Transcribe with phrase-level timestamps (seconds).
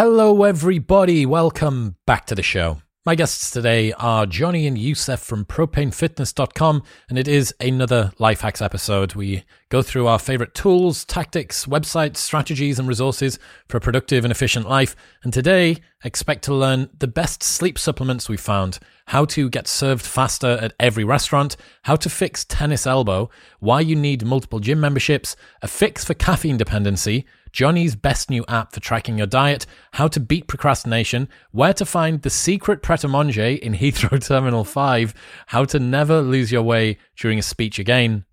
[0.00, 1.26] Hello, everybody.
[1.26, 2.82] Welcome back to the show.
[3.04, 8.62] My guests today are Johnny and Youssef from propanefitness.com, and it is another Life Hacks
[8.62, 9.16] episode.
[9.16, 14.30] We go through our favorite tools, tactics, websites, strategies, and resources for a productive and
[14.30, 14.94] efficient life.
[15.24, 20.06] And today, expect to learn the best sleep supplements we've found, how to get served
[20.06, 25.34] faster at every restaurant, how to fix tennis elbow, why you need multiple gym memberships,
[25.60, 30.20] a fix for caffeine dependency, Johnny's best new app for tracking your diet, how to
[30.20, 35.14] beat procrastination, where to find the secret pret a manger in Heathrow Terminal 5,
[35.46, 38.24] how to never lose your way during a speech again,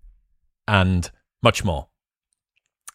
[0.68, 1.10] and
[1.42, 1.88] much more.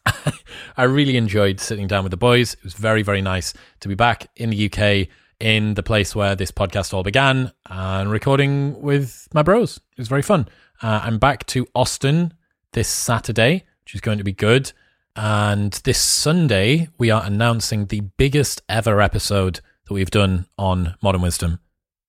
[0.76, 2.54] I really enjoyed sitting down with the boys.
[2.54, 5.08] It was very, very nice to be back in the UK,
[5.40, 9.76] in the place where this podcast all began, and recording with my bros.
[9.76, 10.48] It was very fun.
[10.82, 12.34] Uh, I'm back to Austin
[12.72, 14.72] this Saturday, which is going to be good.
[15.14, 21.20] And this Sunday, we are announcing the biggest ever episode that we've done on Modern
[21.20, 21.60] Wisdom.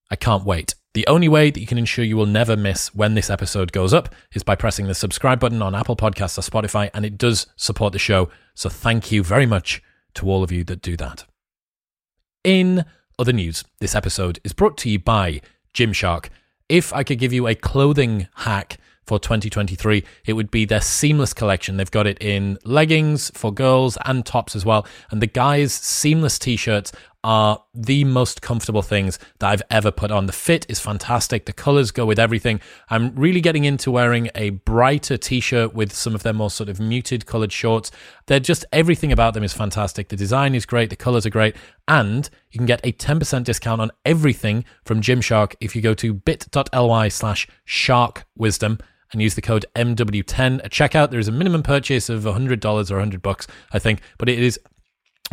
[0.09, 0.75] I can't wait.
[0.93, 3.93] The only way that you can ensure you will never miss when this episode goes
[3.93, 7.47] up is by pressing the subscribe button on Apple Podcasts or Spotify, and it does
[7.57, 8.29] support the show.
[8.53, 9.81] So thank you very much
[10.13, 11.25] to all of you that do that.
[12.43, 12.85] In
[13.19, 15.41] other news, this episode is brought to you by
[15.73, 16.29] Gymshark.
[16.69, 21.33] If I could give you a clothing hack for 2023, it would be their seamless
[21.33, 21.77] collection.
[21.77, 24.85] They've got it in leggings for girls and tops as well.
[25.11, 26.91] And the guys' seamless t shirts
[27.23, 30.25] are the most comfortable things that I've ever put on.
[30.25, 31.45] The fit is fantastic.
[31.45, 32.59] The colors go with everything.
[32.89, 36.69] I'm really getting into wearing a brighter t shirt with some of their more sort
[36.69, 37.91] of muted colored shorts.
[38.25, 40.09] They're just everything about them is fantastic.
[40.09, 40.89] The design is great.
[40.89, 41.55] The colors are great.
[41.87, 46.13] And you can get a 10% discount on everything from Gymshark if you go to
[46.13, 48.79] bit.ly slash shark wisdom
[49.13, 51.11] and use the code MW10 at checkout.
[51.11, 54.59] There is a minimum purchase of $100 or 100 bucks, I think, but it is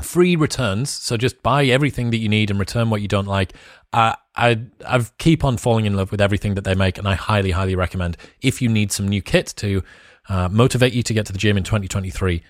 [0.02, 0.90] free returns.
[0.90, 3.54] So just buy everything that you need and return what you don't like.
[3.92, 7.14] Uh, I I keep on falling in love with everything that they make, and I
[7.14, 8.16] highly highly recommend.
[8.40, 9.82] If you need some new kit to
[10.28, 12.42] uh, motivate you to get to the gym in 2023,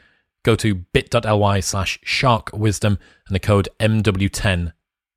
[0.45, 4.73] go to bit.ly slash shark wisdom and the code MW10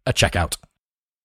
[0.07, 0.57] at checkout.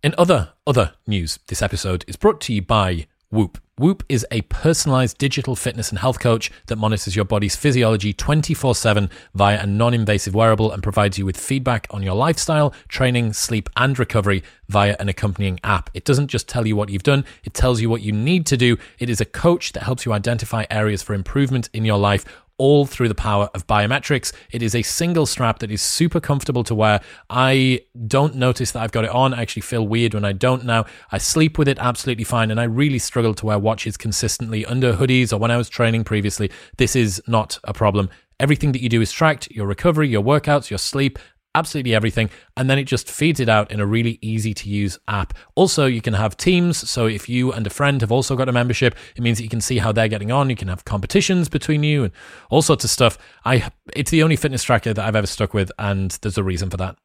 [0.03, 3.59] In other other news, this episode is brought to you by Whoop.
[3.79, 8.75] Whoop is a personalized digital fitness and health coach that monitors your body's physiology 24
[8.75, 13.33] 7 via a non invasive wearable and provides you with feedback on your lifestyle, training,
[13.33, 15.91] sleep, and recovery via an accompanying app.
[15.95, 18.57] It doesn't just tell you what you've done, it tells you what you need to
[18.57, 18.77] do.
[18.99, 22.25] It is a coach that helps you identify areas for improvement in your life
[22.59, 24.33] all through the power of biometrics.
[24.51, 27.01] It is a single strap that is super comfortable to wear.
[27.31, 29.33] I don't notice that I've got it on.
[29.33, 30.85] I actually feel weird when I don't now.
[31.11, 34.95] I sleep with it absolutely fine, and I really struggle to wear watches consistently under
[34.95, 36.51] hoodies or when I was training previously.
[36.77, 38.11] This is not a problem.
[38.41, 41.19] Everything that you do is tracked your recovery, your workouts, your sleep,
[41.59, 42.31] absolutely everything.
[42.57, 45.35] And then it just feeds it out in a really easy to use app.
[45.55, 46.89] Also, you can have teams.
[46.89, 49.51] So if you and a friend have also got a membership, it means that you
[49.51, 50.49] can see how they're getting on.
[50.51, 52.13] You can have competitions between you and
[52.51, 53.19] all sorts of stuff.
[53.45, 56.71] I it's the only fitness tracker that I've ever stuck with, and there's a reason
[56.71, 56.97] for that.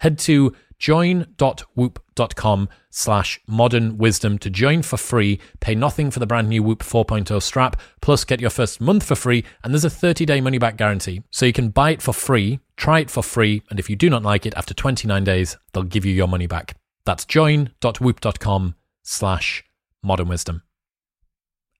[0.00, 0.54] Head to
[0.84, 5.40] join.whoop.com slash modern wisdom to join for free.
[5.60, 9.14] Pay nothing for the brand new Whoop 4.0 strap, plus get your first month for
[9.14, 11.22] free, and there's a 30 day money back guarantee.
[11.30, 14.10] So you can buy it for free, try it for free, and if you do
[14.10, 16.76] not like it after 29 days, they'll give you your money back.
[17.06, 19.64] That's join.whoop.com slash
[20.02, 20.64] modern wisdom.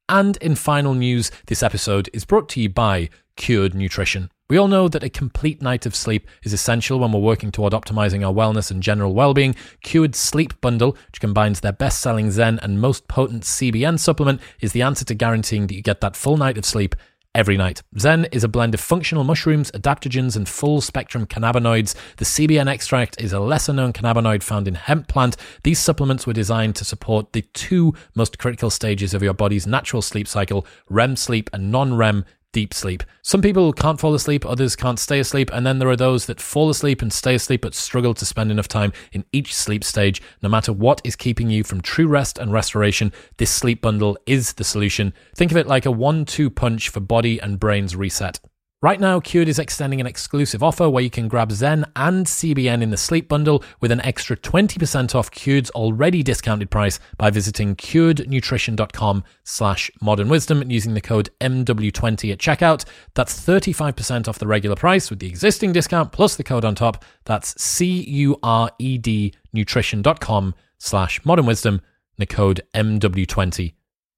[0.09, 4.31] And in final news, this episode is brought to you by Cured Nutrition.
[4.47, 7.73] We all know that a complete night of sleep is essential when we're working toward
[7.73, 9.57] optimizing our wellness and general well being.
[9.83, 14.73] Cured Sleep Bundle, which combines their best selling Zen and most potent CBN supplement, is
[14.73, 16.95] the answer to guaranteeing that you get that full night of sleep
[17.35, 17.83] every night.
[17.99, 21.95] Zen is a blend of functional mushrooms, adaptogens, and full spectrum cannabinoids.
[22.19, 25.39] The CBN extract is a lesser known cannabinoid found in hemp plant.
[25.63, 30.03] These supplements were designed to support the two most critical stages of your body's natural
[30.03, 33.03] sleep cycle REM sleep and non REM deep sleep.
[33.21, 36.41] Some people can't fall asleep, others can't stay asleep, and then there are those that
[36.41, 40.23] fall asleep and stay asleep but struggle to spend enough time in each sleep stage.
[40.41, 44.55] No matter what is keeping you from true rest and restoration, this sleep bundle is
[44.55, 45.13] the solution.
[45.37, 48.39] Think of it like a one two punch for body and brain's reset.
[48.85, 52.83] Right now, Cured is extending an exclusive offer where you can grab Zen and CBN
[52.83, 57.77] in the sleep bundle with an extra 20% off Cured's already discounted price by visiting
[57.77, 62.85] curednutrition.com slash modern wisdom and using the code MW20 at checkout.
[63.15, 67.07] That's 35% off the regular price with the existing discount plus the code on top.
[67.25, 71.83] That's C-U-R-E-D nutrition.com slash modern wisdom and
[72.19, 73.73] the code MW20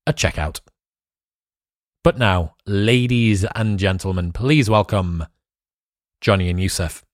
[0.08, 0.58] at checkout.
[2.06, 5.26] But now, ladies and gentlemen, please welcome
[6.20, 7.04] Johnny and Youssef.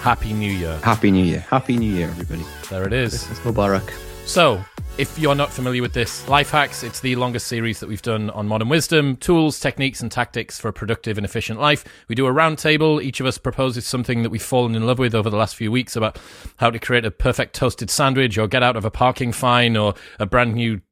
[0.00, 0.80] Happy New Year.
[0.82, 1.40] Happy New Year.
[1.40, 2.46] Happy New Year, everybody.
[2.70, 3.30] There it is.
[3.30, 3.90] It's Mubarak.
[4.24, 4.64] So,
[5.00, 8.28] if you're not familiar with this, Life Hacks, it's the longest series that we've done
[8.28, 11.86] on modern wisdom, tools, techniques, and tactics for a productive and efficient life.
[12.08, 13.02] We do a roundtable.
[13.02, 15.72] Each of us proposes something that we've fallen in love with over the last few
[15.72, 16.18] weeks about
[16.58, 19.94] how to create a perfect toasted sandwich or get out of a parking fine or
[20.18, 20.82] a brand new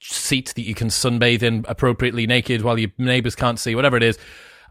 [0.00, 4.02] seat that you can sunbathe in appropriately naked while your neighbors can't see, whatever it
[4.02, 4.16] is.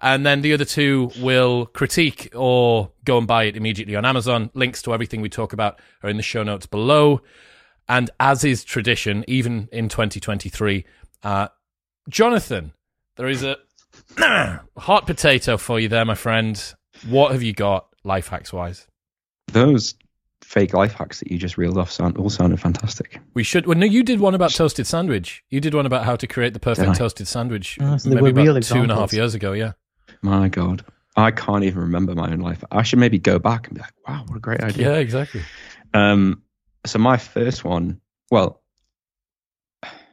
[0.02, 4.50] And then the other two will critique or go and buy it immediately on Amazon.
[4.56, 7.22] Links to everything we talk about are in the show notes below.
[7.90, 10.86] And as is tradition, even in 2023,
[11.24, 11.48] uh,
[12.10, 12.74] Jonathan,
[13.16, 13.58] there is a
[14.78, 16.62] hot potato for you there, my friend.
[17.08, 18.88] What have you got, life hacks wise?
[19.48, 19.96] Those
[20.44, 23.20] fake life hacks that you just reeled off sound all sounded fantastic.
[23.34, 23.66] We should.
[23.66, 25.44] Well, no, you did one about toasted sandwich.
[25.50, 27.78] You did one about how to create the perfect toasted sandwich.
[27.82, 29.54] Oh, so maybe about two and a half years ago.
[29.54, 29.74] Yeah.
[30.22, 30.84] My God,
[31.16, 32.64] I can't even remember my own life.
[32.72, 35.42] I should maybe go back and be like, "Wow, what a great idea!" Yeah, exactly.
[35.94, 36.44] Um,
[36.86, 38.00] so my first one,
[38.32, 38.62] well,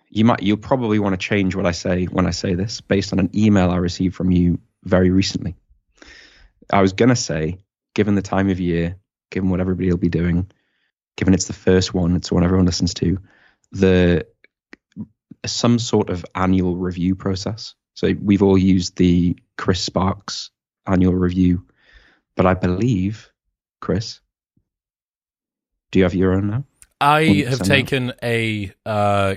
[0.08, 3.12] you might, you'll probably want to change what I say when I say this based
[3.12, 5.56] on an email I received from you very recently.
[6.72, 7.58] I was gonna say,
[7.94, 8.96] given the time of year,
[9.30, 10.50] given what everybody will be doing,
[11.16, 13.18] given it's the first one, it's the one everyone listens to,
[13.72, 14.26] the
[15.44, 17.74] some sort of annual review process.
[17.94, 20.50] So we've all used the Chris Sparks
[20.86, 21.66] annual review,
[22.36, 23.30] but I believe,
[23.80, 24.20] Chris,
[25.94, 26.64] do you have your own now?
[27.00, 28.16] I have taken out?
[28.20, 29.36] a uh,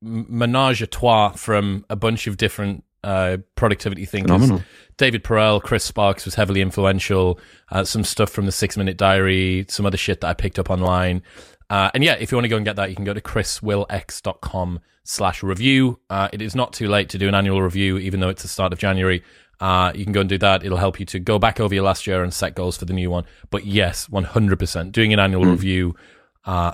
[0.00, 4.32] menage a trois from a bunch of different uh, productivity thinkers.
[4.32, 4.62] Phenomenal.
[4.96, 7.38] David Perell, Chris Sparks was heavily influential.
[7.70, 10.70] Uh, some stuff from the Six Minute Diary, some other shit that I picked up
[10.70, 11.22] online.
[11.68, 13.20] Uh, and yeah, if you want to go and get that, you can go to
[13.20, 16.00] chriswillx.com slash review.
[16.08, 18.48] Uh, it is not too late to do an annual review, even though it's the
[18.48, 19.22] start of January.
[19.60, 20.64] Uh, you can go and do that.
[20.64, 22.92] It'll help you to go back over your last year and set goals for the
[22.92, 23.24] new one.
[23.50, 24.92] But yes, 100%.
[24.92, 25.50] Doing an annual mm.
[25.50, 25.96] review,
[26.44, 26.72] uh,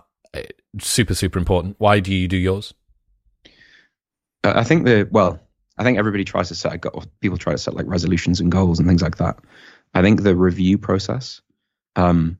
[0.78, 1.76] super, super important.
[1.78, 2.74] Why do you do yours?
[4.42, 5.40] I think the, well,
[5.78, 6.84] I think everybody tries to set,
[7.20, 9.38] people try to set like resolutions and goals and things like that.
[9.94, 11.40] I think the review process,
[11.96, 12.38] um,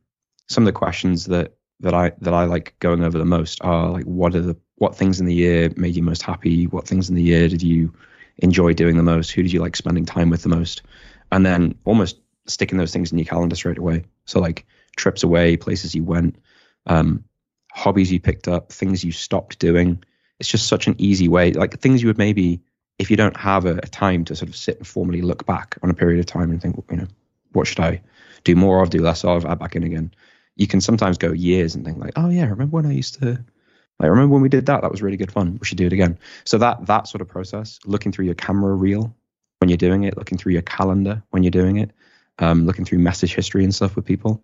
[0.49, 3.91] some of the questions that that I that I like going over the most are
[3.91, 6.67] like what are the what things in the year made you most happy?
[6.67, 7.93] What things in the year did you
[8.39, 9.31] enjoy doing the most?
[9.31, 10.83] Who did you like spending time with the most?
[11.33, 14.05] And then almost sticking those things in your calendar straight away.
[14.27, 14.67] So like
[14.97, 16.37] trips away, places you went,
[16.87, 17.25] um,
[17.73, 20.03] hobbies you picked up, things you stopped doing.
[20.41, 21.53] It's just such an easy way.
[21.53, 22.61] Like things you would maybe
[22.99, 25.77] if you don't have a, a time to sort of sit and formally look back
[25.83, 27.09] on a period of time and think, you know,
[27.53, 28.03] what should I
[28.45, 30.13] do more of, do less of, add back in again
[30.57, 33.45] you can sometimes go years and think like, oh yeah, remember when I used to
[33.99, 34.83] like remember when we did that?
[34.83, 35.57] That was really good fun.
[35.61, 36.19] We should do it again.
[36.45, 39.15] So that that sort of process, looking through your camera reel
[39.61, 41.93] when you're doing it, looking through your calendar when you're doing it,
[42.39, 44.43] um, looking through message history and stuff with people,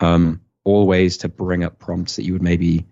[0.00, 2.86] um, all ways to bring up prompts that you would maybe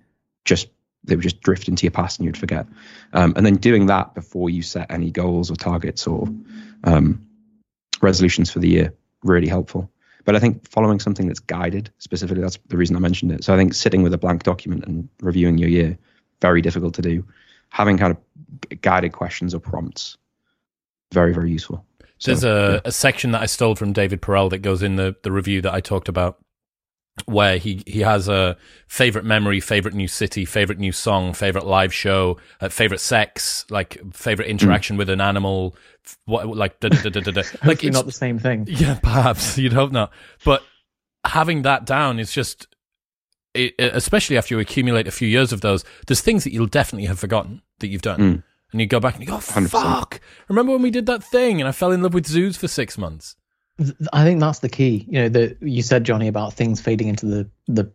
[0.45, 0.69] just
[1.05, 2.67] they would just drift into your past and you'd forget.
[3.13, 6.29] Um, and then doing that before you set any goals or targets or
[6.85, 7.27] um,
[8.03, 9.91] resolutions for the year, really helpful.
[10.27, 13.45] But I think following something that's guided, specifically, that's the reason I mentioned it.
[13.45, 15.97] So I think sitting with a blank document and reviewing your year,
[16.43, 17.25] very difficult to do.
[17.71, 20.19] Having kind of guided questions or prompts,
[21.13, 21.85] very, very useful.
[22.19, 22.89] So, There's a, yeah.
[22.89, 25.73] a section that I stole from David Perell that goes in the, the review that
[25.73, 26.39] I talked about
[27.25, 28.57] where he, he has a
[28.89, 33.99] favorite memory, favorite new city, favorite new song, favorite live show, uh, favorite sex, like
[34.13, 34.99] favorite interaction mm.
[34.99, 35.75] with an animal,
[36.27, 37.43] what like da, da, da, da, da.
[37.65, 38.67] like it's not the same thing.
[38.69, 40.13] Yeah, perhaps you'd hope not.
[40.45, 40.63] But
[41.25, 42.67] having that down is just,
[43.55, 45.85] it, especially after you accumulate a few years of those.
[46.07, 48.21] There's things that you'll definitely have forgotten that you've done.
[48.21, 48.43] Mm.
[48.73, 49.71] And you go back and you go, 100%.
[49.71, 50.21] fuck!
[50.49, 52.99] Remember when we did that thing and I fell in love with zoos for six
[52.99, 53.37] months?
[54.13, 55.07] I think that's the key.
[55.09, 57.93] You know, that you said Johnny about things fading into the the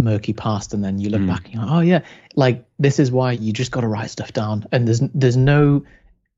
[0.00, 1.26] murky past, and then you look mm.
[1.26, 2.00] back and you're like, oh yeah,
[2.36, 5.84] like this is why you just got to write stuff down, and there's there's no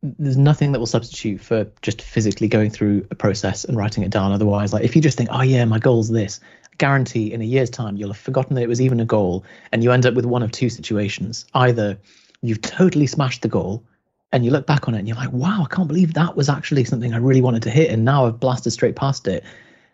[0.03, 4.11] there's nothing that will substitute for just physically going through a process and writing it
[4.11, 4.33] down.
[4.33, 6.41] Otherwise, like if you just think, oh yeah, my goal's this,
[6.79, 9.85] guarantee in a year's time you'll have forgotten that it was even a goal, and
[9.85, 11.99] you end up with one of two situations: either
[12.41, 13.85] you've totally smashed the goal
[14.33, 16.49] and you look back on it and you're like, wow, I can't believe that was
[16.49, 19.45] actually something I really wanted to hit, and now I've blasted straight past it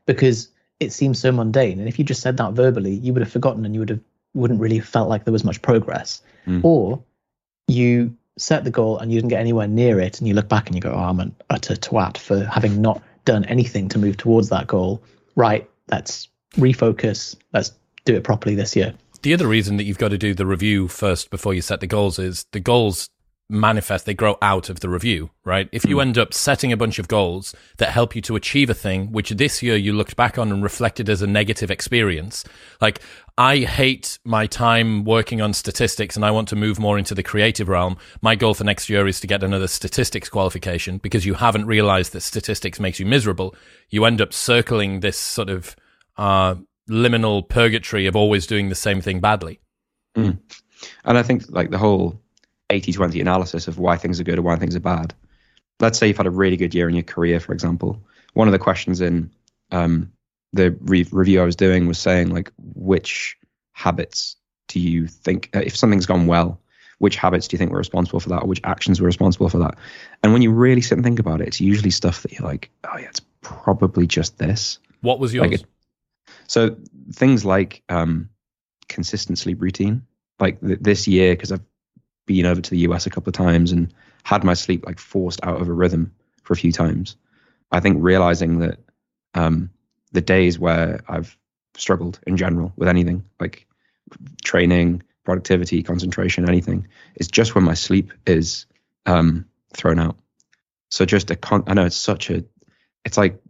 [0.05, 1.79] because it seems so mundane.
[1.79, 4.01] And if you just said that verbally, you would have forgotten and you would have
[4.35, 6.21] wouldn't really have felt like there was much progress.
[6.47, 6.63] Mm.
[6.63, 7.03] Or
[7.67, 10.67] you set the goal and you didn't get anywhere near it, and you look back
[10.67, 14.17] and you go, oh, I'm an utter twat for having not done anything to move
[14.19, 15.03] towards that goal.
[15.35, 17.37] Right, let's refocus.
[17.53, 17.73] Let's
[18.05, 18.95] do it properly this year.
[19.23, 21.87] The other reason that you've got to do the review first before you set the
[21.87, 23.09] goals is the goals
[23.49, 25.69] manifest, they grow out of the review, right?
[25.73, 28.75] If you end up setting a bunch of goals that help you to achieve a
[28.75, 32.45] thing, which this year you looked back on and reflected as a negative experience,
[32.81, 33.01] like
[33.39, 37.23] I hate my time working on statistics and I want to move more into the
[37.23, 37.97] creative realm.
[38.21, 42.13] My goal for next year is to get another statistics qualification because you haven't realized
[42.13, 43.55] that statistics makes you miserable.
[43.91, 45.77] You end up circling this sort of
[46.17, 46.57] uh,
[46.91, 49.61] liminal purgatory of always doing the same thing badly.
[50.17, 50.39] Mm.
[51.05, 52.21] And I think like the whole
[52.71, 55.15] 80 20 analysis of why things are good or why things are bad.
[55.81, 58.03] Let's say you've had a really good year in your career, for example.
[58.35, 59.31] One of the questions in
[59.71, 60.13] um,
[60.53, 63.37] the re- review I was doing was saying, like, which
[63.73, 64.37] habits
[64.69, 66.61] do you think, uh, if something's gone well,
[66.99, 69.59] which habits do you think were responsible for that or which actions were responsible for
[69.59, 69.77] that?
[70.23, 72.71] And when you really sit and think about it, it's usually stuff that you're like,
[72.85, 74.79] oh, yeah, it's probably just this.
[75.03, 75.51] What was yours?
[75.51, 75.67] Like it,
[76.47, 76.77] so
[77.13, 78.31] things like um,
[78.89, 80.03] consistent sleep routine.
[80.41, 81.65] Like th- this year, because I've
[82.27, 83.93] been over to the US a couple of times and
[84.25, 87.17] had my sleep like forced out of a rhythm for a few times.
[87.71, 88.79] I think realizing that
[89.35, 89.71] um,
[90.13, 91.37] the days where I've
[91.77, 93.67] struggled in general with anything like
[94.45, 98.67] training, productivity, concentration, anything, is just when my sleep is
[99.07, 100.17] um, thrown out.
[100.91, 102.45] So just a con- I know it's such a,
[103.05, 103.41] it's like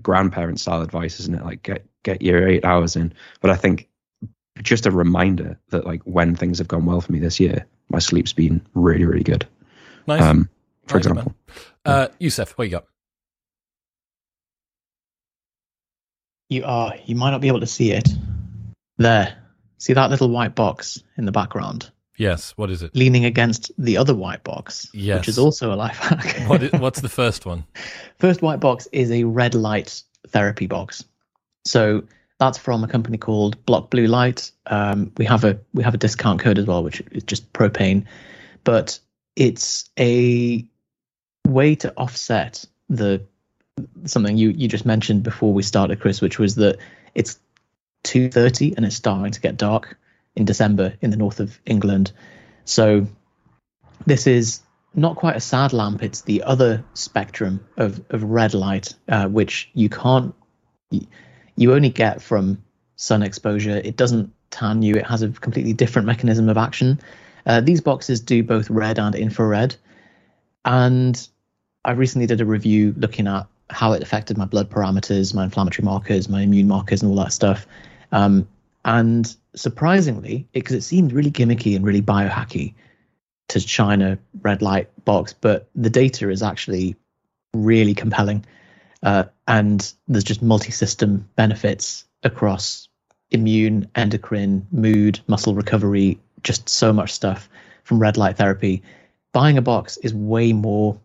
[0.00, 1.44] grandparent style advice, isn't it?
[1.44, 3.14] Like get get your eight hours in.
[3.40, 3.88] But I think
[4.62, 7.98] just a reminder that like when things have gone well for me this year, my
[7.98, 9.46] sleep's been really, really good.
[10.06, 10.22] Nice.
[10.22, 10.48] Um,
[10.86, 11.34] for Nice, example,
[11.84, 12.84] uh, Yusef, what you got?
[16.50, 16.94] You are.
[17.06, 18.08] You might not be able to see it.
[18.98, 19.34] There.
[19.78, 22.94] See that little white box in the background, Yes, what is it?
[22.94, 25.20] leaning against the other white box, Yes.
[25.20, 26.42] which is also a life hack.
[26.48, 27.64] What is, what's the first one?
[28.18, 31.04] First white box is a red light therapy box.
[31.66, 32.04] So
[32.44, 34.50] that's from a company called Block Blue Light.
[34.66, 38.04] Um, we have a we have a discount code as well, which is just propane,
[38.64, 38.98] but
[39.34, 40.66] it's a
[41.46, 43.22] way to offset the
[44.04, 46.78] something you you just mentioned before we started, Chris, which was that
[47.14, 47.38] it's
[48.02, 49.96] two thirty and it's starting to get dark
[50.36, 52.12] in December in the north of England.
[52.64, 53.06] So
[54.06, 54.60] this is
[54.94, 56.02] not quite a sad lamp.
[56.02, 60.34] It's the other spectrum of, of red light, uh, which you can't,
[61.56, 62.62] you only get from
[62.96, 63.80] sun exposure.
[63.84, 64.96] It doesn't tan you.
[64.96, 67.00] It has a completely different mechanism of action.
[67.46, 69.76] Uh, these boxes do both red and infrared.
[70.64, 71.28] And
[71.84, 75.84] I recently did a review looking at how it affected my blood parameters, my inflammatory
[75.84, 77.66] markers, my immune markers, and all that stuff.
[78.12, 78.48] Um,
[78.84, 82.74] and surprisingly, because it, seemed really gimmicky and really biohacky
[83.48, 86.96] to China red light box, but the data is actually
[87.54, 88.44] really compelling.
[89.04, 92.88] Uh, and there's just multi-system benefits across
[93.30, 97.48] immune, endocrine, mood, muscle recovery, just so much stuff
[97.84, 98.82] from red light therapy.
[99.32, 100.98] Buying a box is way more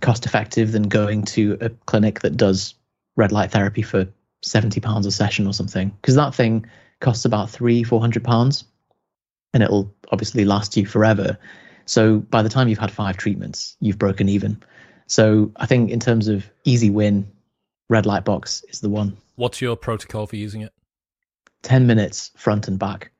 [0.00, 2.74] cost effective than going to a clinic that does
[3.16, 4.06] red light therapy for
[4.42, 6.66] 70 pounds a session or something because that thing
[7.00, 8.64] costs about three 400 pounds
[9.54, 11.38] and it'll obviously last you forever
[11.86, 14.62] so by the time you've had five treatments you've broken even
[15.06, 17.26] so i think in terms of easy win
[17.88, 20.72] red light box is the one What's your protocol for using it?
[21.62, 23.10] 10 minutes front and back.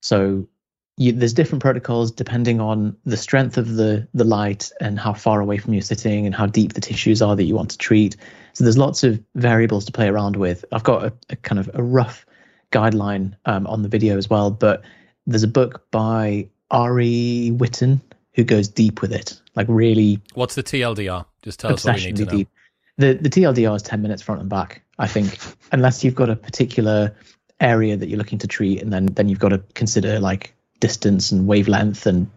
[0.00, 0.48] So
[0.96, 5.40] you, there's different protocols depending on the strength of the the light and how far
[5.40, 8.16] away from you're sitting and how deep the tissues are that you want to treat.
[8.54, 10.64] So there's lots of variables to play around with.
[10.72, 12.24] I've got a, a kind of a rough
[12.72, 14.82] guideline um, on the video as well, but
[15.26, 18.00] there's a book by Ari Whitten
[18.38, 21.26] who goes deep with it, like really What's the TLDR?
[21.42, 22.30] Just tell us what we need to know.
[22.30, 22.48] deep.
[22.96, 24.82] The the TLDR is ten minutes front and back.
[24.96, 25.36] I think
[25.72, 27.16] unless you've got a particular
[27.58, 31.32] area that you're looking to treat, and then then you've got to consider like distance
[31.32, 32.30] and wavelength and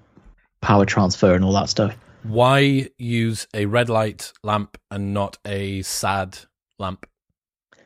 [0.61, 1.95] power transfer and all that stuff.
[2.23, 6.39] Why use a red light lamp and not a SAD
[6.79, 7.05] lamp?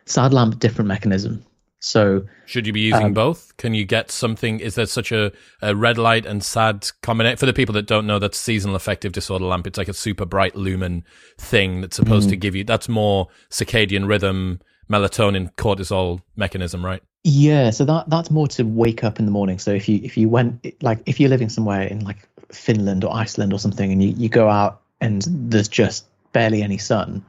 [0.05, 1.43] Sad lamp, different mechanism.
[1.86, 3.56] So Should you be using Um, both?
[3.58, 4.60] Can you get something?
[4.60, 7.38] Is there such a, a red light and SAD combination?
[7.38, 9.68] For the people that don't know, that's seasonal affective disorder lamp.
[9.68, 11.04] It's like a super bright lumen
[11.38, 12.32] thing that's supposed Mm.
[12.32, 12.63] to give you.
[12.63, 14.62] That's more circadian rhythm,
[14.92, 17.04] melatonin, cortisol mechanism, right?
[17.27, 19.58] yeah, so that that's more to wake up in the morning.
[19.60, 23.12] So if you if you went like if you're living somewhere in like Finland or
[23.13, 27.24] Iceland or something, and you you go out and there's just barely any sun,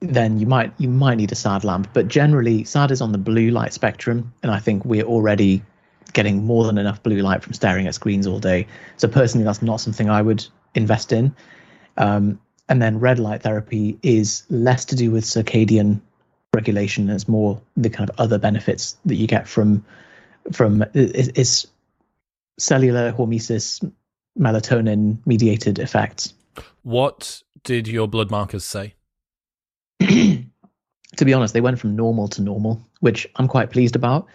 [0.00, 1.88] then you might you might need a SAD lamp.
[1.92, 5.62] But generally, SAD is on the blue light spectrum, and I think we're already
[6.12, 8.66] getting more than enough blue light from staring at screens all day.
[8.96, 11.34] So personally, that's not something I would invest in.
[11.96, 16.00] Um, and then red light therapy is less to do with circadian
[16.54, 17.08] regulation.
[17.10, 19.84] It's more the kind of other benefits that you get from
[20.52, 21.66] from is,
[22.58, 23.88] cellular hormesis,
[24.38, 26.32] melatonin mediated effects.
[26.82, 28.94] What did your blood markers say?
[30.00, 34.26] To be honest, they went from normal to normal, which I'm quite pleased about.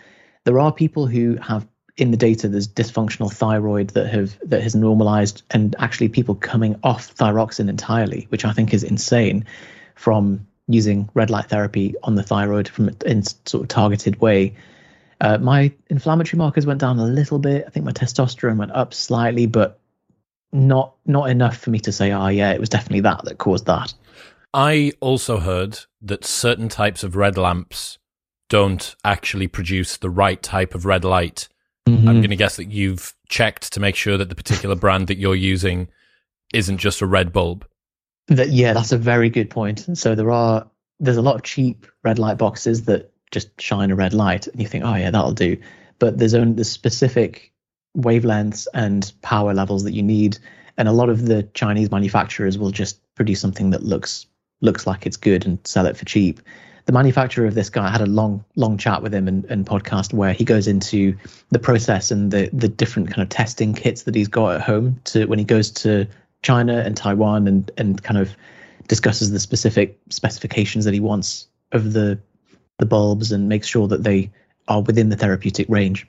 [0.44, 4.76] There are people who have in the data there's dysfunctional thyroid that have that has
[4.76, 9.46] normalized and actually people coming off thyroxine entirely, which I think is insane
[9.96, 14.56] from using red light therapy on the thyroid from in sort of targeted way.
[15.20, 17.66] Uh, my inflammatory markers went down a little bit.
[17.68, 19.80] I think my testosterone went up slightly, but
[20.52, 23.68] not not enough for me to say, oh yeah, it was definitely that that caused
[23.68, 23.94] that.
[24.54, 27.98] I also heard that certain types of red lamps
[28.50, 31.48] don't actually produce the right type of red light.
[31.88, 32.08] Mm-hmm.
[32.08, 35.18] I'm going to guess that you've checked to make sure that the particular brand that
[35.18, 35.88] you're using
[36.54, 37.66] isn't just a red bulb.
[38.28, 39.98] That yeah, that's a very good point.
[39.98, 43.96] So there are there's a lot of cheap red light boxes that just shine a
[43.96, 45.58] red light, and you think, oh yeah, that'll do.
[46.00, 47.52] But there's only the specific
[47.98, 50.38] wavelengths and power levels that you need,
[50.78, 54.26] and a lot of the Chinese manufacturers will just produce something that looks
[54.62, 56.40] looks like it's good and sell it for cheap.
[56.86, 59.66] The manufacturer of this guy I had a long, long chat with him and, and
[59.66, 61.16] podcast where he goes into
[61.50, 65.00] the process and the the different kind of testing kits that he's got at home
[65.06, 66.08] to when he goes to
[66.42, 68.36] China and Taiwan and and kind of
[68.88, 72.20] discusses the specific specifications that he wants of the
[72.80, 74.32] the bulbs and makes sure that they
[74.68, 76.08] are within the therapeutic range.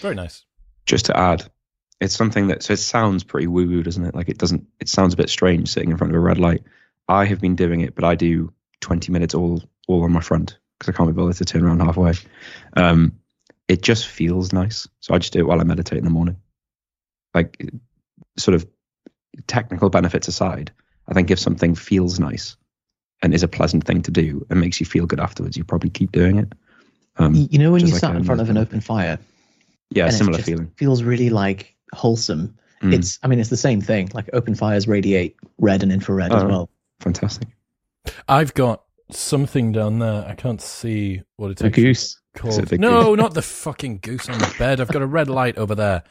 [0.00, 0.44] Very nice.
[0.86, 1.44] Just to add,
[2.00, 4.14] it's something that so it sounds pretty woo woo, doesn't it?
[4.14, 4.66] Like it doesn't.
[4.80, 6.62] It sounds a bit strange sitting in front of a red light.
[7.08, 10.58] I have been doing it, but I do 20 minutes all all on my front
[10.78, 12.12] because I can't be bothered to turn around halfway.
[12.76, 13.18] Um,
[13.68, 16.36] it just feels nice, so I just do it while I meditate in the morning.
[17.34, 17.70] Like,
[18.36, 18.66] sort of
[19.46, 20.72] technical benefits aside,
[21.08, 22.56] I think if something feels nice
[23.22, 25.90] and is a pleasant thing to do and makes you feel good afterwards, you probably
[25.90, 26.52] keep doing it.
[27.16, 29.18] Um, you know, when you like sat in front of an open fire,
[29.90, 30.72] yeah, similar feeling.
[30.76, 32.56] Feels really like wholesome.
[32.82, 32.94] Mm.
[32.94, 34.10] It's, I mean, it's the same thing.
[34.12, 36.70] Like open fires radiate red and infrared oh, as well.
[37.02, 37.48] Fantastic.
[38.28, 40.24] I've got something down there.
[40.26, 42.20] I can't see what it's a goose.
[42.34, 42.78] Called.
[42.78, 43.18] No, goose?
[43.18, 44.80] not the fucking goose on the bed.
[44.80, 46.02] I've got a red light over there.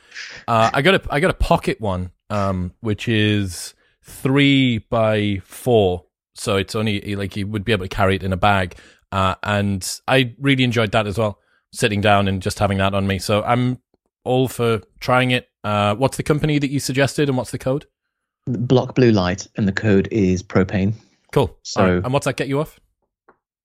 [0.48, 3.74] Uh, I got a I got a pocket one, um, which is
[4.04, 8.34] three by four, so it's only like you would be able to carry it in
[8.34, 8.76] a bag.
[9.12, 11.40] Uh, and I really enjoyed that as well,
[11.74, 13.20] sitting down and just having that on me.
[13.20, 13.80] So I'm
[14.24, 15.50] all for trying it.
[15.64, 17.88] Uh, what's the company that you suggested, and what's the code?
[18.48, 20.94] Block Blue Light, and the code is propane.
[21.32, 21.58] Cool.
[21.64, 22.04] So, right.
[22.04, 22.80] and what's that get you off?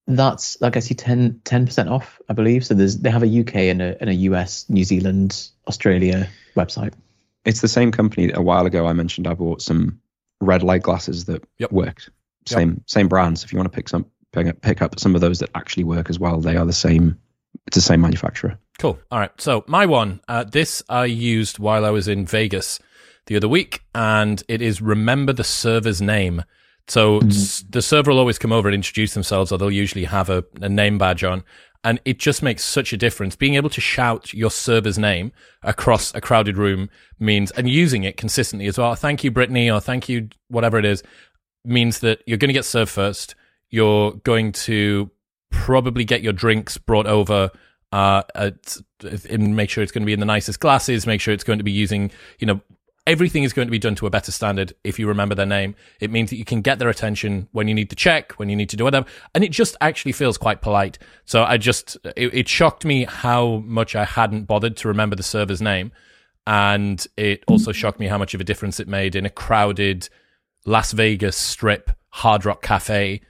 [0.07, 2.65] That's I guess you 10 percent off, I believe.
[2.65, 6.93] So there's they have a UK and a and a US, New Zealand, Australia website.
[7.43, 8.31] It's the same company.
[8.33, 9.99] A while ago, I mentioned I bought some
[10.39, 11.71] red light glasses that yep.
[11.71, 12.09] worked.
[12.45, 12.79] Same yep.
[12.85, 13.43] same brands.
[13.43, 15.83] If you want to pick some pick up, pick up some of those that actually
[15.83, 17.19] work as well, they are the same.
[17.65, 18.57] It's the same manufacturer.
[18.79, 18.99] Cool.
[19.11, 19.31] All right.
[19.41, 22.79] So my one, uh, this I used while I was in Vegas
[23.27, 26.43] the other week, and it is remember the server's name.
[26.87, 27.69] So mm-hmm.
[27.69, 30.69] the server will always come over and introduce themselves, or they'll usually have a, a,
[30.69, 31.43] name badge on.
[31.83, 33.35] And it just makes such a difference.
[33.35, 35.31] Being able to shout your server's name
[35.63, 38.95] across a crowded room means, and using it consistently as well.
[38.95, 41.03] Thank you, Brittany, or thank you, whatever it is,
[41.63, 43.35] means that you're going to get served first.
[43.69, 45.11] You're going to
[45.51, 47.51] probably get your drinks brought over
[47.91, 48.77] uh, at,
[49.29, 51.05] and make sure it's going to be in the nicest glasses.
[51.05, 52.61] Make sure it's going to be using, you know,
[53.07, 55.75] everything is going to be done to a better standard if you remember their name.
[56.01, 58.55] It means that you can get their attention when you need to check, when you
[58.55, 59.07] need to do whatever.
[59.33, 60.99] And it just actually feels quite polite.
[61.25, 65.23] So I just, it, it shocked me how much I hadn't bothered to remember the
[65.23, 65.91] server's name.
[66.45, 70.09] And it also shocked me how much of a difference it made in a crowded
[70.65, 73.21] Las Vegas strip hard rock cafe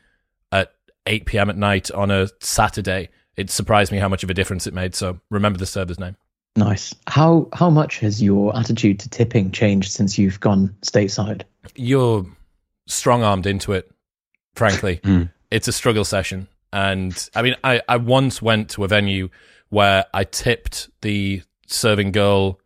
[0.51, 0.73] at
[1.05, 1.49] 8 p.m.
[1.49, 3.09] at night on a Saturday.
[3.35, 4.95] It surprised me how much of a difference it made.
[4.95, 6.15] So remember the server's name.
[6.57, 6.95] Nice.
[7.05, 11.43] How how much has your attitude to tipping changed since you've gone stateside?
[11.75, 12.25] You're
[12.87, 13.91] strong armed into it.
[14.55, 15.31] Frankly, mm.
[15.51, 19.29] it's a struggle session, and I mean, I I once went to a venue
[19.69, 22.59] where I tipped the serving girl.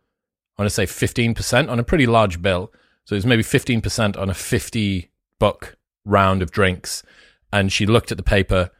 [0.56, 2.72] I want to say fifteen percent on a pretty large bill,
[3.04, 5.76] so it was maybe fifteen percent on a fifty buck
[6.06, 7.02] round of drinks,
[7.52, 8.70] and she looked at the paper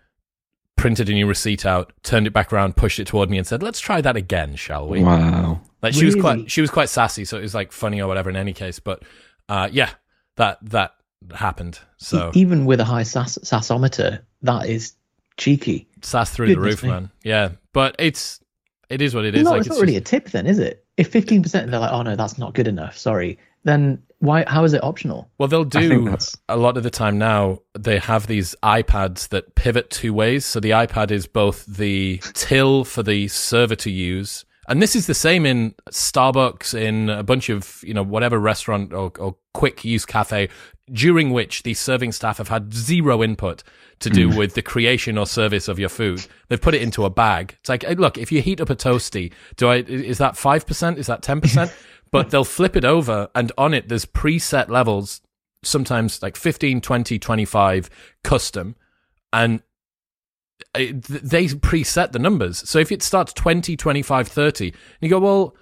[0.77, 3.63] printed a new receipt out, turned it back around, pushed it toward me, and said,
[3.63, 5.61] "Let's try that again, shall we?" Wow.
[5.83, 6.15] Like she really?
[6.15, 8.31] was quite she was quite sassy, so it was like funny or whatever.
[8.31, 9.03] In any case, but
[9.49, 9.91] uh, yeah,
[10.37, 10.95] that that
[11.35, 11.79] happened.
[11.99, 14.95] So even with a high sass- sassometer, that is
[15.37, 15.89] cheeky.
[16.03, 16.89] Sass through Goodness the roof, me.
[16.89, 17.11] man.
[17.23, 18.41] Yeah, but it's
[18.89, 19.45] it is what it is.
[19.45, 20.85] No, like, it's, it's not really a tip, then, is it?
[20.97, 23.39] If fifteen percent, they're like, "Oh no, that's not good enough." Sorry.
[23.65, 26.17] Then why how is it optional well they'll do
[26.49, 30.61] a lot of the time now they have these ipads that pivot two ways so
[30.61, 35.15] the ipad is both the till for the server to use And this is the
[35.29, 40.07] same in Starbucks, in a bunch of, you know, whatever restaurant or, or quick use
[40.07, 40.49] cafe,
[40.93, 43.65] during which the serving staff have had zero input
[43.99, 44.39] to do Mm.
[44.39, 46.25] with the creation or service of your food.
[46.49, 47.57] They've put it into a bag.
[47.61, 50.97] It's like, hey, look, if you heat up a toasty, do I, is that 5%?
[50.97, 51.73] Is that 10%?
[52.13, 55.21] but they'll flip it over and on it, there's preset levels,
[55.65, 57.91] sometimes like 15, 20, 25
[58.23, 58.77] custom.
[59.33, 59.63] And
[60.77, 62.69] uh, it- they preset the numbers.
[62.69, 65.57] So if it starts 20, 25, 30, and you go, well,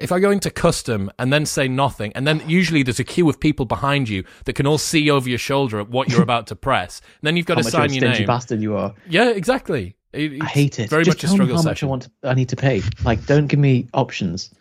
[0.00, 3.28] if I go into custom and then say nothing, and then usually there's a queue
[3.28, 6.46] of people behind you that can all see over your shoulder at what you're about
[6.48, 8.26] to press, and then you've got How to a sign your name.
[8.26, 8.94] bastard you are.
[9.08, 9.96] Yeah, exactly.
[10.12, 10.90] It- I hate it.
[10.90, 12.02] Very Just much a tell me struggle how much I want.
[12.02, 12.82] To, I need to pay.
[13.04, 14.52] Like, don't give me options.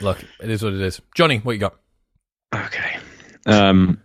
[0.00, 1.00] Look, it is what it is.
[1.14, 1.76] Johnny, what you got?
[2.54, 2.98] Okay.
[3.46, 4.00] Um,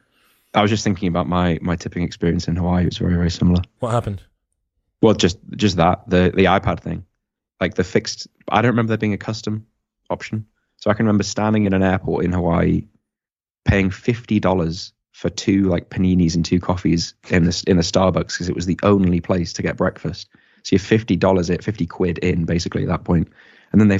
[0.53, 2.83] I was just thinking about my my tipping experience in Hawaii.
[2.83, 3.61] It was very very similar.
[3.79, 4.21] What happened?
[5.01, 7.05] Well, just just that the the iPad thing,
[7.59, 8.27] like the fixed.
[8.49, 9.65] I don't remember there being a custom
[10.09, 10.45] option.
[10.77, 12.87] So I can remember standing in an airport in Hawaii,
[13.65, 18.33] paying fifty dollars for two like paninis and two coffees in this in a Starbucks
[18.33, 20.29] because it was the only place to get breakfast.
[20.63, 23.29] So you're fifty dollars it, fifty quid in basically at that point,
[23.71, 23.99] and then they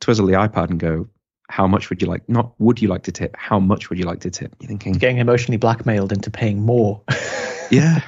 [0.00, 1.08] twizzle the iPad and go,
[1.48, 2.28] "How much would you like?
[2.28, 3.36] Not would you like to tip?
[3.36, 7.02] How much would you like to tip?" You're thinking, Getting emotionally blackmailed into paying more.
[7.70, 8.00] yeah,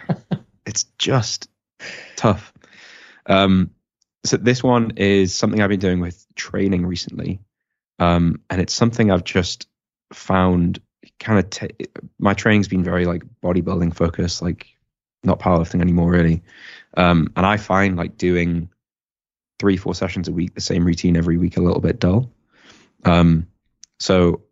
[0.67, 1.49] it's just
[2.17, 2.53] tough.
[3.27, 3.71] Um,
[4.25, 7.41] so this one is something I've been doing with training recently,
[7.99, 9.67] um, and it's something I've just
[10.13, 10.81] found
[11.19, 11.51] kind of.
[11.51, 11.71] T-
[12.19, 14.67] my training's been very like bodybuilding focused, like
[15.25, 16.43] not powerlifting anymore, really.
[16.97, 18.71] Um, and I find like doing
[19.61, 22.33] three, four sessions a week, the same routine every week, a little bit dull.
[23.05, 23.47] Um,
[23.99, 24.43] so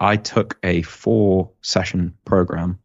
[0.00, 2.80] I took a four session program,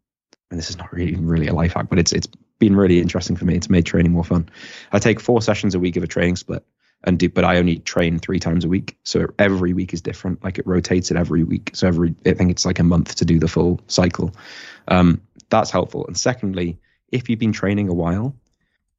[0.51, 2.27] and this is not really really a life hack, but it's it's
[2.59, 3.55] been really interesting for me.
[3.55, 4.49] It's made training more fun.
[4.91, 6.63] I take four sessions a week of a training split,
[7.03, 8.97] and do, but I only train three times a week.
[9.03, 10.43] So every week is different.
[10.43, 11.71] Like it rotates it every week.
[11.73, 14.35] So every I think it's like a month to do the full cycle.
[14.87, 16.05] Um, that's helpful.
[16.07, 18.35] And secondly, if you've been training a while,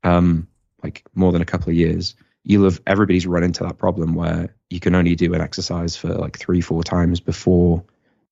[0.02, 0.48] um,
[0.82, 4.54] like more than a couple of years, you'll have everybody's run into that problem where
[4.70, 7.84] you can only do an exercise for like three, four times before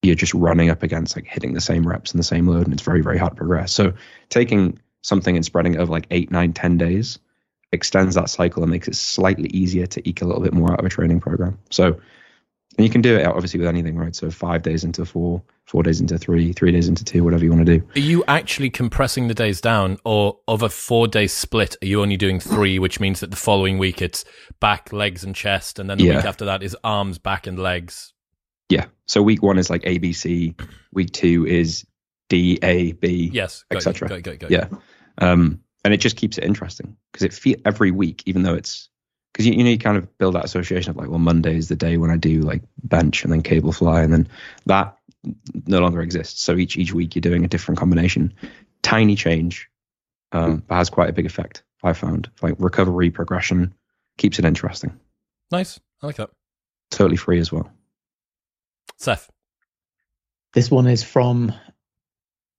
[0.02, 2.72] you're just running up against like hitting the same reps and the same load, and
[2.72, 3.72] it's very, very hard to progress.
[3.72, 3.94] So
[4.28, 7.18] taking something and spreading it over like eight, nine, ten days
[7.72, 10.78] extends that cycle and makes it slightly easier to eke a little bit more out
[10.78, 11.58] of a training program.
[11.70, 12.00] So
[12.78, 14.14] and you can do it obviously with anything, right?
[14.14, 17.50] So five days into four, four days into three, three days into two, whatever you
[17.52, 17.84] want to do.
[17.96, 22.00] Are you actually compressing the days down, or of a four day split, are you
[22.00, 24.24] only doing three, which means that the following week it's
[24.60, 26.16] back, legs, and chest, and then the Yeah.
[26.16, 28.14] week after that is arms, back, and legs?
[28.70, 28.86] Yeah.
[29.06, 30.54] So week one is like ABC.
[30.92, 31.84] Week two is
[32.28, 34.08] D, A, B, Yes, etc.
[34.08, 34.56] got you, got you.
[34.58, 34.68] Yeah.
[35.18, 38.88] Um, and it just keeps it interesting because it fe- every week, even though it's
[39.32, 41.68] because you, you know you kind of build that association of like, well, Monday is
[41.68, 44.28] the day when I do like bench and then cable fly, and then
[44.66, 44.96] that
[45.66, 46.42] no longer exists.
[46.42, 48.34] So each each week you're doing a different combination,
[48.82, 49.68] tiny change,
[50.32, 51.62] um, but has quite a big effect.
[51.82, 53.74] I found like recovery progression
[54.16, 54.98] keeps it interesting.
[55.50, 55.80] Nice.
[56.02, 56.30] I like that.
[56.90, 57.70] Totally free as well.
[58.96, 59.30] Seth.
[60.54, 61.52] This one is from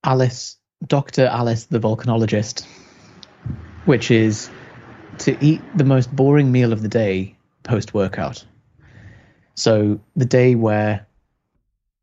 [0.04, 1.26] Alice, Dr.
[1.26, 2.66] Alice the volcanologist,
[3.86, 4.50] which is
[5.20, 8.46] to eat the most boring meal of the day post workout.
[9.56, 11.06] So the day where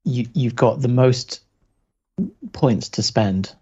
[0.04, 1.40] you you've got the most
[2.52, 3.54] points to spend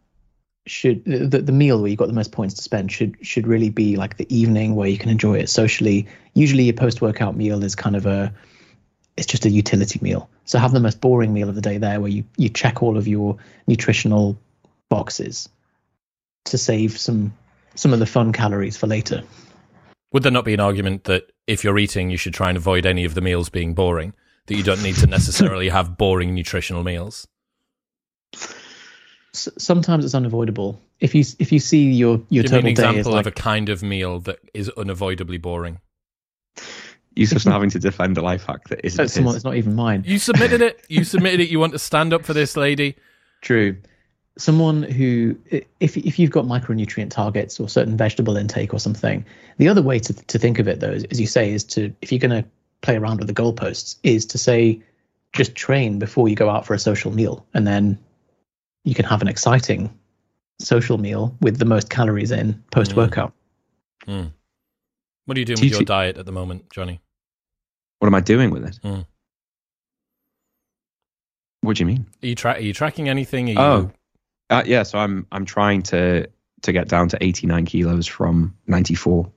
[0.66, 3.70] should the, the meal where you've got the most points to spend should should really
[3.70, 6.06] be like the evening where you can enjoy it socially.
[6.34, 8.34] Usually your post workout meal is kind of a
[9.16, 10.28] it's just a utility meal.
[10.44, 12.96] So have the most boring meal of the day there where you, you check all
[12.98, 13.36] of your
[13.66, 14.36] nutritional
[14.88, 15.48] boxes
[16.46, 17.32] to save some
[17.74, 19.22] some of the fun calories for later.
[20.12, 22.86] Would there not be an argument that if you're eating, you should try and avoid
[22.86, 24.14] any of the meals being boring?
[24.46, 27.26] That you don't need to necessarily have boring nutritional meals?
[29.34, 30.80] S- sometimes it's unavoidable.
[31.00, 33.26] If you if you see your your Give me an total day example like of
[33.26, 35.80] a kind of meal that is unavoidably boring.
[37.16, 39.42] Yusuf's having to defend a life hack that isn't that's someone his.
[39.42, 40.04] that's not even mine.
[40.06, 40.84] You submitted it.
[40.88, 41.48] You submitted it.
[41.48, 42.96] You want to stand up for this lady.
[43.40, 43.76] True.
[44.36, 45.36] Someone who,
[45.78, 49.24] if if you've got micronutrient targets or certain vegetable intake or something,
[49.58, 51.94] the other way to to think of it though, is, as you say, is to
[52.02, 52.48] if you're going to
[52.82, 54.82] play around with the goalposts, is to say
[55.32, 57.96] just train before you go out for a social meal, and then
[58.84, 59.96] you can have an exciting
[60.60, 63.32] social meal with the most calories in post workout.
[64.04, 64.24] Hmm.
[65.26, 67.00] What are you doing Do with you your see- diet at the moment, Johnny?
[68.00, 68.78] What am I doing with it?
[68.84, 69.06] Mm.
[71.62, 72.06] What do you mean?
[72.22, 73.48] Are you tra- are you tracking anything?
[73.48, 73.90] Are you, Oh,
[74.50, 74.82] uh, yeah.
[74.82, 76.28] So I'm I'm trying to
[76.62, 79.30] to get down to 89 kilos from 94.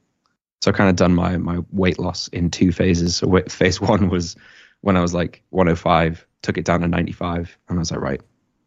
[0.62, 3.16] So I kind of done my my weight loss in two phases.
[3.16, 4.36] So phase one was
[4.82, 8.22] when I was like 105, took it down to 95, and I was like, right,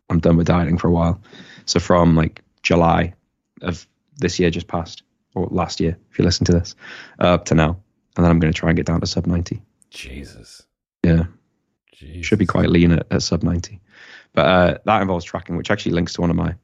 [0.09, 1.21] I'm done with dieting for a while.
[1.67, 3.15] So from like July
[3.63, 5.03] of this year just passed,
[5.35, 6.75] or last year, if you listen to this,
[7.21, 7.81] uh, up to now,
[8.17, 9.63] and then I'm going to try and get down to sub 90.
[9.91, 10.63] Jesus.
[11.05, 11.25] Yeah.
[11.93, 12.27] Jesus.
[12.27, 13.81] Should be quite lean at, at sub 90.
[14.35, 16.55] But uh, that involves tracking, which actually links to one of my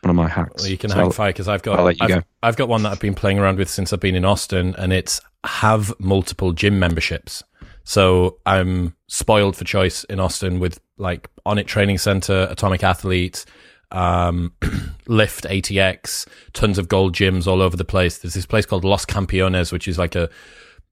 [0.00, 0.62] one of my hacks.
[0.62, 2.22] Well, you can So hang I'll- fire because I've got I'll let you I've, go.
[2.42, 4.92] I've got one that I've been playing around with since I've been in Austin, and
[4.92, 7.42] it's have multiple gym memberships.
[7.84, 13.44] So I'm spoiled for choice in Austin with like Onnit Training Center, Atomic Athlete,
[13.90, 14.52] um,
[15.08, 18.18] Lift ATX, tons of gold gyms all over the place.
[18.18, 20.30] There's this place called Los Campeones, which is like a,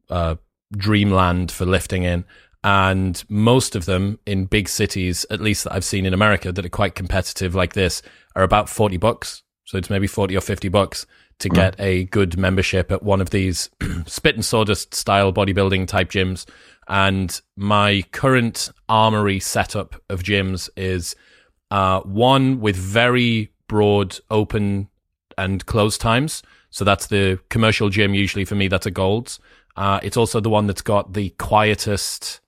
[0.09, 0.37] a
[0.77, 2.25] dreamland for lifting in.
[2.63, 6.65] And most of them in big cities, at least that I've seen in America, that
[6.65, 8.03] are quite competitive like this,
[8.37, 9.43] are about 40 bucks.
[9.65, 11.07] So it's maybe 40 or 50 bucks
[11.39, 13.71] to get a good membership at one of these
[14.07, 16.47] spit and sawdust style bodybuilding type gyms.
[16.87, 21.17] And my current armory setup of gyms is
[21.71, 24.89] uh, one with very broad open
[25.39, 26.43] and close times.
[26.71, 28.13] So that's the commercial gym.
[28.13, 29.41] Usually for me, that's a Gold's.
[29.77, 32.41] Uh, it's also the one that's got the quietest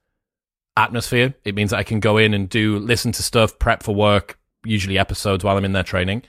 [0.76, 1.34] atmosphere.
[1.44, 4.38] It means that I can go in and do listen to stuff, prep for work,
[4.64, 6.22] usually episodes while I'm in there training.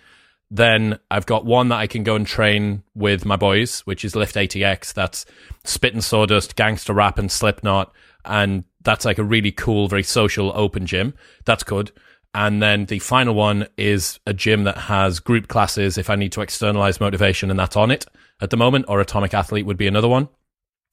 [0.51, 4.15] Then I've got one that I can go and train with my boys, which is
[4.15, 4.93] Lift ATX.
[4.93, 5.25] That's
[5.63, 7.91] Spit and Sawdust, Gangster Rap, and Slipknot.
[8.25, 11.15] And that's like a really cool, very social, open gym.
[11.45, 11.91] That's good.
[12.35, 16.31] And then the final one is a gym that has group classes if I need
[16.33, 18.07] to externalize motivation, and that's Onnit
[18.41, 20.29] at the moment, or Atomic Athlete would be another one.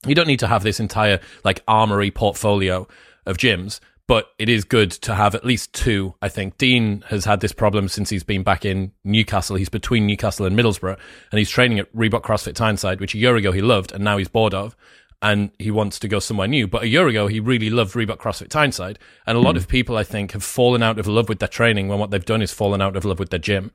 [0.05, 2.87] You don't need to have this entire like armory portfolio
[3.25, 6.15] of gyms, but it is good to have at least two.
[6.21, 9.55] I think Dean has had this problem since he's been back in Newcastle.
[9.55, 10.99] He's between Newcastle and Middlesbrough,
[11.31, 14.17] and he's training at Reebok CrossFit Tyneside, which a year ago he loved, and now
[14.17, 14.75] he's bored of.
[15.23, 16.67] And he wants to go somewhere new.
[16.67, 18.97] But a year ago, he really loved Reebok CrossFit Tyneside.
[19.27, 19.59] And a lot hmm.
[19.59, 22.25] of people, I think, have fallen out of love with their training when what they've
[22.25, 23.71] done is fallen out of love with their gym.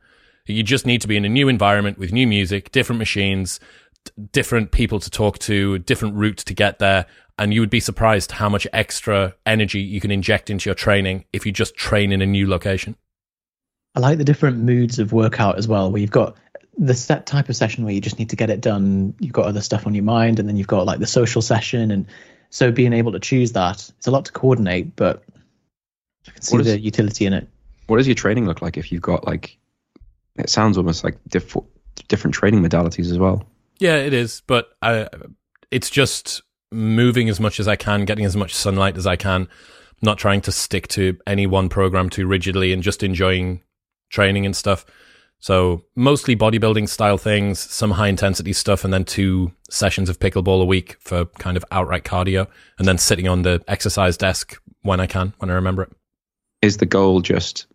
[0.47, 3.61] You just need to be in a new environment with new music, different machines,
[4.33, 7.07] different people to talk to, different routes to get there.
[7.39, 11.25] And you would be surprised how much extra energy you can inject into your training
[11.33, 12.97] if you just train in a new location.
[13.95, 16.37] I like the different moods of workout as well, where you've got
[16.79, 19.15] the set type of session where you just need to get it done.
[19.21, 21.91] You've got other stuff on your mind, and then you've got like the social session,
[21.91, 22.07] and
[22.51, 25.23] so being able to choose that, it's a lot to coordinate, but
[26.29, 27.49] I can see What is- the utility in it.
[27.87, 29.57] What does your training look like if you've got like?
[30.37, 31.57] It sounds almost like diff-
[32.09, 33.45] different training modalities as well.
[33.79, 35.09] Yeah, it is, but I,
[35.71, 39.49] it's just moving as much as I can, getting as much sunlight as I can,
[40.03, 43.63] not trying to stick to any one program too rigidly, and just enjoying
[44.11, 44.85] training and stuff.
[45.39, 50.63] So mostly bodybuilding style things, some high intensity stuff, and then two sessions of pickleball
[50.63, 52.49] a week for kind of outright cardio,
[52.79, 55.93] and then sitting on the exercise desk when I can, when I remember it.
[56.63, 57.67] Is the goal just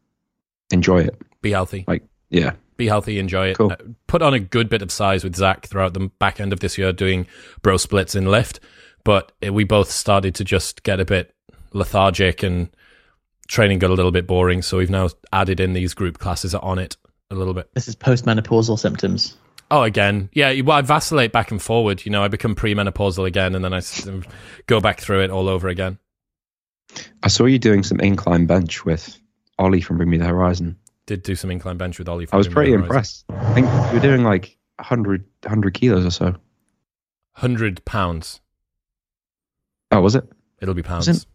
[0.71, 1.15] enjoy it?
[1.41, 1.85] Be healthy.
[1.87, 3.57] Like, yeah, be healthy, enjoy it.
[3.57, 3.71] Cool.
[3.71, 3.75] Uh,
[4.07, 6.77] Put on a good bit of size with Zach throughout the back end of this
[6.77, 7.27] year doing
[7.61, 8.59] bro splits in lift,
[9.03, 11.33] but uh, we both started to just get a bit
[11.73, 12.69] lethargic and
[13.47, 14.61] training got a little bit boring.
[14.61, 16.97] So we've now added in these group classes Onnit
[17.29, 17.69] a little bit.
[17.73, 19.37] This is postmenopausal symptoms.
[19.69, 20.59] Oh, again, yeah.
[20.61, 22.05] Well, I vacillate back and forward.
[22.05, 23.81] You know, I become premenopausal again, and then I
[24.67, 25.97] go back through it all over again.
[27.23, 29.17] I saw you doing some incline bench with
[29.57, 30.77] Ollie from Bring Me the Horizon.
[31.05, 32.27] Did do some incline bench with Ollie.
[32.33, 33.23] I was pretty impressed.
[33.29, 36.35] I think you were doing like 100, 100 kilos or so.
[37.33, 38.41] Hundred pounds.
[39.91, 40.23] Oh, was it?
[40.61, 41.25] It'll be pounds.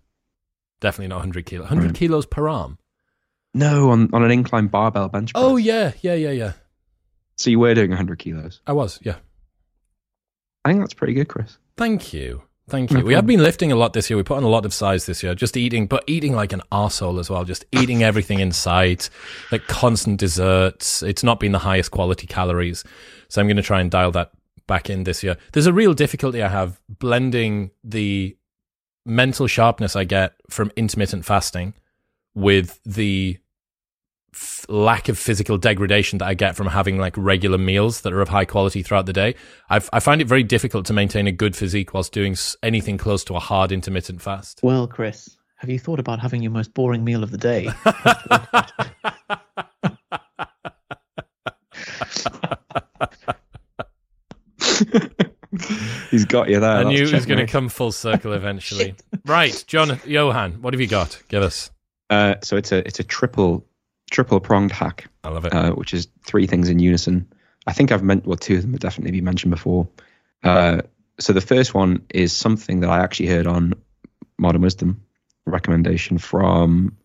[0.81, 1.69] Definitely not hundred kilos.
[1.69, 1.95] Hundred Right.
[1.95, 2.79] kilos per arm.
[3.55, 5.42] No, on, on an incline barbell bench press.
[5.45, 6.53] Oh yeah, yeah, yeah, yeah.
[7.37, 8.61] So you were doing 100 kilos.
[8.66, 8.99] I was.
[9.03, 9.16] Yeah.
[10.64, 11.59] I think that's pretty good, Chris.
[11.77, 12.42] Thank you.
[12.69, 12.99] Thank you.
[12.99, 14.16] No we have been lifting a lot this year.
[14.16, 15.35] We put on a lot of size this year.
[15.35, 17.45] Just eating, but eating like an arsehole as well.
[17.45, 19.09] Just eating everything in sight,
[19.53, 21.03] like constant desserts.
[21.03, 22.85] It's not been the highest quality calories.
[23.29, 24.33] So I'm going to try and dial that
[24.66, 25.37] back in this year.
[25.53, 28.37] There's a real difficulty I have blending the
[29.07, 31.75] mental sharpness I get from intermittent fasting
[32.35, 33.38] with the
[34.35, 38.21] f- lack of physical degradation that I get from having like regular meals that are
[38.21, 39.35] of high quality throughout the day.
[39.71, 43.25] I've, I find it very difficult to maintain a good physique whilst doing anything close
[43.25, 44.61] to a hard intermittent fast.
[44.62, 47.71] Well, Chris, have you thought about having your most boring meal of the day?
[56.11, 56.71] He's got you there.
[56.71, 58.95] I That's knew it was going to come full circle eventually.
[59.27, 61.21] right, John, Johan, what have you got?
[61.29, 61.71] Give us.
[62.11, 63.66] Uh, so it's a it's a triple
[64.11, 65.53] triple pronged hack, I love it.
[65.53, 67.27] uh, which is three things in unison.
[67.66, 69.88] I think I've meant well two of them have definitely been mentioned before.
[70.42, 70.83] Uh,
[71.19, 73.75] so the first one is something that I actually heard on
[74.38, 75.03] Modern Wisdom
[75.47, 76.97] recommendation from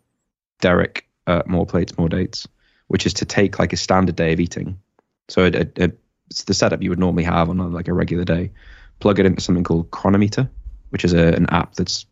[0.59, 2.47] Derek at More Plates, More Dates,
[2.87, 4.79] which is to take like a standard day of eating.
[5.29, 8.25] So it, it, it, it's the setup you would normally have on like a regular
[8.25, 8.51] day.
[9.01, 10.49] Plug it into something called Cronometer,
[10.89, 12.05] which is a, an app that's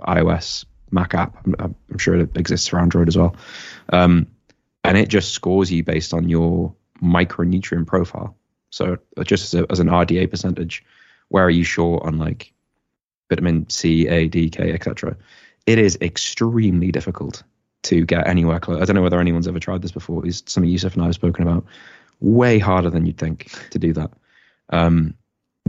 [0.00, 1.36] iOS, Mac app.
[1.44, 1.54] I'm,
[1.90, 3.36] I'm, sure it exists for Android as well.
[3.90, 4.26] Um,
[4.84, 8.36] and it just scores you based on your micronutrient profile.
[8.70, 10.84] So just as, a, as an RDA percentage,
[11.28, 12.52] where are you short on like
[13.28, 15.16] vitamin C, A, D, K, etc.
[15.66, 17.42] It is extremely difficult
[17.84, 18.80] to get anywhere close.
[18.80, 20.26] I don't know whether anyone's ever tried this before.
[20.26, 21.64] It's something Yusuf and I have spoken about.
[22.20, 24.10] Way harder than you'd think to do that.
[24.70, 25.14] Um,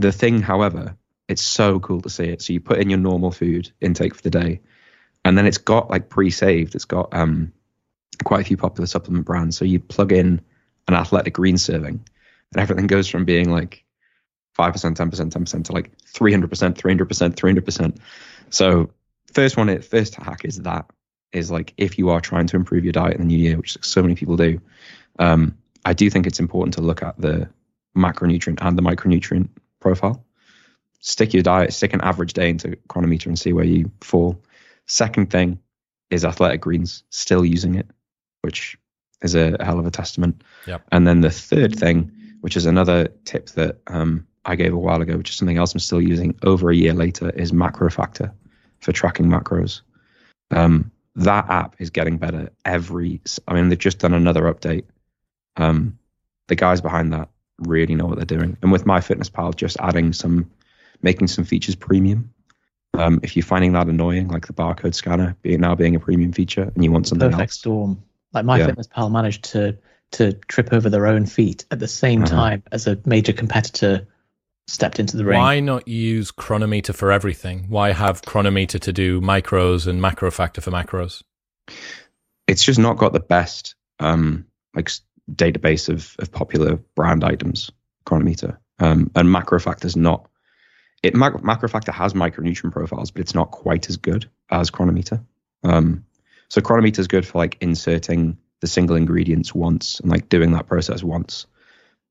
[0.00, 0.96] the thing, however,
[1.28, 2.42] it's so cool to see it.
[2.42, 4.60] So you put in your normal food intake for the day,
[5.24, 6.74] and then it's got like pre-saved.
[6.74, 7.52] It's got um,
[8.24, 9.56] quite a few popular supplement brands.
[9.56, 10.40] So you plug in
[10.88, 12.04] an athletic green serving,
[12.52, 13.84] and everything goes from being like
[14.54, 17.50] five percent, ten percent, ten percent to like three hundred percent, three hundred percent, three
[17.50, 17.98] hundred percent.
[18.48, 18.90] So
[19.32, 20.86] first one, first hack is that
[21.32, 23.78] is like if you are trying to improve your diet in the new year, which
[23.82, 24.60] so many people do.
[25.18, 27.48] Um, I do think it's important to look at the
[27.96, 29.48] macronutrient and the micronutrient
[29.80, 30.24] profile.
[31.00, 34.42] Stick your diet, stick an average day into Cronometer and see where you fall.
[34.86, 35.58] Second thing
[36.10, 37.86] is athletic greens, still using it,
[38.42, 38.76] which
[39.22, 40.42] is a, hell of a testament.
[40.66, 40.82] Yep.
[40.92, 45.00] And then the third thing, which is another tip that um, I gave a while
[45.00, 48.32] ago, which is something else I'm still using over a year later, is MacroFactor
[48.80, 49.82] for tracking macros.
[50.50, 53.20] Um, that app is getting better every.
[53.46, 54.84] I mean, they've just done another update.
[55.56, 55.98] Um,
[56.48, 57.28] the guys behind that
[57.60, 60.50] really know what they're doing, and with MyFitnessPal, just adding some,
[61.02, 62.32] making some features premium.
[62.94, 66.32] Um, if you're finding that annoying, like the barcode scanner being now being a premium
[66.32, 68.02] feature, and you want something perfect else, storm.
[68.32, 69.08] Like MyFitnessPal yeah.
[69.08, 69.78] managed to
[70.12, 72.34] to trip over their own feet at the same uh-huh.
[72.34, 74.08] time as a major competitor
[74.66, 75.38] stepped into the ring.
[75.38, 77.66] Why not use Cronometer for everything?
[77.68, 81.22] Why have Cronometer to do micros and MacroFactor for macros?
[82.46, 84.90] It's just not got the best um, like
[85.30, 87.70] database of, of popular brand items.
[88.04, 88.58] Cronometer.
[88.78, 90.28] um, and MacroFactor's not.
[91.02, 95.22] It Mac, MacroFactor has micronutrient profiles, but it's not quite as good as Cronometer.
[95.62, 96.04] Um,
[96.48, 100.66] so Cronometer is good for like inserting the single ingredients once and like doing that
[100.66, 101.46] process once.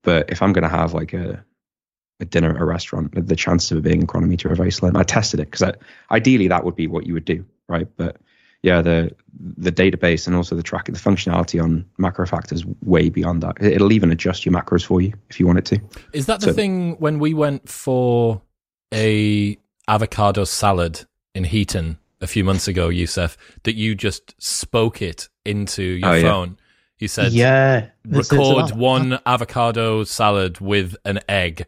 [0.02, 1.44] But if I'm going to have like a
[2.22, 4.98] a dinner at a restaurant, the chances of it being a Cronometer are very slim.
[4.98, 5.74] I tested it because
[6.12, 7.88] ideally that would be what you would do, right?
[7.96, 8.18] But
[8.64, 9.16] yeah, the
[9.58, 13.62] the database and also the tracking, the functionality on MacroFactor is way beyond that.
[13.62, 15.82] It'll even adjust your macros for you if you want it to.
[16.14, 18.42] Is that the so, thing when we went for
[18.94, 25.30] a avocado salad in Heaton a few months ago, Yusuf, that you just spoke it
[25.46, 26.50] into your oh, phone?
[26.50, 26.56] Yeah.
[27.00, 31.66] You said, "Yeah, record one avocado salad with an egg."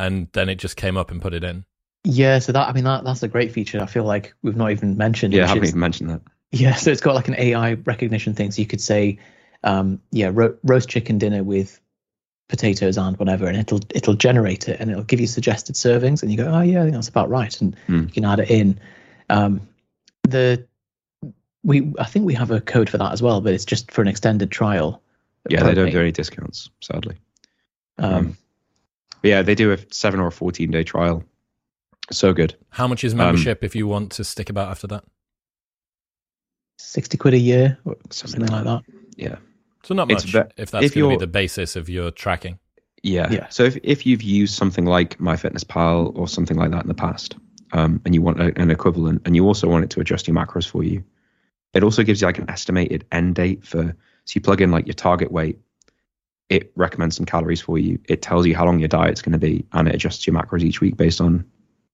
[0.00, 1.64] and then it just came up and put it in.
[2.04, 3.80] Yeah, so that I mean that that's a great feature.
[3.82, 5.34] I feel like we've not even mentioned.
[5.34, 6.22] Yeah, I haven't is, even mentioned that.
[6.52, 8.50] Yeah, so it's got like an AI recognition thing.
[8.50, 9.18] So you could say,
[9.62, 11.80] um, yeah, ro- roast chicken dinner with
[12.48, 16.30] potatoes and whatever, and it'll it'll generate it and it'll give you suggested servings, and
[16.30, 18.02] you go, oh yeah, I think that's about right, and mm.
[18.02, 18.80] you can add it in.
[19.28, 19.68] Um,
[20.22, 20.66] the
[21.62, 24.02] we I think we have a code for that as well, but it's just for
[24.02, 25.02] an extended trial.
[25.48, 27.16] Yeah, they don't do any discounts, sadly.
[27.98, 28.36] Um, um
[29.22, 31.24] but yeah, they do a seven or a 14 day trial.
[32.10, 32.56] So good.
[32.70, 35.04] How much is membership um, if you want to stick about after that?
[36.80, 38.82] 60 quid a year or something like that.
[39.16, 39.36] Yeah.
[39.82, 42.58] So not much ve- if that's going to be the basis of your tracking.
[43.02, 43.30] Yeah.
[43.30, 43.48] yeah.
[43.48, 47.36] So if, if you've used something like MyFitnessPal or something like that in the past,
[47.72, 50.36] um, and you want a, an equivalent, and you also want it to adjust your
[50.36, 51.02] macros for you,
[51.72, 53.96] it also gives you like an estimated end date for.
[54.26, 55.58] So you plug in like your target weight
[56.50, 57.98] it recommends some calories for you.
[58.08, 60.62] It tells you how long your diet's going to be, and it adjusts your macros
[60.62, 61.44] each week based on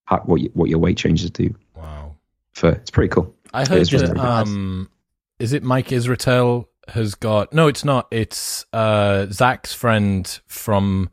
[0.06, 1.54] how, what you, what your weight changes do.
[1.74, 2.16] Wow,
[2.52, 3.35] for it's pretty cool.
[3.52, 4.16] I heard that.
[4.18, 4.90] Um,
[5.38, 7.52] is it Mike Israetel has got?
[7.52, 8.08] No, it's not.
[8.10, 11.10] It's uh, Zach's friend from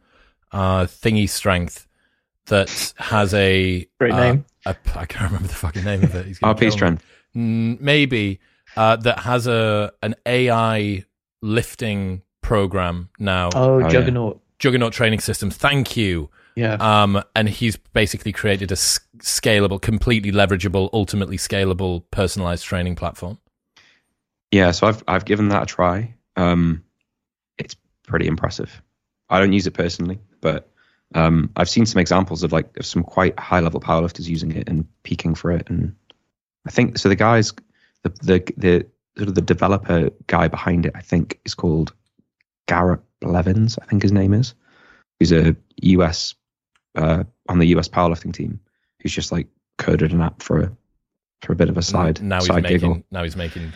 [0.51, 1.87] uh, Thingy Strength
[2.45, 4.45] that has a great uh, name.
[4.65, 6.25] A, I can't remember the fucking name of it.
[6.25, 7.03] He's RP Strength,
[7.33, 8.39] maybe
[8.75, 11.05] uh, that has a an AI
[11.41, 13.49] lifting program now.
[13.55, 14.35] Oh, oh Juggernaut.
[14.35, 14.39] Yeah.
[14.59, 15.49] Juggernaut training system.
[15.49, 16.29] Thank you.
[16.55, 16.73] Yeah.
[16.75, 23.39] Um, and he's basically created a s- scalable, completely leverageable, ultimately scalable, personalized training platform.
[24.51, 24.71] Yeah.
[24.71, 26.13] So I've I've given that a try.
[26.35, 26.83] Um,
[27.57, 27.75] it's
[28.07, 28.81] pretty impressive.
[29.29, 30.69] I don't use it personally, but
[31.15, 34.69] um, I've seen some examples of like of some quite high level powerlifters using it
[34.69, 35.69] and peaking for it.
[35.69, 35.95] And
[36.67, 37.09] I think so.
[37.09, 37.53] The guys,
[38.03, 38.85] the the the
[39.17, 41.93] sort of the developer guy behind it, I think, is called
[42.67, 44.53] Garrett Blevins, I think his name is.
[45.19, 46.35] He's a US
[46.95, 48.59] uh, on the US powerlifting team
[49.01, 50.71] who's just like coded an app for a
[51.41, 53.03] for a bit of a side now he's side making giggle.
[53.11, 53.73] now he's making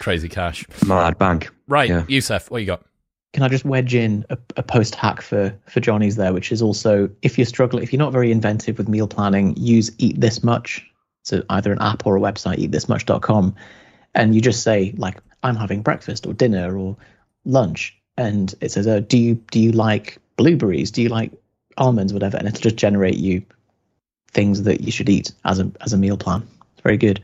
[0.00, 0.66] crazy cash.
[0.86, 1.50] Mad bank.
[1.68, 2.04] Right, Yeah.
[2.08, 2.84] Yusuf, what you got?
[3.32, 6.62] Can I just wedge in a, a post hack for for Johnny's there, which is
[6.62, 10.42] also if you're struggling, if you're not very inventive with meal planning, use Eat This
[10.42, 10.84] Much.
[11.22, 13.54] So either an app or a website, eatthismuch.com,
[14.14, 16.96] and you just say like I'm having breakfast or dinner or
[17.44, 20.90] lunch, and it says, oh, do you do you like blueberries?
[20.90, 21.30] Do you like
[21.78, 22.12] almonds?
[22.12, 23.42] Whatever, and it'll just generate you
[24.32, 26.46] things that you should eat as a as a meal plan.
[26.72, 27.22] It's very good.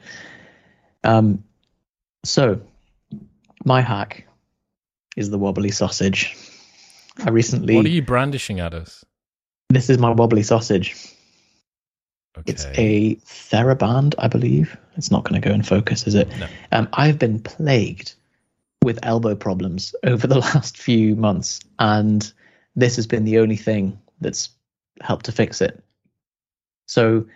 [1.03, 1.45] Um,
[2.25, 2.61] so
[3.65, 4.27] my hack
[5.17, 6.37] is the wobbly sausage.
[7.25, 7.77] I recently.
[7.77, 9.05] What are you brandishing at us?
[9.69, 10.95] This is my wobbly sausage.
[12.37, 12.53] Okay.
[12.53, 14.77] It's a TheraBand, I believe.
[14.97, 16.29] It's not going to go in focus, is it?
[16.37, 16.49] No.
[16.73, 18.15] Um, I've been plagued
[18.83, 22.33] with elbow problems over the last few months, and
[22.75, 24.49] this has been the only thing that's
[25.01, 25.85] helped to fix it.
[26.87, 27.27] So,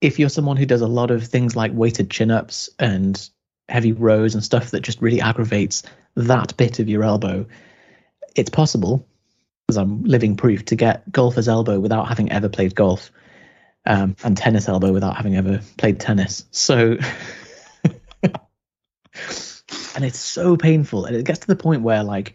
[0.00, 3.28] if you're someone who does a lot of things like weighted chin ups and
[3.68, 5.82] heavy rows and stuff that just really aggravates
[6.14, 7.46] that bit of your elbow,
[8.36, 9.06] it's possible,
[9.68, 13.10] as I'm living proof, to get golfer's elbow without having ever played golf
[13.86, 16.44] um, and tennis elbow without having ever played tennis.
[16.50, 16.98] So,
[19.94, 22.34] and it's so painful, and it gets to the point where like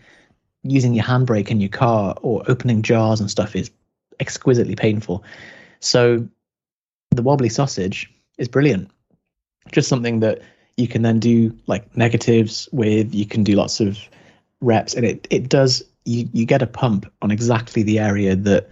[0.64, 3.72] using your handbrake in your car or opening jars and stuff is
[4.20, 5.24] exquisitely painful.
[5.80, 6.28] So,
[7.12, 8.92] the wobbly sausage is brilliant.
[9.72, 10.42] Just something that
[10.78, 13.14] you can then do like negatives with.
[13.14, 13.98] You can do lots of
[14.62, 15.84] reps, and it it does.
[16.06, 18.70] You you get a pump on exactly the area that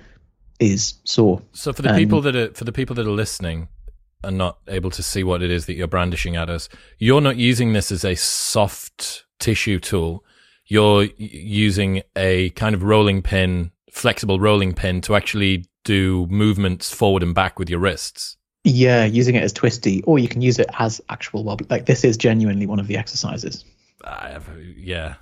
[0.60, 1.42] is sore.
[1.52, 3.68] So for the Um, people that are for the people that are listening
[4.24, 7.38] and not able to see what it is that you're brandishing at us, you're not
[7.38, 10.24] using this as a soft tissue tool.
[10.66, 17.24] You're using a kind of rolling pin, flexible rolling pin to actually do movements forward
[17.24, 18.38] and back with your wrists.
[18.64, 21.66] Yeah, using it as twisty, or you can use it as actual wobble.
[21.70, 23.64] Like this is genuinely one of the exercises.
[24.04, 25.16] I have, yeah.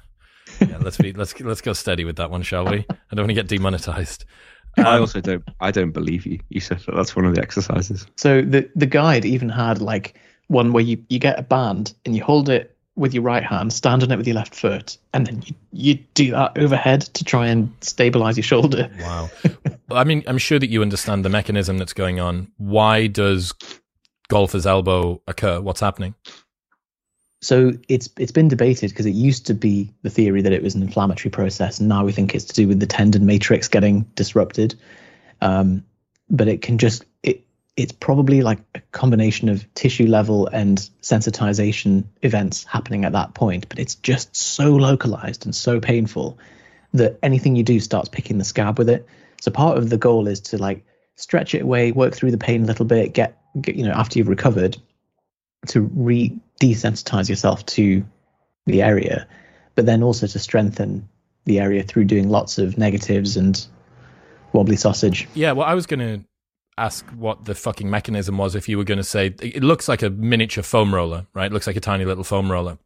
[0.60, 2.80] yeah let's be let's let's go steady with that one, shall we?
[2.90, 4.26] I don't want to get demonetized.
[4.78, 5.44] I Um, also don't.
[5.60, 6.40] I don't believe you.
[6.50, 8.08] You said that that's one of the exercises.
[8.18, 12.16] So the the guide even had like one where you you get a band and
[12.16, 15.28] you hold it with your right hand, stand on it with your left foot, and
[15.28, 18.90] then you you do that overhead to try and stabilize your shoulder.
[19.00, 19.30] Wow.
[19.92, 22.52] I mean, I'm sure that you understand the mechanism that's going on.
[22.58, 23.54] Why does
[24.30, 25.60] golfer's elbow occur?
[25.62, 26.16] What's happening?
[27.42, 30.74] So it's it's been debated because it used to be the theory that it was
[30.76, 34.02] an inflammatory process, and now we think it's to do with the tendon matrix getting
[34.16, 34.76] disrupted.
[35.42, 35.84] Um,
[36.30, 37.45] but it can just it
[37.78, 43.68] it's probably like a combination of tissue level and sensitization events happening at that point.
[43.68, 46.38] But it's just so localized and so painful
[46.94, 49.06] that anything you do starts picking the scab with it.
[49.42, 52.64] So part of the goal is to like stretch it away, work through the pain
[52.64, 54.78] a little bit, get, get you know after you've recovered
[55.68, 58.06] to re desensitize yourself to
[58.66, 59.28] the area,
[59.76, 61.08] but then also to strengthen
[61.44, 63.68] the area through doing lots of negatives and
[64.54, 65.28] wobbly sausage.
[65.34, 66.26] Yeah, well, I was going to
[66.78, 70.02] ask what the fucking mechanism was if you were going to say it looks like
[70.02, 71.48] a miniature foam roller, right?
[71.48, 72.78] It looks like a tiny little foam roller.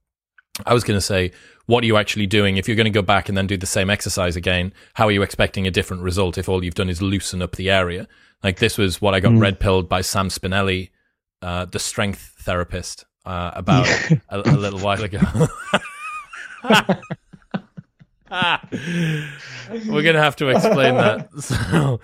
[0.66, 1.32] I was going to say,
[1.68, 2.58] what are you actually doing?
[2.58, 5.12] If you're going to go back and then do the same exercise again, how are
[5.12, 8.08] you expecting a different result if all you've done is loosen up the area?
[8.44, 10.90] Like this was what I got red pilled by Sam Spinelli,
[11.42, 13.88] uh, the strength therapist, uh, about
[14.30, 15.20] a, a little while ago.
[18.32, 21.30] We're going to have to explain that.
[21.42, 22.00] So,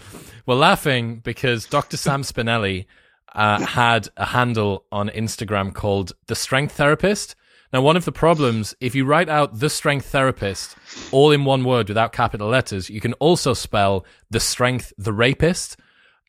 [0.46, 1.98] we're laughing because Dr.
[1.98, 2.86] Sam Spinelli
[3.34, 7.36] uh, had a handle on Instagram called The Strength Therapist.
[7.74, 10.76] Now, one of the problems, if you write out The Strength Therapist
[11.12, 15.78] all in one word without capital letters, you can also spell The Strength the Rapist.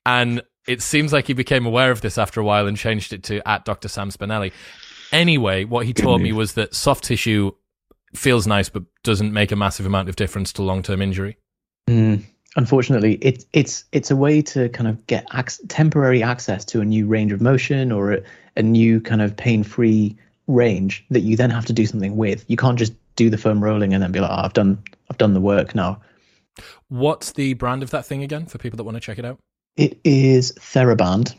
[0.05, 3.23] And it seems like he became aware of this after a while and changed it
[3.25, 3.89] to at Dr.
[3.89, 4.53] Sam Spinelli.
[5.12, 7.53] Anyway, what he taught me was that soft tissue
[8.14, 11.37] feels nice but doesn't make a massive amount of difference to long-term injury.
[11.89, 12.25] Mm.
[12.57, 16.85] Unfortunately, it's it's it's a way to kind of get ac- temporary access to a
[16.85, 18.23] new range of motion or a,
[18.57, 22.45] a new kind of pain-free range that you then have to do something with.
[22.49, 25.19] You can't just do the foam rolling and then be like, oh, I've done I've
[25.19, 26.01] done the work now.
[26.89, 29.39] What's the brand of that thing again for people that want to check it out?
[29.77, 31.35] It is TheraBand.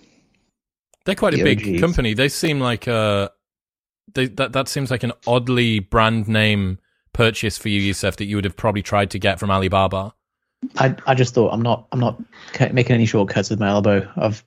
[1.05, 1.79] They're quite a big OGs.
[1.79, 2.13] company.
[2.13, 3.29] They seem like uh
[4.13, 6.77] they, that that seems like an oddly brand name
[7.13, 10.13] purchase for you, Yusuf, that you would have probably tried to get from Alibaba.
[10.77, 12.19] I I just thought I'm not I'm not
[12.71, 14.07] making any shortcuts with my elbow.
[14.17, 14.43] I've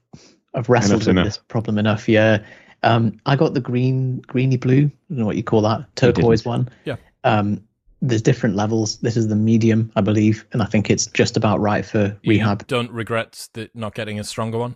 [0.55, 1.25] I've wrestled Enough's with enough.
[1.27, 2.09] this problem enough.
[2.09, 2.45] Yeah.
[2.83, 4.87] Um, I got the green greeny blue.
[4.87, 6.69] I don't know what you call that turquoise one.
[6.85, 6.97] Yeah.
[7.25, 7.63] Um,
[8.03, 8.97] there's different levels.
[8.99, 12.31] This is the medium, I believe, and I think it's just about right for You
[12.31, 12.67] rehab.
[12.67, 14.75] don't regret that not getting a stronger one.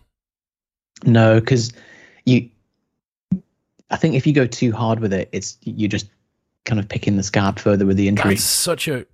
[1.03, 1.73] No, because
[2.25, 2.49] you,
[3.89, 6.07] I think if you go too hard with it, it's you're just
[6.65, 8.31] kind of picking the scab further with the injury.
[8.31, 9.05] That's such a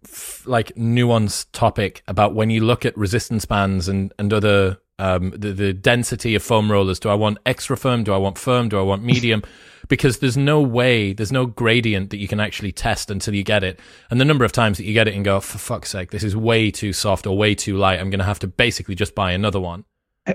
[0.45, 5.51] like nuanced topic about when you look at resistance bands and and other um the,
[5.53, 6.99] the density of foam rollers.
[6.99, 8.03] Do I want extra firm?
[8.03, 8.69] Do I want firm?
[8.69, 9.43] Do I want medium?
[9.89, 13.63] because there's no way, there's no gradient that you can actually test until you get
[13.63, 13.77] it.
[14.09, 16.23] And the number of times that you get it and go, for fuck's sake, this
[16.23, 17.99] is way too soft or way too light.
[17.99, 19.83] I'm going to have to basically just buy another one.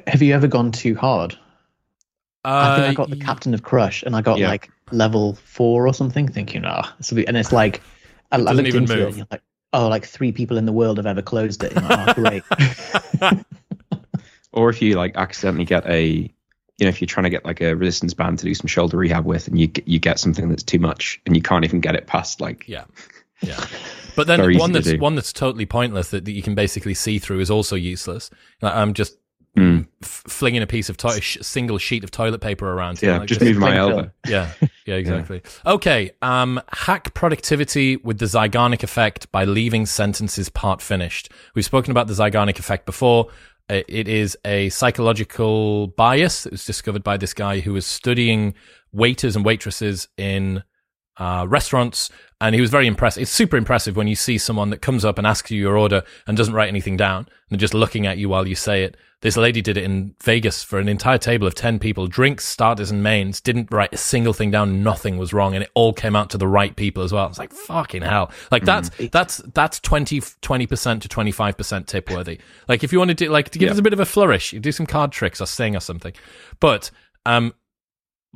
[0.08, 1.38] Have you ever gone too hard?
[2.44, 4.48] I think I got the Uh, captain of Crush, and I got Yeah.
[4.48, 7.82] like level four or something, thinking, ah, this will be, and it's like,
[8.32, 9.06] I, I Doesn't looked even into it, move.
[9.08, 11.74] and you're like, oh, like three people in the world have ever closed it.
[11.74, 12.42] Like, oh, great.
[14.56, 16.30] Or if you like accidentally get a, you
[16.80, 19.26] know, if you're trying to get like a resistance band to do some shoulder rehab
[19.26, 21.94] with, and you get, you get something that's too much, and you can't even get
[21.94, 22.84] it past like Yeah.
[23.42, 23.62] Yeah.
[24.16, 27.40] But then one that's one that's totally pointless that, that you can basically see through
[27.40, 28.30] is also useless.
[28.62, 29.18] Like I'm just
[29.56, 29.86] Mm.
[30.02, 33.00] f- flinging a piece of to- sh- single sheet of toilet paper around.
[33.02, 34.10] yeah, like just move my elbow.
[34.28, 34.50] Yeah,
[34.86, 35.42] yeah, exactly.
[35.64, 41.30] Okay, um, hack productivity with the Zeigarnik effect by leaving sentences part finished.
[41.54, 43.28] We've spoken about the Zeigarnik effect before.
[43.68, 48.54] It is a psychological bias that was discovered by this guy who was studying
[48.92, 50.62] waiters and waitresses in
[51.18, 52.10] uh, restaurants,
[52.40, 53.16] and he was very impressed.
[53.18, 56.02] It's super impressive when you see someone that comes up and asks you your order
[56.26, 58.96] and doesn't write anything down and they're just looking at you while you say it.
[59.22, 62.90] This lady did it in Vegas for an entire table of 10 people, drinks, starters,
[62.90, 64.82] and mains, didn't write a single thing down.
[64.82, 65.54] Nothing was wrong.
[65.54, 67.26] And it all came out to the right people as well.
[67.26, 68.30] It's like, fucking hell.
[68.50, 72.38] Like that's, that's, that's 20, 20% to 25% tip worthy.
[72.68, 73.72] Like if you want to do, like to give Yeah.
[73.72, 76.12] us a bit of a flourish, you do some card tricks or sing or something.
[76.60, 76.90] But,
[77.24, 77.54] um,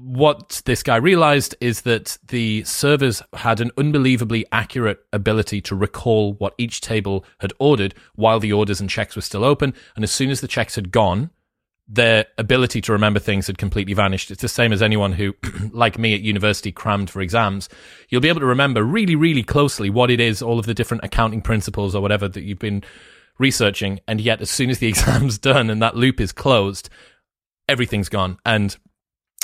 [0.03, 6.35] what this guy realized is that the servers had an unbelievably accurate ability to recall
[6.35, 9.75] what each table had ordered while the orders and checks were still open.
[9.95, 11.31] And as soon as the checks had gone,
[11.87, 14.31] their ability to remember things had completely vanished.
[14.31, 15.35] It's the same as anyone who,
[15.73, 17.69] like me at university, crammed for exams.
[18.09, 21.05] You'll be able to remember really, really closely what it is, all of the different
[21.05, 22.85] accounting principles or whatever that you've been
[23.39, 24.01] researching.
[24.07, 26.89] And yet, as soon as the exam's done and that loop is closed,
[27.69, 28.39] everything's gone.
[28.47, 28.77] And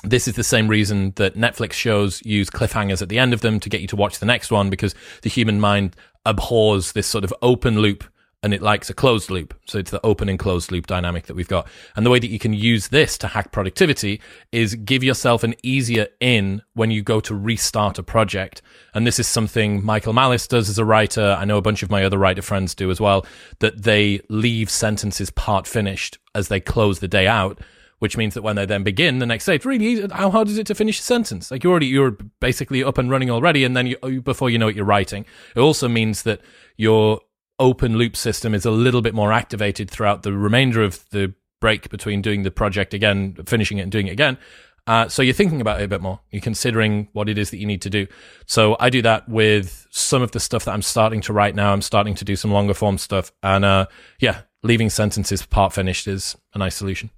[0.05, 3.59] this is the same reason that Netflix shows use cliffhangers at the end of them
[3.61, 7.25] to get you to watch the next one because the human mind abhors this sort
[7.25, 8.05] of open loop
[8.43, 9.55] and it likes a closed loop.
[9.67, 11.67] So it's the open and closed loop dynamic that we've got.
[11.97, 14.21] And the way that you can use this to hack productivity
[14.53, 18.63] is give yourself an easier in when you go to restart a project.
[18.95, 21.37] And this is something Michael Malice does as a writer.
[21.39, 23.27] I know a bunch of my other writer friends do as well,
[23.59, 27.59] that they leave sentences part finished as they close the day out
[27.99, 30.07] which means that when they then begin the next day, it's really easy.
[30.13, 31.51] How hard is it to finish a sentence?
[31.51, 34.69] Like you already, you're basically up and running already, and then you, before you know
[34.69, 35.25] it, you're writing.
[35.55, 36.41] It also means that
[36.77, 37.21] your
[37.59, 41.89] open loop system is a little bit more activated throughout the remainder of the break
[41.89, 44.37] between doing the project again, finishing it, and doing it again.
[44.87, 46.21] Uh, so you're thinking about it a bit more.
[46.31, 48.07] You're considering what it is that you need to do.
[48.47, 51.73] So I do that with some of the stuff that I'm starting to write now.
[51.73, 53.87] I'm starting to do some longer form stuff, and uh,
[54.21, 57.11] yeah, leaving sentences part finished is a nice solution.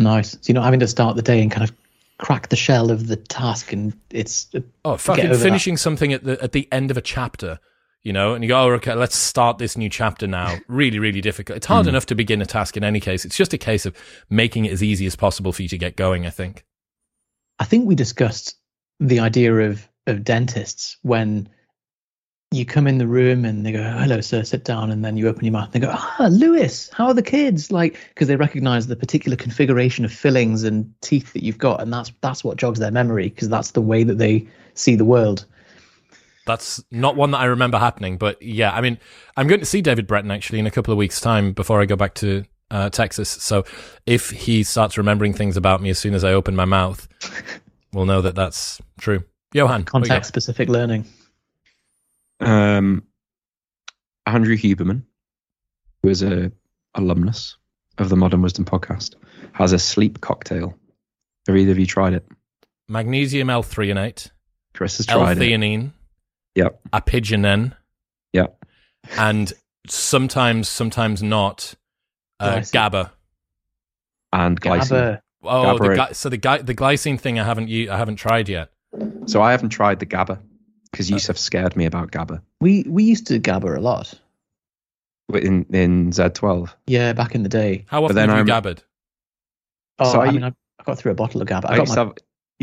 [0.00, 0.32] Nice.
[0.32, 1.76] So you're not having to start the day and kind of
[2.18, 5.42] crack the shell of the task, and it's uh, Oh, fucking over that.
[5.42, 7.58] finishing something at the at the end of a chapter,
[8.02, 10.56] you know, and you go, oh, okay, let's start this new chapter now.
[10.68, 11.58] really, really difficult.
[11.58, 11.90] It's hard hmm.
[11.90, 13.26] enough to begin a task in any case.
[13.26, 13.94] It's just a case of
[14.30, 16.26] making it as easy as possible for you to get going.
[16.26, 16.64] I think.
[17.58, 18.56] I think we discussed
[19.00, 21.46] the idea of of dentists when
[22.52, 25.28] you come in the room and they go, "Hello, sir, sit down," and then you
[25.28, 28.34] open your mouth and they go, "Ah, Lewis, how are the kids?" Like because they
[28.34, 32.56] recognise the particular configuration of fillings and teeth that you've got, and that's that's what
[32.56, 35.44] jogs their memory because that's the way that they see the world.
[36.44, 38.98] That's not one that I remember happening, but yeah, I mean,
[39.36, 41.84] I'm going to see David Breton actually in a couple of weeks' time before I
[41.84, 43.28] go back to uh, Texas.
[43.28, 43.64] So
[44.06, 47.06] if he starts remembering things about me as soon as I open my mouth,
[47.92, 49.22] we'll know that that's true.
[49.52, 51.04] Johan, context-specific learning.
[52.40, 53.04] Um,
[54.26, 55.02] Andrew Huberman,
[56.02, 56.52] who is a
[56.94, 57.56] alumnus
[57.98, 59.14] of the Modern Wisdom podcast,
[59.52, 60.74] has a sleep cocktail.
[61.46, 62.26] Have either of you tried it?
[62.88, 64.30] magnesium L-threonate,
[64.74, 65.42] Chris has tried it.
[65.42, 65.92] L-theanine,
[66.56, 66.80] Yep.
[66.92, 67.76] apigenin,
[68.32, 68.64] Yep.
[69.16, 69.52] and
[69.86, 71.74] sometimes, sometimes not,
[72.40, 72.72] uh, Glycine.
[72.72, 73.12] GABA.
[74.32, 74.88] And glycine.
[74.90, 75.22] GABA.
[75.44, 75.94] Oh, GABA.
[75.94, 78.72] gly- so the the glycine thing I haven't u- I haven't tried yet.
[79.26, 80.40] So I haven't tried the GABA
[80.90, 84.12] because Yusuf scared me about GABA We we used to GABA a lot.
[85.32, 86.70] in in Z12.
[86.86, 87.84] Yeah, back in the day.
[87.88, 88.82] How often then have you I'm- gabbered?
[89.98, 91.68] Oh, So I I- mean, I, I got through a bottle of GABA.
[91.68, 92.12] I I got my have-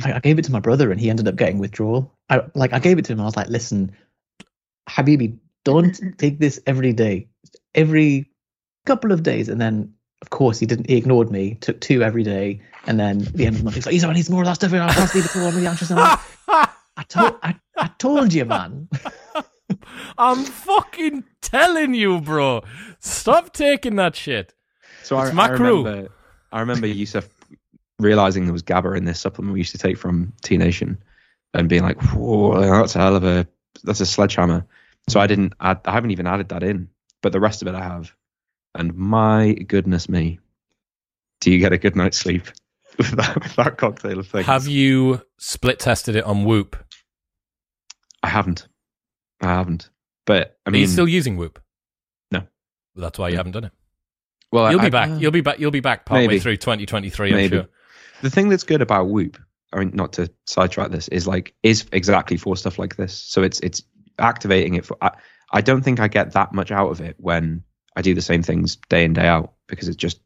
[0.03, 2.13] I I gave it to my brother and he ended up getting withdrawal.
[2.29, 3.21] I like I gave it to him.
[3.21, 3.91] I was like, listen,
[4.89, 7.27] Habibi, don't take this every day.
[7.75, 8.29] Every
[8.85, 10.89] couple of days, and then of course he didn't.
[10.89, 11.55] He ignored me.
[11.61, 14.03] Took two every day, and then at the end of the month he's like, "He's
[14.03, 14.73] I need more of that stuff.
[14.73, 15.47] I can't sleep at all.
[15.47, 16.19] I'm really anxious." And I'm like,
[16.97, 18.89] I told, I, I told you, man.
[20.17, 22.63] I'm fucking telling you, bro.
[22.99, 24.53] Stop taking that shit.
[25.03, 25.83] So It's I, my I crew.
[25.85, 26.11] remember,
[26.51, 27.27] I remember Yusuf
[27.99, 30.97] realizing there was GABA in this supplement we used to take from T Nation,
[31.53, 33.47] and being like, "Whoa, that's a hell of a
[33.83, 34.65] that's a sledgehammer."
[35.09, 36.89] So I didn't, add, I haven't even added that in,
[37.21, 38.13] but the rest of it I have.
[38.75, 40.39] And my goodness me,
[41.39, 42.47] do you get a good night's sleep
[42.97, 44.45] with that, with that cocktail of things?
[44.47, 46.75] Have you split tested it on Whoop?
[48.27, 48.67] I haven't,
[49.41, 49.89] I haven't.
[50.25, 51.59] But I Are mean, you still using Whoop?
[52.31, 52.39] No.
[52.95, 53.71] Well, that's why you haven't done it.
[54.51, 55.09] well, You'll I- be back.
[55.09, 55.59] uh, You'll be back.
[55.59, 56.39] You'll be back partway maybe.
[56.39, 57.29] through 2023.
[57.29, 57.55] I'm Maybe.
[57.57, 57.67] sure.
[58.21, 59.37] the thing that's good about Whoop,
[59.71, 63.13] I mean, not to sidetrack this, is like is exactly for stuff like this.
[63.17, 63.81] So it's it's
[64.19, 64.97] activating it for.
[65.01, 65.11] I,
[65.53, 67.63] I don't think I get that much out of it when
[67.95, 70.19] I do the same things day in day out because it's just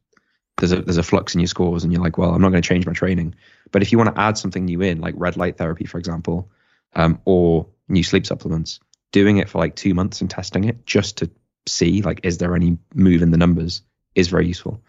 [0.57, 2.63] there's a there's a flux in your scores and you're like, well, I'm not going
[2.63, 3.35] to change my training.
[3.71, 6.49] But if you want to add something new in, like red light therapy, for example,
[6.93, 8.79] um, or new sleep supplements,
[9.11, 11.29] doing it for like two months and testing it just to
[11.67, 13.83] see like is there any move in the numbers
[14.15, 14.83] is very useful.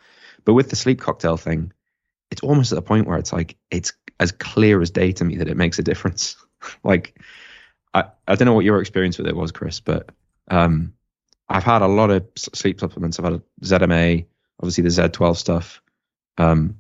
[0.45, 1.73] But with the sleep cocktail thing,
[2.31, 5.37] it's almost at the point where it's like it's as clear as day to me
[5.37, 6.37] that it makes a difference.
[6.85, 7.19] like
[7.95, 10.11] I, I don't know what your experience with it was, Chris, but
[10.49, 10.95] um,
[11.49, 13.19] I've had a lot of sleep supplements.
[13.19, 14.27] I've had ZMA,
[14.59, 15.83] obviously the Z12 stuff,
[16.39, 16.79] um,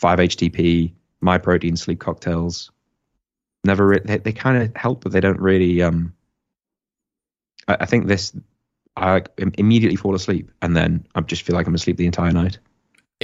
[0.00, 2.70] 5-HTP, my protein sleep cocktails.
[3.66, 5.82] Never, re- they, they kind of help, but they don't really.
[5.82, 6.14] Um,
[7.68, 8.32] I, I think this,
[8.96, 9.22] I
[9.58, 12.58] immediately fall asleep, and then I just feel like I'm asleep the entire night.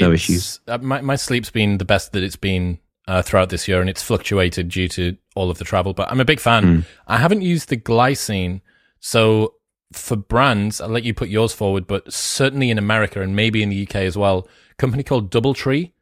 [0.01, 0.61] No It's- issues.
[0.67, 3.89] Uh, my my sleep's been the best that it's been uh, throughout this year, and
[3.89, 5.93] it's fluctuated due to all of the travel.
[5.95, 6.65] But I'm a big fan.
[6.65, 6.87] Mm.
[7.07, 8.61] I haven't used the glycine,
[9.01, 9.55] so
[9.93, 11.87] for brands, I'll let you put yours forward.
[11.87, 15.93] But certainly in America and maybe in the UK as well, a company called DoubleTree.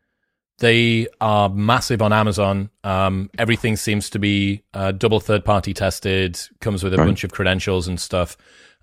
[0.61, 2.71] They are massive on Amazon.
[2.85, 7.07] Um, everything seems to be uh, double third party tested, comes with a Right.
[7.07, 8.37] bunch of credentials and stuff.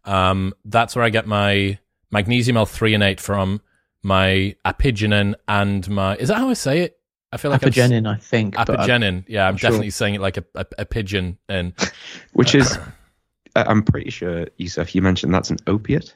[0.04, 1.78] Um, that's where I get my
[2.12, 3.62] magnesium L-threonate from,
[4.04, 6.16] my apigenin, and my.
[6.18, 6.98] Is that how I say it?
[7.32, 8.56] I feel like I'm Apigenin, I think.
[8.56, 9.26] but Apigenin.
[9.28, 9.70] Yeah, I'm I'm sure.
[9.70, 11.38] definitely saying it like a, a, a pigeon.
[11.50, 11.74] And
[12.34, 12.78] which is
[13.56, 16.16] I- I'm pretty sure Yusuf, you mentioned that's an opiate.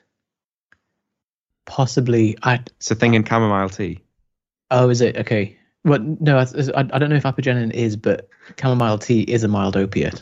[1.66, 2.38] possibly.
[2.44, 4.00] I It's a thing in chamomile tea.
[4.72, 5.58] Oh, is it okay?
[5.84, 8.28] Well, no, I, I, I don't know if apigenin is, but
[8.60, 10.22] chamomile tea is a mild opiate.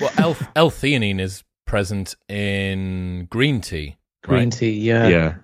[0.00, 3.96] well, L- L-theanine is present in green tea.
[4.22, 4.52] Green right?
[4.52, 5.08] tea, yeah.
[5.08, 5.34] yeah,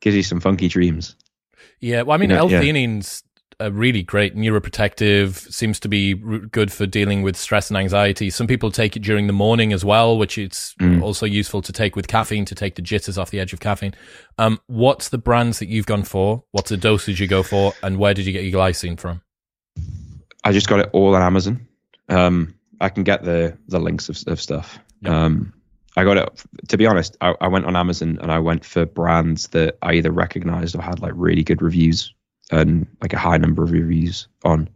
[0.00, 1.16] gives you some funky dreams.
[1.80, 2.56] Yeah, well, I mean, You know, yeah.
[2.58, 3.22] L-theanine's
[3.60, 5.52] a really great neuroprotective.
[5.52, 8.30] Seems to be r- good for dealing with stress and anxiety.
[8.30, 11.02] Some people take it during the morning as well, which it's Mm.
[11.02, 13.94] also useful to take with caffeine to take the jitters off the edge of caffeine.
[14.38, 16.44] Um, what's the brands that you've gone for?
[16.52, 17.72] What's the dosage you go for?
[17.82, 19.22] And where did you get your glycine from?
[20.44, 21.66] I just got it all on Amazon.
[22.08, 24.78] Um, I can get the the links of, of stuff.
[25.02, 25.12] Yep.
[25.12, 25.52] Um,
[25.96, 26.44] I got it.
[26.68, 29.94] To be honest, I, I went on Amazon and I went for brands that I
[29.94, 32.14] either recognized or had like really good reviews
[32.50, 34.68] and like a high number of reviews on.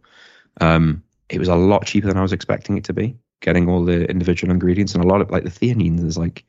[0.61, 3.15] Um, it was a lot cheaper than I was expecting it to be.
[3.41, 6.05] Getting all the individual ingredients and a lot of like the theanine.
[6.05, 6.45] is like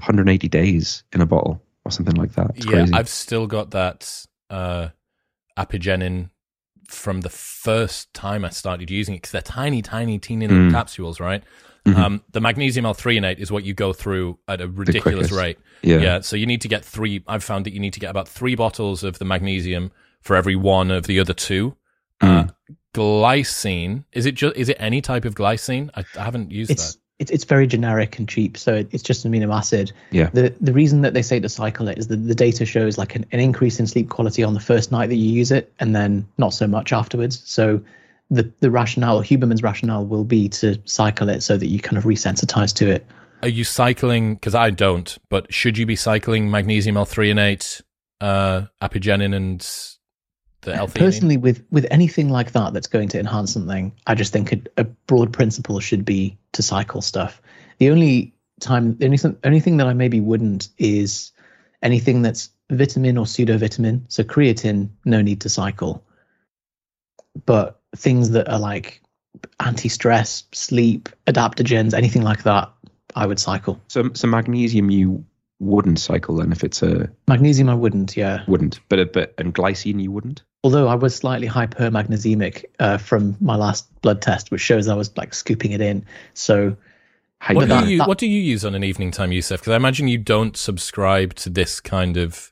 [0.00, 2.50] 180 days in a bottle or something like that.
[2.56, 2.92] It's yeah, crazy.
[2.94, 4.88] I've still got that uh,
[5.58, 6.30] apigenin
[6.88, 10.70] from the first time I started using it because they're tiny, tiny, teeny little Mm.
[10.72, 11.42] capsules, right?
[11.86, 11.96] Mhm.
[11.96, 15.58] Um, the magnesium L-threonate is what you go through at a ridiculous rate.
[15.82, 15.98] yeah.
[15.98, 16.20] Yeah.
[16.20, 17.22] so you need to get three.
[17.26, 19.92] I've found that you need to get about three bottles of the magnesium
[20.24, 21.76] for every one of the other two.
[22.20, 22.54] Uh, Mm.
[22.94, 25.90] glycine is it just is it any type of glycine?
[25.94, 27.00] I, I haven't used It's that.
[27.18, 29.92] it's it's very generic and cheap, so it, it's just an amino acid.
[30.10, 30.30] Yeah.
[30.32, 33.14] The the reason that they say to cycle it is that the data shows like
[33.16, 35.94] an, an increase in sleep quality on the first night that you use it, and
[35.94, 37.42] then not so much afterwards.
[37.44, 37.80] So
[38.30, 42.04] the the rationale, Huberman's rationale, will be to cycle it so that you kind of
[42.04, 43.04] resensitize to it.
[43.42, 44.34] Are you cycling?
[44.34, 45.18] Because I don't.
[45.28, 47.82] But should you be cycling magnesium L-threonate,
[48.20, 50.03] uh, apigenin, and the L-theanine?
[50.72, 54.60] Personally, with with anything like that that's going to enhance something, I just think a,
[54.78, 57.40] a broad principle should be to cycle stuff.
[57.78, 61.32] The only time, the only thing, only thing that I maybe wouldn't is
[61.82, 64.06] anything that's vitamin or pseudo vitamin.
[64.08, 66.04] So creatine, no need to cycle.
[67.46, 69.02] But things that are like
[69.60, 72.72] anti-stress, sleep, adaptogens, anything like that,
[73.16, 73.80] I would cycle.
[73.88, 75.24] So, so magnesium you
[75.60, 78.16] wouldn't cycle then if it's a Magnesium, I wouldn't.
[78.16, 78.44] Yeah.
[78.46, 80.42] wouldn't, but but and glycine you wouldn't.
[80.64, 85.16] Although I was slightly hypermagnesemic uh, from my last blood test, which shows I was
[85.16, 86.04] like scooping it in.
[86.32, 86.76] So
[87.52, 89.60] What do, that- you, that- what do you use on an evening time, Yusuf?
[89.60, 92.50] Because I imagine you don't subscribe to this kind of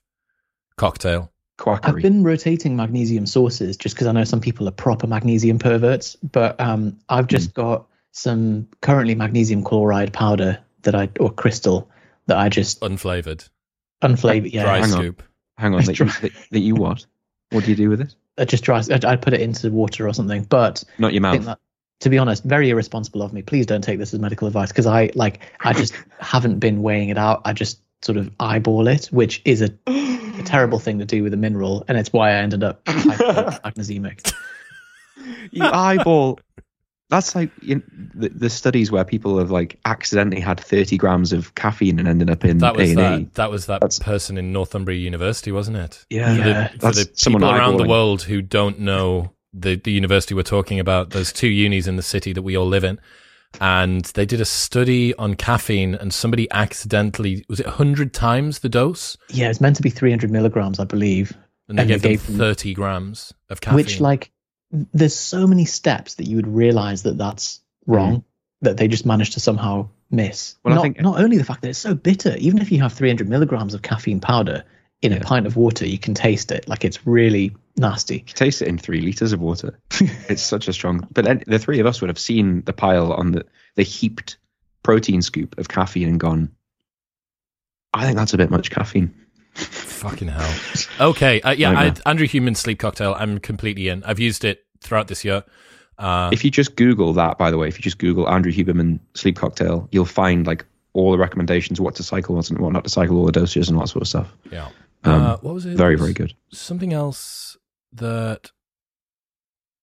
[0.76, 1.32] cocktail.
[1.58, 1.96] Quackery.
[1.96, 6.16] I've been rotating magnesium sources just because I know some people are proper magnesium perverts,
[6.16, 7.60] but um, I've just Hmm.
[7.62, 11.88] got some currently magnesium chloride powder that I or crystal
[12.26, 13.48] that I just Unflavored.
[14.02, 14.52] unflavored.
[14.52, 14.88] Yeah, Dry hang on.
[14.98, 15.22] scoop.
[15.56, 16.14] Hang on, that you, Dry.
[16.22, 17.06] that, that you what?
[17.52, 18.14] What do you do with it?
[18.38, 18.82] I just dry.
[18.90, 20.44] I, I put it into water or something.
[20.44, 21.44] But Not your mouth.
[21.44, 21.58] that,
[22.00, 23.42] to be honest, very irresponsible of me.
[23.42, 27.10] Please don't take this as medical advice because I like I just haven't been weighing
[27.10, 27.42] it out.
[27.44, 31.32] I just sort of eyeball it, which is a, a terrible thing to do with
[31.34, 34.32] a mineral, and it's why I ended up magnesiumic.
[35.50, 36.40] you eyeball.
[37.12, 37.82] That's like you know,
[38.14, 42.30] the, the studies where people have like accidentally had 30 grams of caffeine and ended
[42.30, 42.94] up in That was A&E.
[42.96, 43.34] that.
[43.34, 46.04] That was that That's- person in Northumbria University, wasn't it?
[46.10, 46.68] Yeah, For the, Yeah.
[46.68, 50.42] for That's the someone people around the world who don't know the, the university we're
[50.42, 52.98] talking about, there's two unis in the city that we all live in.
[53.60, 58.70] And they did a study on caffeine, and somebody accidentally, was it 100 times the
[58.70, 59.16] dose?
[59.28, 61.36] Yeah, it's meant to be 300 milligrams, I believe.
[61.68, 63.76] And they And they gave them gave them- 30 grams of caffeine.
[63.76, 64.30] Which, like,
[64.72, 68.24] there's so many steps that you would realize that that's wrong mm.
[68.62, 70.56] that they just managed to somehow miss.
[70.64, 72.80] Well, I not, think- not only the fact that it's so bitter, even if you
[72.80, 74.64] have 300 milligrams of caffeine powder
[75.02, 76.68] in a pint of water, you can taste it.
[76.68, 78.18] Like, it's really nasty.
[78.18, 79.78] You taste it in three liters of water.
[80.00, 81.06] it's such a strong.
[81.10, 83.44] But then the three of us would have seen the pile on the
[83.74, 84.36] the heaped
[84.82, 86.52] protein scoop of caffeine and gone.
[87.94, 89.14] I think that's a bit much caffeine.
[90.02, 90.54] Fucking hell.
[91.10, 91.40] Okay.
[91.40, 92.02] Uh, yeah, I, Nightmare.
[92.06, 93.14] Andrew Huberman sleep cocktail.
[93.16, 94.02] I'm completely in.
[94.04, 95.44] I've used it throughout this year.
[95.98, 98.98] Uh, If you just Google that, by the way, if you just Google Andrew Huberman
[99.14, 102.90] sleep cocktail, you'll find like all the recommendations, what to cycle, what, what not to
[102.90, 104.32] cycle, all the dosages and all that sort of stuff.
[104.50, 104.68] yeah.
[105.04, 105.76] Um, uh, what was it?
[105.76, 106.32] Very, very good.
[106.52, 107.56] Something else
[107.92, 108.50] that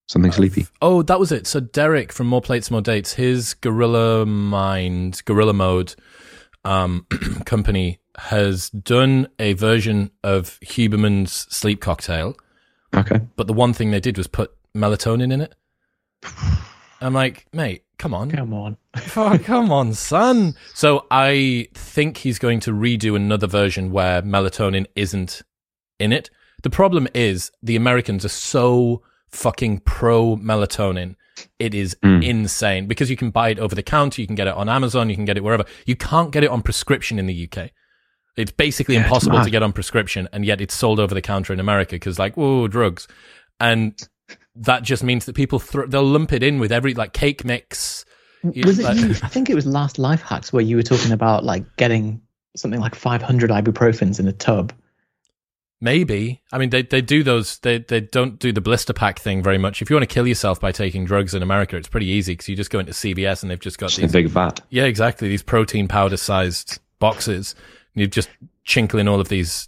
[0.08, 0.66] Something sleepy.
[0.82, 1.46] Oh, that was it.
[1.46, 5.94] So Derek from More Plates, More Dates, his Gorilla Mind, Gorilla Mode
[6.66, 7.06] um,
[7.46, 12.36] company has done a version of Huberman's sleep cocktail,
[12.96, 13.22] Okay.
[13.36, 15.56] but the one thing they did was put melatonin in it.
[17.02, 18.30] I'm like, mate, come on.
[18.32, 18.78] Come on.
[19.16, 20.56] Oh, come on, son.
[20.74, 25.42] So I think he's going to redo another version where melatonin isn't
[26.00, 26.30] in it.
[26.64, 31.16] The problem is the Americans are so fucking pro melatonin.
[31.60, 32.26] It is Mm.
[32.26, 35.10] insane because you can buy it over the counter, you can get it on Amazon,
[35.10, 35.64] you can get it wherever.
[35.86, 37.70] You can't get it on prescription in the UK.
[38.38, 41.22] It's basically Yeah, it's impossible to get on prescription, and yet it's sold over the
[41.22, 43.08] counter in America because, like, whoa, drugs.
[43.60, 44.00] And
[44.56, 48.06] that just means that people thro- they'll lump it in with every like cake mix.
[48.44, 49.10] You- Was it like- you?
[49.24, 52.22] I think it was last Life Hacks where you were talking about like getting
[52.56, 54.72] something like 500 ibuprofens in a tub.
[55.82, 56.42] Maybe.
[56.52, 57.60] I mean, they they do those.
[57.60, 59.82] They they don't do the blister pack thing very much.
[59.82, 62.50] If you want to kill yourself by taking drugs in America, it's pretty easy because
[62.50, 64.12] you just go into CVS and they've just got Just a these.
[64.12, 64.60] big vat.
[64.70, 65.30] Yeah, exactly.
[65.30, 67.56] These protein powder sized boxes.
[67.96, 68.30] And you just
[68.66, 69.68] chinkle in all of these.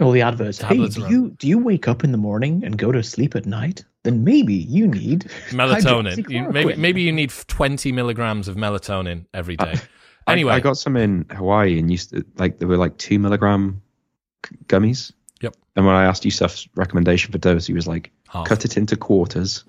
[0.00, 0.60] All the adverts.
[0.60, 1.10] Hey, do around.
[1.10, 3.84] you do you wake up in the morning and go to sleep at night?
[4.02, 6.28] Then maybe you need Melatonin.
[6.28, 9.72] You, maybe maybe you need twenty milligrams of melatonin every day.
[9.74, 9.80] I-
[10.26, 10.54] Anyway.
[10.54, 13.82] I, got some in Hawaii and used to like they were like two milligram
[14.66, 15.12] gummies.
[15.40, 15.56] Yep.
[15.76, 18.46] And when I asked Yusuf's recommendation for dose, he was like, Half.
[18.46, 19.64] cut it into quarters.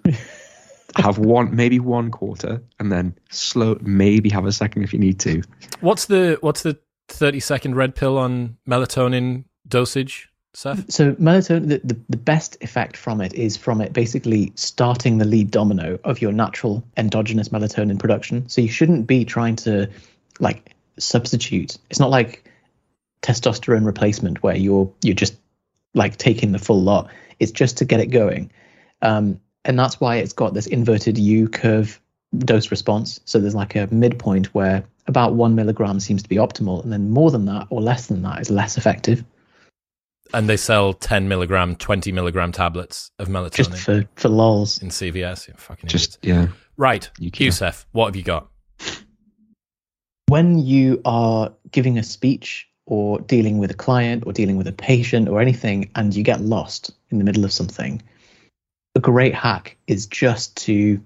[0.95, 3.77] have one, maybe one quarter, and then slow.
[3.81, 5.41] Maybe have a second if you need to.
[5.81, 10.91] What's the what's the thirty second red pill on melatonin dosage, Seth?
[10.91, 15.25] So melatonin, the, the, the best effect from it is from it basically starting the
[15.25, 18.49] lead domino of your natural endogenous melatonin production.
[18.49, 19.89] So you shouldn't be trying to
[20.39, 21.77] like substitute.
[21.89, 22.49] It's not like
[23.21, 25.35] testosterone replacement where you're you're just
[25.93, 27.09] like taking the full lot.
[27.39, 28.51] It's just to get it going,
[29.01, 31.99] um, and that's why it's got this inverted U curve
[32.37, 33.19] dose response.
[33.25, 37.09] So there's like a midpoint where about one milligram seems to be optimal, and then
[37.09, 39.23] more than that or less than that is less effective.
[40.33, 44.81] And they sell ten milligram, twenty milligram tablets of melatonin just for for lols.
[44.81, 45.47] in CVS.
[45.47, 46.49] You fucking Just idiots.
[46.49, 46.55] yeah.
[46.77, 47.09] right.
[47.19, 48.47] You can- Yusuf, what have you got?
[50.27, 54.71] When you are giving a speech or dealing with a client or dealing with a
[54.71, 58.01] patient or anything, and you get lost in the middle of something,
[58.95, 60.99] a great hack is just to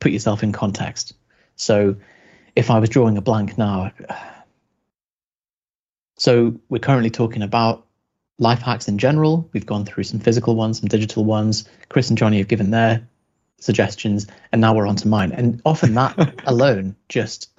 [0.00, 1.12] put yourself in context.
[1.56, 1.94] So,
[2.56, 3.92] if I was drawing a blank now,
[6.16, 7.86] so we're currently talking about
[8.38, 9.48] life hacks in general.
[9.52, 11.64] We've gone through some physical ones, some digital ones.
[11.88, 13.06] Chris and Johnny have given their
[13.58, 15.32] suggestions, and now we're on to mine.
[15.32, 17.50] And often that alone just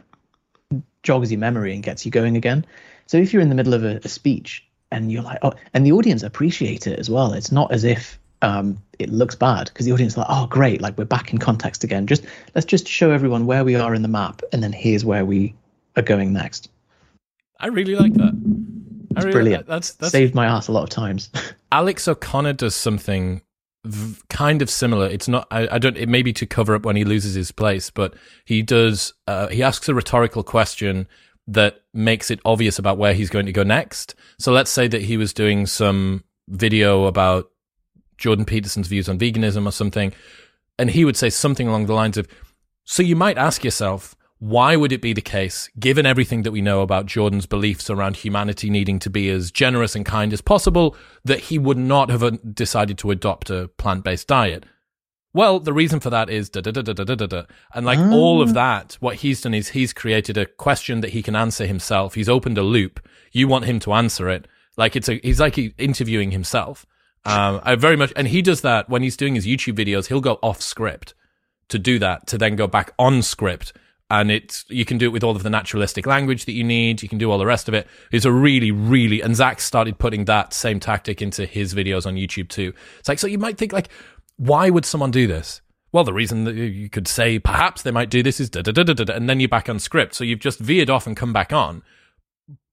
[1.03, 2.65] jogs your memory and gets you going again.
[3.07, 5.85] So if you're in the middle of a, a speech and you're like, oh, and
[5.85, 7.33] the audience appreciate it as well.
[7.33, 10.81] It's not as if um, it looks bad because the audience is like, oh, great,
[10.81, 12.07] like we're back in context again.
[12.07, 12.23] Just
[12.55, 15.53] let's just show everyone where we are in the map, and then here's where we
[15.95, 16.69] are going next.
[17.59, 18.33] I really like that.
[19.11, 19.67] It's really, brilliant.
[19.67, 21.29] That's that's Saved my ass a lot of times.
[21.71, 23.41] Alex O'Connor does something
[23.85, 25.07] v- kind of similar.
[25.07, 25.47] It's not.
[25.51, 25.97] I, I don't.
[25.97, 28.15] It may be to cover up when he loses his place, but
[28.45, 29.13] he does.
[29.27, 31.07] Uh, he asks a rhetorical question
[31.47, 34.15] that makes it obvious about where he's going to go next.
[34.39, 37.51] So let's say that he was doing some video about
[38.21, 40.13] Jordan Peterson's views on veganism or something,
[40.79, 42.27] and he would say something along the lines of,
[42.85, 46.63] "So you might ask yourself." Why would it be the case, given everything that we
[46.63, 50.95] know about Jordan's beliefs around humanity needing to be as generous and kind as possible,
[51.23, 54.65] that he would not have uh, decided to adopt a plant based diet?
[55.31, 57.43] Well, the reason for that is da da da da da da da.
[57.75, 61.21] And like all of that, what he's done is he's created a question that he
[61.21, 62.15] can answer himself.
[62.15, 62.99] He's opened a loop.
[63.31, 64.47] You want him to answer it.
[64.75, 66.87] Like it's a, he's like interviewing himself.
[67.23, 70.07] Um, I very much, and he does that when he's doing his YouTube videos.
[70.07, 71.13] He'll go off script
[71.69, 73.73] to do that, to then go back on script.
[74.09, 77.01] And it's, you can do it with all of the naturalistic language that you need.
[77.01, 77.87] You can do all the rest of it.
[78.11, 82.15] It's a really, really, and Zach started putting that same tactic into his videos on
[82.15, 82.73] YouTube too.
[82.99, 83.87] It's like, so you might think like,
[84.35, 85.61] why would someone do this?
[85.93, 88.71] Well, the reason that you could say perhaps they might do this is da da
[88.71, 90.15] da da da, and then you're back on script.
[90.15, 91.83] So you've just veered off and come back on.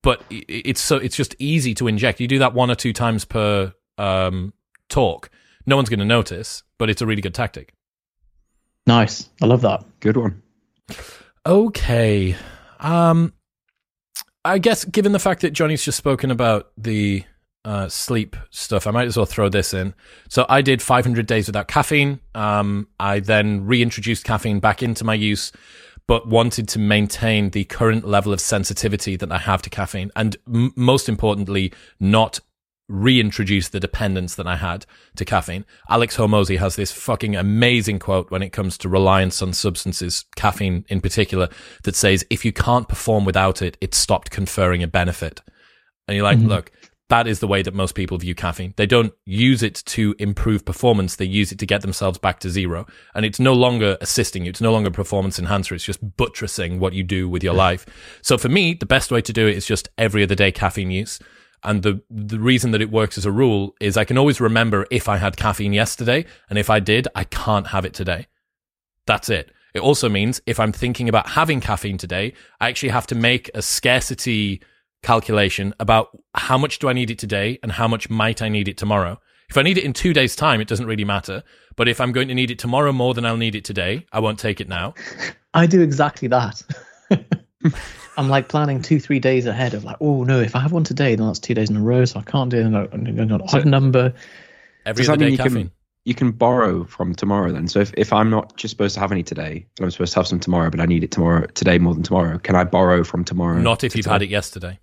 [0.03, 2.21] But it's so it's just easy to inject.
[2.21, 4.53] You do that one or two times per um,
[4.89, 5.31] talk.
[5.67, 7.75] No one's going to notice, but it's a really good tactic.
[8.87, 9.29] nice.
[9.43, 9.85] I love that.
[10.01, 10.43] Good one.
[11.47, 12.37] Okay.
[12.81, 13.33] Um,
[14.45, 17.25] I guess given the fact that Johnny's just spoken about the
[17.65, 19.95] uh, sleep stuff, I might as well throw this in.
[20.29, 22.21] So I did 500 days without caffeine.
[22.35, 25.53] Um, I then reintroduced caffeine back into my use,
[26.07, 30.37] but wanted to maintain the current level of sensitivity that I have to caffeine, and
[30.47, 32.41] m- most importantly, not
[32.89, 34.87] reintroduce the dependence that I had
[35.17, 35.65] to caffeine.
[35.91, 40.85] Alex Hormozi has this fucking amazing quote when it comes to reliance on substances, caffeine
[40.89, 41.49] in particular,
[41.85, 45.43] that says, if you can't perform without it, it's stopped conferring a benefit.
[46.07, 46.49] And you're like, mm-hmm.
[46.49, 46.73] look,
[47.09, 48.75] that is the way that most people view caffeine.
[48.77, 51.17] They don't use it to improve performance.
[51.17, 52.87] They use it to get themselves back to zero.
[53.15, 54.51] And it's no longer assisting you.
[54.51, 55.75] It's no longer a performance enhancer.
[55.75, 57.87] It's just buttressing what you do with your life.
[58.21, 60.91] So for me, the best way to do it is just every other day caffeine
[60.91, 61.19] use.
[61.65, 64.87] And the the reason that it works as a rule is I can always remember
[64.91, 68.27] if I had caffeine yesterday, and if I did, I can't have it today.
[69.07, 69.51] That's it.
[69.75, 73.51] It also means if I'm thinking about having caffeine today, I actually have to make
[73.55, 74.63] a scarcity
[75.03, 78.69] calculation about how much do I need it today and how much might I need
[78.69, 79.21] it tomorrow.
[79.49, 81.43] If I need it in two days' time, it doesn't really matter.
[81.77, 84.21] But if I'm going to need it tomorrow more than I'll need it today, I
[84.21, 84.95] won't take it now.
[85.55, 86.63] I do exactly that.
[88.17, 90.85] I'm like planning two, three days ahead of like, oh no, if I have one
[90.85, 92.65] today, then that's two days in a row, so I can't do it.
[92.65, 92.73] I'm
[93.17, 94.13] going to odd number.
[94.87, 95.53] Every Does other day you caffeine.
[95.53, 95.71] can
[96.05, 97.69] you can borrow from tomorrow then?
[97.69, 100.21] So if, if I'm not just supposed to have any today, and I'm supposed to
[100.21, 103.05] have some tomorrow, but I need it tomorrow today more than tomorrow, can I borrow
[103.05, 103.59] from tomorrow?
[103.59, 104.13] Not if to you've today?
[104.15, 104.79] had it yesterday.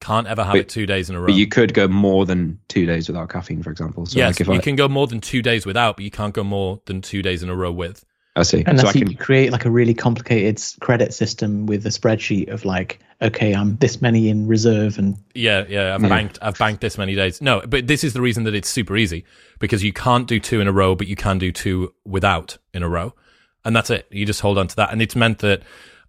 [0.00, 1.26] Can't ever have But- it two days in a row.
[1.26, 4.04] But you could go more than two days without caffeine, for example.
[4.06, 6.10] So yes, like if you I, can go more than two days without, but you
[6.10, 8.04] can't go more than two days in a row with.
[8.38, 8.62] I see.
[8.66, 12.48] Unless so I you can create like a really complicated credit system with a spreadsheet
[12.50, 15.94] of like, okay, I'm this many in reserve and Yeah, yeah.
[15.94, 16.38] I've banked.
[16.40, 17.42] I've banked this many days.
[17.42, 19.24] No, but this is the reason that it's super easy
[19.58, 22.84] because you can't do two in a row, but you can do two without in
[22.84, 23.12] a row,
[23.64, 24.06] and that's it.
[24.10, 25.62] You just hold on to that, and it's meant that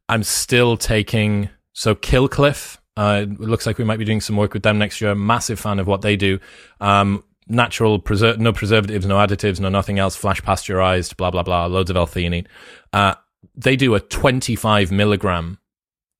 [0.07, 1.49] I'm still taking.
[1.73, 2.77] So Kill Cliff.
[2.95, 5.15] Uh, it looks like we might be doing some work with them next year.
[5.15, 6.37] Massive fan of what they do.
[6.81, 10.15] Um, natural, preser- no preservatives, no additives, no nothing else.
[10.15, 11.65] Flash pasteurized, blah blah blah.
[11.65, 12.45] Loads of L-theanine.
[12.93, 13.15] Uh,
[13.55, 15.59] they do a 25 milligram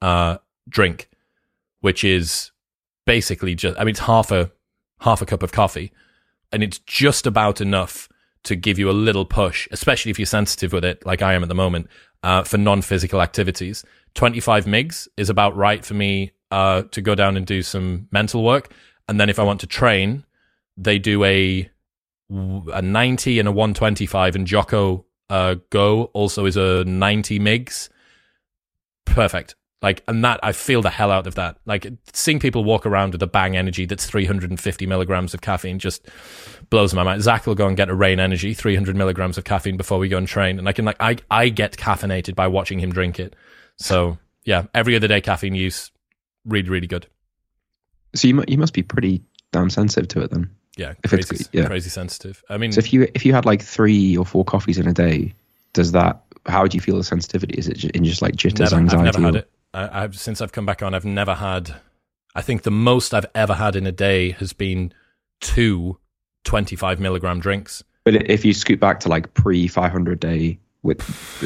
[0.02, 1.10] uh, drink,
[1.82, 2.52] which is
[3.06, 4.52] basically just I mean it's half a
[5.00, 5.92] half a cup of coffee
[6.52, 8.10] and it's just about enough
[8.44, 11.44] to give you a little push, especially if you're sensitive with it, like I am
[11.44, 11.88] at the moment,
[12.24, 13.84] uh, for non-physical activities.
[14.16, 18.44] 25 migs is about right for me uh, to go down and do some mental
[18.44, 18.72] work,
[19.08, 20.24] and then if I want to train,
[20.80, 21.70] they do a
[22.32, 27.90] a 90 and a 125, and Jocko uh, Go also is a 90 migs.
[29.06, 29.56] Perfect.
[29.82, 31.58] Like, and that I feel the hell out of that.
[31.66, 36.08] Like, seeing people walk around with a bang energy that's 350 milligrams of caffeine just
[36.70, 37.24] blows my mind.
[37.24, 40.18] Zach will go and get a Reign energy, 300 milligrams of caffeine before we go
[40.18, 40.60] and train.
[40.60, 43.36] And I can, like, I, I get caffeinated by watching him drink it.
[43.78, 45.92] So, yeah, every other day caffeine use,
[46.46, 47.08] really, really good.
[48.16, 50.50] So you you must be pretty damn sensitive to it then.
[50.80, 51.66] Yeah, If it's- crazy, yeah.
[51.68, 52.42] crazy sensitive.
[52.50, 54.94] I mean, So if you if you had like three or four coffees in a
[54.94, 55.34] day,
[55.74, 56.24] does that?
[56.46, 57.56] How would you feel the sensitivity?
[57.58, 59.04] Is it in just like jitters, never, I've anxiety?
[59.06, 59.50] never had it.
[59.74, 60.94] I, I've since I've come back on.
[60.94, 61.76] I've never had.
[62.34, 64.94] I think the most I've ever had in a day has been
[65.42, 65.98] two
[66.46, 67.84] 25 milligram drinks.
[68.06, 71.02] But if you scoot back to like pre 500 day with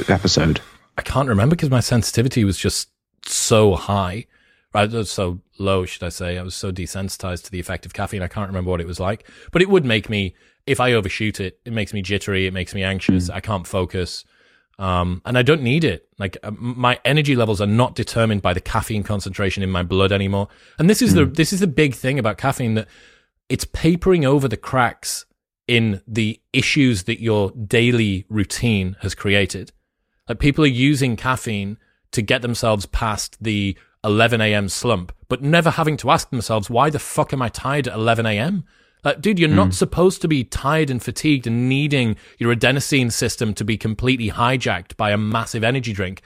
[0.10, 0.62] episode,
[0.98, 2.90] I can't remember because my sensitivity was just
[3.26, 4.28] so high,
[4.74, 5.08] right?
[5.08, 6.38] So low, should I say?
[6.38, 8.22] I was so desensitized to the effect of caffeine.
[8.22, 11.40] I can't remember what it was like, but it would make me, if I overshoot
[11.40, 12.46] it, it makes me jittery.
[12.48, 13.30] It makes me anxious.
[13.30, 13.36] Mm.
[13.36, 14.26] I can't focus.
[14.80, 16.08] Um, and I don't need it.
[16.18, 20.12] Like uh, my energy levels are not determined by the caffeine concentration in my blood
[20.12, 20.48] anymore.
[20.80, 21.18] And this is mm.
[21.18, 22.88] the, this is the big thing about caffeine that
[23.50, 25.26] it's papering over the cracks
[25.68, 29.72] in the issues that your daily routine has created.
[30.28, 31.78] Like people are using caffeine
[32.12, 34.70] to get themselves past the 11 a.m.
[34.70, 38.26] slump, but never having to ask themselves, why the fuck am I tired at 11
[38.26, 38.66] a.m.?
[39.04, 39.56] Like, dude, you're mm.
[39.56, 39.72] not hmm.
[39.72, 44.96] supposed to be tired and fatigued and needing your adenosine system to be completely hijacked
[44.96, 46.22] by a massive energy drink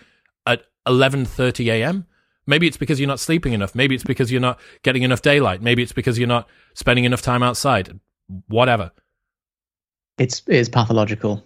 [0.46, 2.06] at 11:30 a.m.
[2.46, 3.76] Maybe it's because you're not sleeping enough.
[3.76, 5.62] Maybe it's because you're not getting enough daylight.
[5.62, 8.00] Maybe it's because you're not spending enough time outside.
[8.48, 8.92] Whatever.
[10.18, 11.44] It's it's pathological.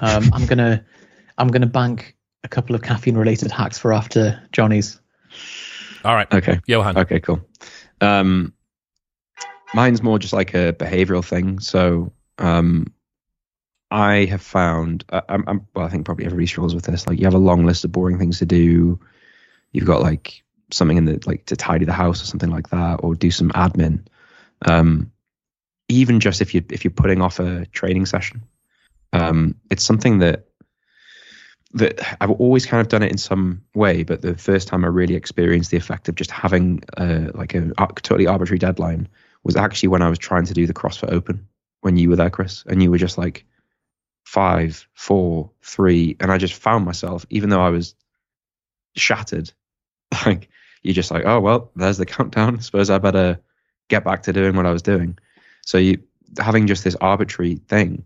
[0.00, 0.84] Um, I'm gonna
[1.38, 5.00] I'm gonna bank a couple of caffeine related hacks for after Johnny's.
[6.04, 6.32] All right.
[6.32, 6.60] Okay.
[6.66, 6.98] Johan.
[6.98, 7.20] Okay.
[7.20, 7.40] Cool.
[8.00, 8.52] Um,
[9.74, 11.60] mine's more just like a behavioral thing.
[11.60, 12.92] So um,
[13.90, 17.06] I have found, I'm, I'm, well, I think probably everybody struggles with this.
[17.06, 19.00] Like you have a long list of boring things to do.
[19.72, 23.00] You've got like something in the like to tidy the house or something like that,
[23.02, 24.06] or do some admin.
[24.62, 25.12] Um,
[25.88, 28.42] even just if you if you're putting off a training session,
[29.12, 30.47] um, it's something that
[31.74, 34.88] that I've always kind of done it in some way, but the first time I
[34.88, 39.08] really experienced the effect of just having uh, like a totally arbitrary deadline
[39.44, 41.46] was actually when I was trying to do the CrossFit Open
[41.82, 43.44] when you were there, Chris, and you were just like
[44.24, 47.94] five, four, three, and I just found myself, even though I was
[48.96, 49.52] shattered,
[50.26, 50.48] like
[50.82, 52.56] you're just like, oh well, there's the countdown.
[52.56, 53.40] I suppose I better
[53.88, 55.18] get back to doing what I was doing.
[55.64, 56.02] So you
[56.38, 58.04] having just this arbitrary thing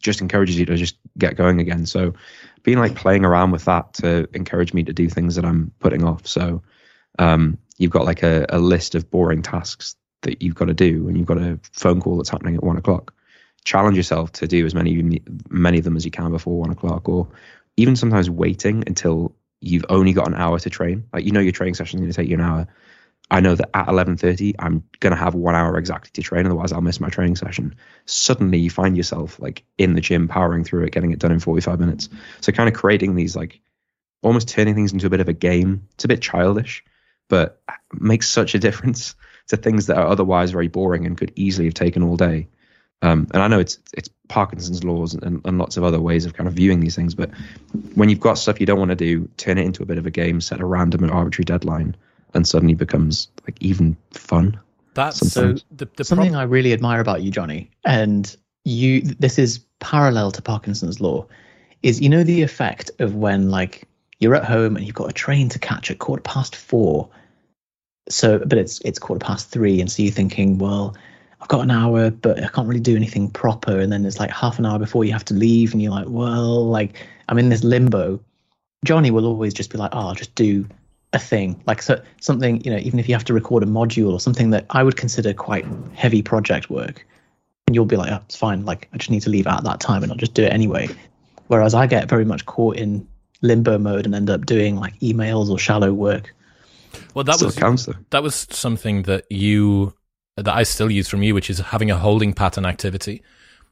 [0.00, 1.86] just encourages you to just get going again.
[1.86, 2.14] So
[2.62, 6.04] being like playing around with that to encourage me to do things that I'm putting
[6.04, 6.26] off.
[6.26, 6.62] So
[7.18, 11.08] um, you've got like a, a list of boring tasks that you've got to do,
[11.08, 13.14] and you've got a phone call that's happening at one o'clock.
[13.64, 17.08] Challenge yourself to do as many many of them as you can before one o'clock,
[17.08, 17.28] or
[17.76, 21.04] even sometimes waiting until you've only got an hour to train.
[21.12, 22.66] Like you know your training session is going to take you an hour.
[23.30, 26.46] I know that at eleven thirty I'm going to have one hour exactly to train,
[26.46, 27.74] otherwise I'll miss my training session.
[28.06, 31.40] Suddenly you find yourself like in the gym, powering through it, getting it done in
[31.40, 32.08] forty five minutes.
[32.40, 33.60] So kind of creating these like
[34.22, 35.86] almost turning things into a bit of a game.
[35.94, 36.84] It's a bit childish,
[37.28, 37.60] but
[37.92, 39.14] makes such a difference
[39.48, 42.48] to things that are otherwise very boring and could easily have taken all day.
[43.00, 46.34] Um, and I know it's it's Parkinson's laws and, and lots of other ways of
[46.34, 47.30] kind of viewing these things, but
[47.94, 50.06] when you've got stuff you don't want to do, turn it into a bit of
[50.06, 51.94] a game, set a random and arbitrary deadline,
[52.34, 54.58] and suddenly becomes like even fun.
[54.94, 55.60] That's sometimes.
[55.62, 59.02] so the, the something prob- I really admire about you, Johnny, and you.
[59.02, 61.26] This is parallel to Parkinson's law.
[61.82, 65.12] Is you know the effect of when like you're at home and you've got a
[65.12, 67.08] train to catch at quarter past four
[68.08, 70.96] so but it's it's quarter past three and so you're thinking well
[71.40, 74.30] i've got an hour but i can't really do anything proper and then it's like
[74.30, 77.48] half an hour before you have to leave and you're like well like i'm in
[77.48, 78.20] this limbo
[78.84, 80.66] johnny will always just be like oh i'll just do
[81.14, 84.12] a thing like so something you know even if you have to record a module
[84.12, 87.06] or something that i would consider quite heavy project work
[87.66, 89.80] and you'll be like oh, it's fine like i just need to leave at that
[89.80, 90.88] time and i'll just do it anyway.
[91.46, 93.06] Whereas i get very much caught in
[93.42, 96.34] limbo mode and end up doing like emails or shallow work.
[97.14, 99.94] Well, that still was counts, that was something that you
[100.36, 103.22] that I still use from you, which is having a holding pattern activity.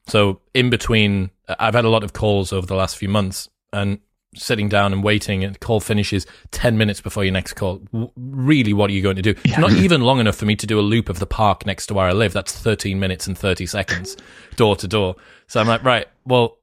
[0.09, 3.99] So in between, I've had a lot of calls over the last few months, and
[4.37, 7.83] sitting down and waiting, and call finishes ten minutes before your next call.
[8.17, 9.35] really, what are you going to do?
[9.45, 9.61] Yeah.
[9.61, 11.95] Not even long enough for me to do a loop of the park next to
[11.95, 12.33] where I live.
[12.33, 14.17] That's thirteen minutes and thirty seconds,
[14.57, 15.17] door to door.
[15.47, 16.59] So I'm like, right, well,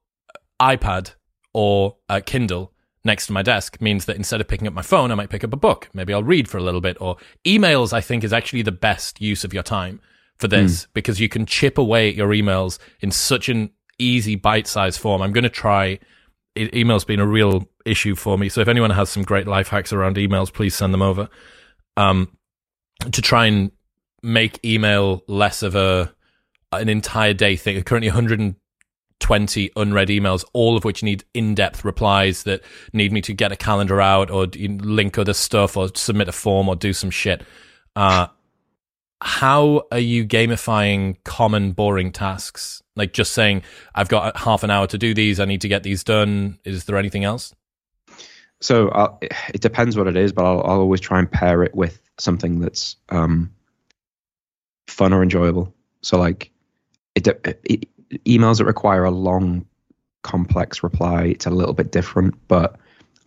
[0.61, 1.13] iPad
[1.53, 2.73] or uh, Kindle
[3.05, 5.43] next to my desk means that instead of picking up my phone, I might pick
[5.43, 5.89] up a book.
[5.93, 6.97] Maybe I'll read for a little bit.
[6.99, 9.99] Or emails, I think, is actually the best use of your time
[10.37, 10.87] for this mm.
[10.93, 15.21] because you can chip away at your emails in such an easy bite sized form.
[15.21, 15.99] I'm going to try.
[16.55, 18.49] Email's been a real issue for me.
[18.49, 21.29] So if anyone has some great life hacks around emails, please send them over.
[21.97, 22.37] Um,
[23.11, 23.71] to try and
[24.21, 26.13] make email less of a
[26.71, 27.81] an entire day thing.
[27.83, 33.33] Currently 120 unread emails, all of which need in depth replies that need me to
[33.33, 37.11] get a calendar out or link other stuff or submit a form or do some
[37.11, 37.43] shit.
[37.95, 38.27] Uh,
[39.23, 42.83] how are you gamifying common boring tasks?
[42.97, 43.63] Like just saying,
[43.95, 46.59] I've got half an hour to do these, I need to get these done.
[46.65, 47.55] Is there anything else?
[48.59, 51.73] So I'll, it depends what it is, but I'll, I'll, always try and pair it
[51.73, 53.53] with something that's um,
[54.87, 55.73] fun or enjoyable.
[56.01, 56.51] So like
[57.15, 57.25] it,
[57.63, 57.87] it,
[58.25, 59.65] emails that require a long,
[60.23, 62.35] complex reply, it's a little bit different.
[62.49, 62.75] But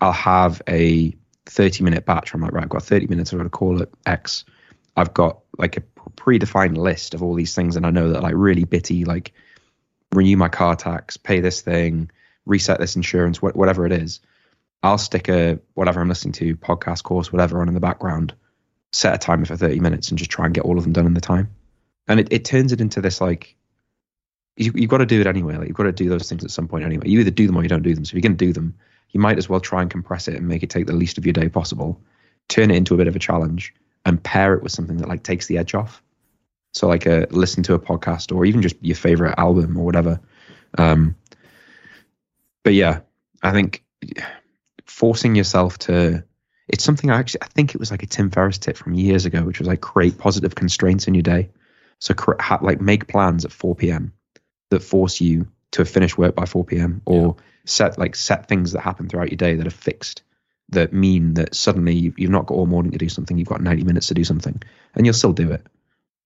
[0.03, 1.17] I'll have a
[1.47, 2.35] 30 minute batch.
[2.35, 3.33] I'm like, right, I've got 30 minutes.
[3.33, 4.45] I've got to call it X.
[4.97, 5.83] I've got like a
[6.17, 9.33] predefined list of all these things, and I know that like really bitty, like
[10.13, 12.11] renew my car tax, pay this thing,
[12.47, 14.21] reset this insurance, wh- whatever it is.
[14.83, 18.35] I'll stick a whatever I'm listening to, podcast course, whatever on in the background,
[18.93, 21.07] set a timer for 30 minutes, and just try and get all of them done
[21.07, 21.51] in the time.
[22.09, 23.57] And it, it turns it into this like
[24.57, 25.57] you, you've got to do it anyway.
[25.57, 27.09] Like you've got to do those things at some point anyway.
[27.09, 28.05] You either do them or you don't do them.
[28.05, 28.75] So if you're going to do them,
[29.11, 31.27] you might as well try and compress it and make it take the least of
[31.27, 32.01] your day possible.
[32.49, 33.75] Turn it into a bit of a challenge
[34.07, 36.03] and pair it with something that like takes the edge off.
[36.73, 40.21] So like a listen to a podcast or even just your favorite album or whatever.
[40.79, 41.17] Um,
[42.63, 43.01] but yeah,
[43.43, 43.85] I think
[44.85, 46.25] forcing yourself to
[46.69, 49.27] it's something I actually I think it was like a Tim Ferriss tip from years
[49.27, 51.51] ago, which was like create positive constraints in your day.
[51.99, 52.15] So
[52.63, 54.13] like make plans at 4 p.m.
[54.71, 57.03] that force you to finish work by 4 p.m.
[57.07, 57.43] or yeah.
[57.65, 60.23] set like set things that happen throughout your day that are fixed
[60.71, 63.85] that mean that suddenly you've, not got all morning to do something, you've got 90
[63.85, 64.61] minutes to do something,
[64.95, 65.65] and you'll still do it.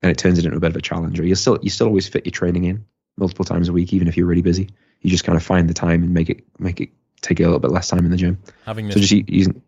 [0.03, 1.21] And it turns it into a bit of a challenge.
[1.21, 2.87] Or you still you still always fit your training in
[3.19, 4.71] multiple times a week, even if you're really busy.
[5.03, 6.89] You just kind of find the time and make it make it
[7.21, 8.39] take a little bit less time in the gym.
[8.65, 9.63] Having this so just using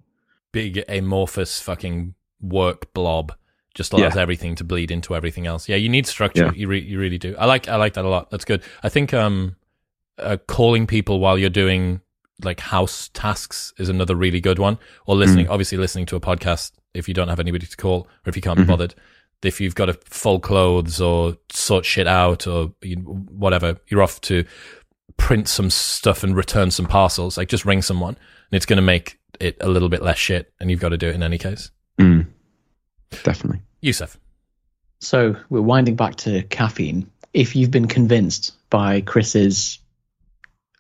[0.53, 3.35] big amorphous fucking work blob
[3.75, 4.23] just allows yeah.
[4.23, 5.69] everything to bleed into everything else.
[5.69, 6.47] Yeah, you need structure.
[6.47, 6.53] Yeah.
[6.55, 7.35] You re- you really do.
[7.39, 8.31] I like I like that a lot.
[8.31, 8.63] That's good.
[8.83, 9.57] I think um,
[10.19, 12.01] uh, calling people while you're doing
[12.45, 14.79] like house tasks is another really good one.
[15.07, 18.09] Or listening, mm obviously listening to a podcast if you don't have anybody to call
[18.25, 18.67] or if you can't mm-hmm.
[18.67, 18.95] be bothered.
[19.43, 24.45] If you've got to fold clothes or sort shit out or whatever, you're off to
[25.17, 27.37] print some stuff and return some parcels.
[27.37, 30.53] Like just ring someone and it's going to make it a little bit less shit.
[30.61, 31.71] And you've got to do it in any case.
[31.99, 32.27] Mm.
[33.25, 33.63] Definitely.
[33.81, 34.17] Yusuf.
[35.01, 37.11] So we're winding back to caffeine.
[37.35, 39.79] If you've been convinced by Chris's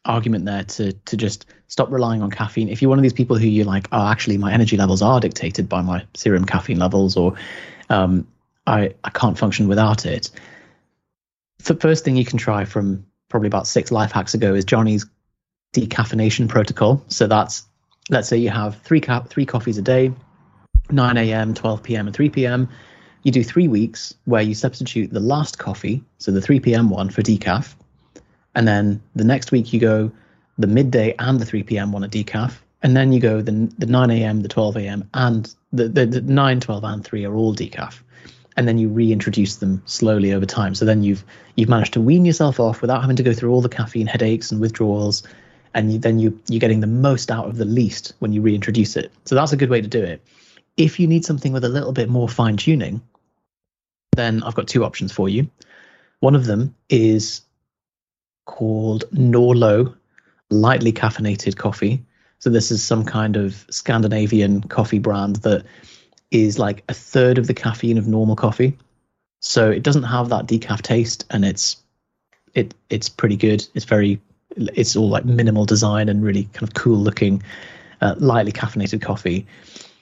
[0.04, 2.68] argument there to to just stop relying on caffeine.
[2.68, 5.20] If you're one of these people who you're like, oh, actually, my energy levels are
[5.20, 7.34] dictated by my serum caffeine levels, or
[7.88, 8.26] um,
[8.66, 10.30] I I can't function without it.
[11.64, 15.06] The first thing you can try from probably about six life hacks ago is Johnny's
[15.74, 17.04] decaffeination protocol.
[17.08, 17.64] So that's
[18.10, 20.12] let's say you have three ca- three coffees a day,
[20.90, 22.68] 9 a.m., 12 p.m., and 3 p.m.
[23.22, 26.90] You do three weeks where you substitute the last coffee, so the 3 p.m.
[26.90, 27.76] one, for decaf
[28.54, 30.10] and then the next week you go
[30.58, 31.92] the midday and the 3 p.m.
[31.92, 35.54] one a decaf, and then you go the the 9 a.m., the 12 a.m., and
[35.72, 38.00] the, the, the 9, 12, and 3 are all decaf,
[38.56, 40.74] and then you reintroduce them slowly over time.
[40.74, 41.24] So then you've
[41.56, 44.50] you've managed to wean yourself off without having to go through all the caffeine headaches
[44.50, 45.22] and withdrawals,
[45.74, 48.96] and you, then you you're getting the most out of the least when you reintroduce
[48.96, 49.12] it.
[49.24, 50.22] So that's a good way to do it.
[50.76, 53.02] If you need something with a little bit more fine tuning,
[54.16, 55.50] then I've got two options for you.
[56.20, 57.42] One of them is
[58.44, 59.94] called Norlo
[60.50, 62.04] lightly caffeinated coffee.
[62.38, 65.64] So this is some kind of Scandinavian coffee brand that
[66.30, 68.76] is like a third of the caffeine of normal coffee.
[69.40, 71.76] So it doesn't have that decaf taste and it's
[72.54, 73.66] it it's pretty good.
[73.74, 74.20] It's very
[74.56, 77.42] it's all like minimal design and really kind of cool looking
[78.00, 79.46] uh, lightly caffeinated coffee.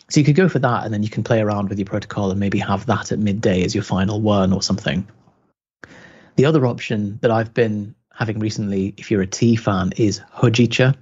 [0.08, 2.30] So you could go for that and then you can play around with your protocol
[2.30, 5.06] and maybe have that at midday as your final one or something.
[6.34, 10.94] The other option that I've been having recently, if you're a tea fan, is hojicha.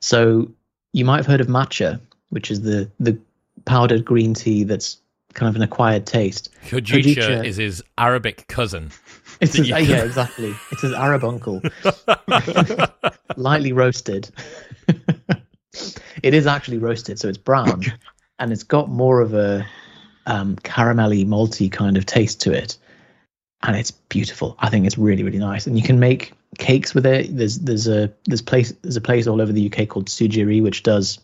[0.00, 0.52] So
[0.92, 3.18] you might have heard of matcha, which is the the
[3.64, 4.98] powdered green tea that's
[5.32, 6.50] kind of an acquired taste.
[6.66, 8.92] Hojicha, hojicha is his Arabic cousin.
[9.40, 10.54] It's his, yeah, exactly.
[10.70, 11.60] It's his Arab uncle,
[13.36, 14.30] lightly roasted.
[16.22, 17.82] it is actually roasted, so it's brown,
[18.38, 19.66] and it's got more of a
[20.26, 22.78] um, caramelly, malty kind of taste to it
[23.64, 24.56] and it's beautiful.
[24.60, 27.36] I think it's really really nice, and you can make cakes with it.
[27.36, 30.82] There's there's a there's place there's a place all over the UK called Tsujiri which
[30.82, 31.18] does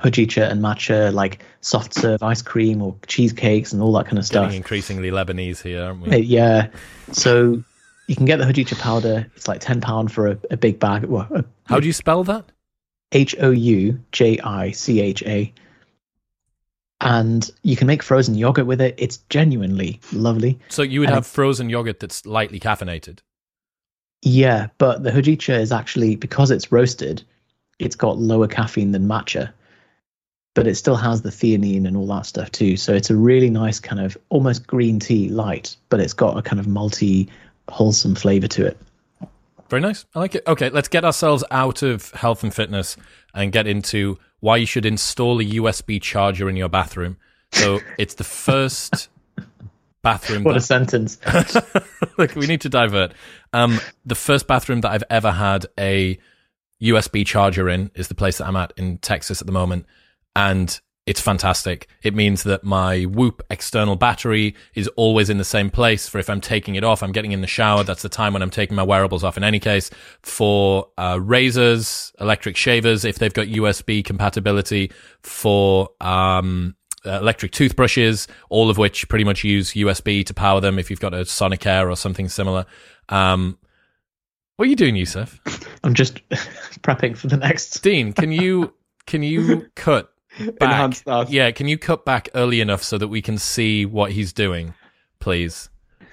[0.00, 4.26] hojicha and matcha like soft serve ice cream or cheesecakes and all that kind of
[4.26, 4.46] stuff.
[4.46, 6.10] Getting increasingly Lebanese here, aren't we?
[6.10, 6.68] Uh, yeah.
[7.12, 7.62] So
[8.06, 9.30] you can get the hojicha powder.
[9.36, 11.04] It's like ten pound for a, a big bag.
[11.04, 12.46] Well, a, How do you spell that?
[13.12, 15.52] H O U J I C H A
[17.00, 18.94] and you can make frozen yogurt with it.
[18.98, 20.58] It's genuinely lovely.
[20.68, 23.18] So you would and have frozen yogurt that's lightly caffeinated.
[24.22, 27.22] Yeah, but the hojicha is actually because it's roasted,
[27.78, 29.52] it's got lower caffeine than matcha,
[30.54, 32.76] but it still has the theanine and all that stuff too.
[32.76, 36.42] So it's a really nice kind of almost green tea light, but it's got a
[36.42, 37.28] kind of multi
[37.68, 38.78] wholesome flavor to it.
[39.68, 40.06] Very nice.
[40.14, 40.44] I like it.
[40.46, 42.96] Okay, let's get ourselves out of health and fitness
[43.34, 47.16] and get into why you should install a USB charger in your bathroom.
[47.52, 49.08] So it's the first
[50.06, 50.44] bathroom.
[50.44, 51.18] What a sentence.
[52.16, 53.12] Look, we need to divert.
[53.52, 56.16] Um, the first bathroom that I've ever had a
[56.80, 59.84] USB charger in is the place that I'm at in Texas at the moment,
[60.36, 61.88] and it's fantastic.
[62.04, 66.08] It means that my Whoop external battery is always in the same place.
[66.08, 67.82] For if I'm taking it off, I'm getting in the shower.
[67.82, 69.36] That's the time when I'm taking my wearables off.
[69.36, 69.90] In any case,
[70.22, 74.92] for uh, razors, electric shavers, if they've got USB compatibility,
[75.22, 76.75] for um,
[77.06, 80.78] uh, electric toothbrushes, all of which pretty much use USB to power them.
[80.78, 82.66] If you've got a Sonicare or something similar.
[83.08, 83.58] Um,
[84.56, 85.40] what are you doing, Yusuf?
[85.84, 86.26] I'm just
[86.82, 87.82] prepping for the next.
[87.82, 88.72] Dean, can you
[89.06, 90.54] can you cut back?
[90.60, 91.30] Enhance that.
[91.30, 94.74] Yeah, can you cut back early enough so that we can see what he's doing,
[95.18, 95.68] please?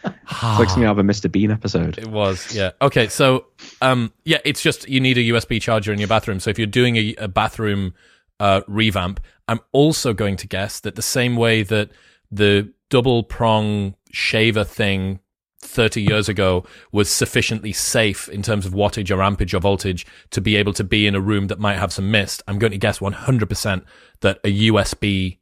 [0.06, 1.32] It's like something out of a Mr.
[1.32, 1.98] Bean episode.
[1.98, 2.72] It was, yeah.
[2.82, 3.46] Okay, so
[3.82, 6.42] um, yeah, it's just you need a USB charger in your bathroom.
[6.42, 7.94] So if you're doing a, a bathroom
[8.40, 11.92] uh, revamp, I'm also going to guess that the same way that
[12.32, 15.20] the double prong shaver thing
[15.60, 20.42] 30 years ago was sufficiently safe in terms of wattage or ampage or voltage to
[20.42, 22.44] be able to be in a room that might have some mist.
[22.48, 23.84] I'm going to guess 100%
[24.22, 25.40] that a USB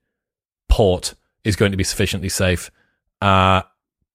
[0.69, 2.71] port is going to be sufficiently safe.
[3.21, 3.63] Uh,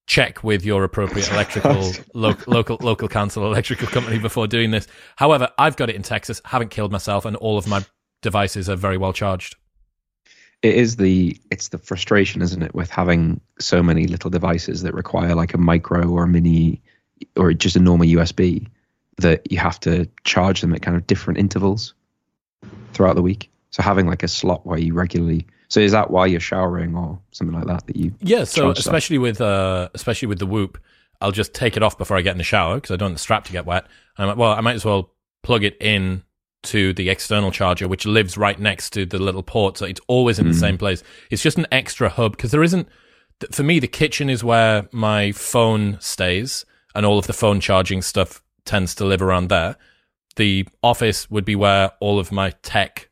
[0.06, 4.86] check with your appropriate electrical lo- local local council electrical company before doing this.
[5.16, 7.84] However, I've got it in Texas, haven't killed myself, and all of my
[8.22, 9.56] devices are very well charged.
[10.62, 14.94] It is the it's the frustration, isn't it, with having so many little devices that
[14.94, 16.82] require like a micro or a mini
[17.36, 18.66] or just a normal USB
[19.18, 21.94] that you have to charge them at kind of different intervals
[22.92, 23.50] throughout the week.
[23.70, 27.18] So having like a slot where you regularly so is that why you're showering or
[27.32, 28.86] something like that that you Yeah, so charge stuff?
[28.86, 30.78] especially with uh, especially with the Whoop,
[31.20, 33.16] I'll just take it off before I get in the shower because I don't want
[33.16, 33.84] the strap to get wet.
[34.16, 35.12] And I'm like, well, I might as well
[35.42, 36.22] plug it in
[36.64, 40.38] to the external charger, which lives right next to the little port, so it's always
[40.38, 41.02] in the same place.
[41.30, 42.88] It's just an extra hub because there isn't.
[43.52, 46.64] For me, the kitchen is where my phone stays,
[46.94, 49.76] and all of the phone charging stuff tends to live around there.
[50.36, 53.10] The office would be where all of my tech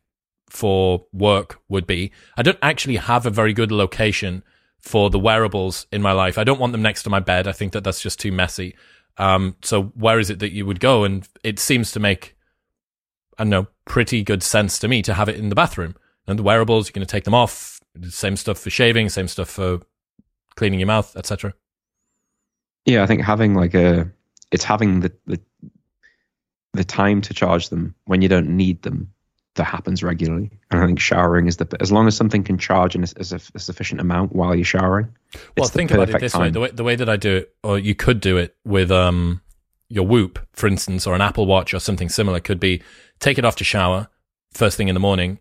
[0.49, 2.11] for work would be.
[2.37, 4.43] I don't actually have a very good location
[4.79, 6.37] for the wearables in my life.
[6.37, 7.47] I don't want them next to my bed.
[7.47, 8.75] I think that that's just too messy.
[9.17, 11.03] Um, so where is it that you would go?
[11.03, 12.34] And it seems to make,
[13.37, 15.95] I don't know, pretty good sense to me to have it in the bathroom.
[16.27, 17.79] And the wearables, you're going to take them off.
[18.09, 19.81] Same stuff for shaving, same stuff for
[20.55, 21.53] cleaning your mouth, etc.
[22.85, 24.09] Yeah, I think having like a
[24.51, 25.39] it's having the, the
[26.73, 29.11] the time to charge them when you don't need them
[29.55, 30.51] that happens regularly.
[30.69, 33.31] And I think showering is the as long as something can charge in a, as
[33.31, 35.13] a, a sufficient amount while you're showering.
[35.57, 37.79] Well, think about it this way: the way the way that I do it, or
[37.79, 39.41] you could do it with um
[39.89, 42.81] your Whoop, for instance, or an Apple Watch or something similar, could be
[43.19, 44.07] take it off to shower
[44.51, 45.37] first thing in the morning,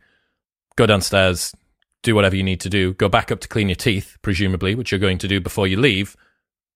[0.77, 1.55] go downstairs,
[2.03, 4.91] do whatever you need to do, go back up to clean your teeth, presumably, which
[4.91, 6.16] you're going to do before you leave.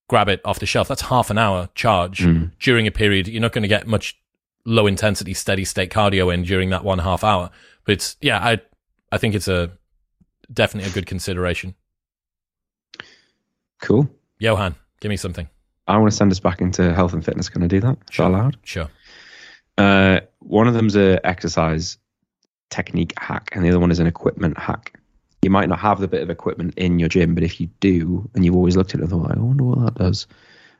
[0.08, 0.88] Grab it off the shelf.
[0.88, 2.52] That's half an hour charge Mm.
[2.60, 3.28] during a period.
[3.28, 4.16] You're not going to get much
[4.64, 7.50] low intensity, steady state cardio in during that one half hour.
[7.84, 8.60] But it's yeah, I
[9.12, 9.72] I think it's a
[10.50, 11.74] definitely a good consideration.
[13.82, 14.08] Cool.
[14.38, 15.48] Johan, give me something.
[15.88, 17.48] I want to send us back into health and fitness.
[17.48, 17.92] Can I do that?
[17.92, 18.26] Is that Sure.
[18.26, 18.56] allowed?
[18.62, 18.88] Sure.
[19.76, 21.98] Uh, one of them's a exercise
[22.70, 24.98] technique hack, and the other one is an equipment hack.
[25.42, 28.28] You might not have the bit of equipment in your gym, but if you do,
[28.34, 30.26] and you've always looked at it and thought, I wonder what that does.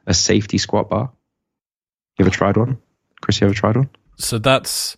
[0.06, 1.10] A safety squat bar.
[2.18, 2.78] You ever tried one?
[3.20, 3.88] Chris, you ever tried one?
[4.16, 4.96] So that's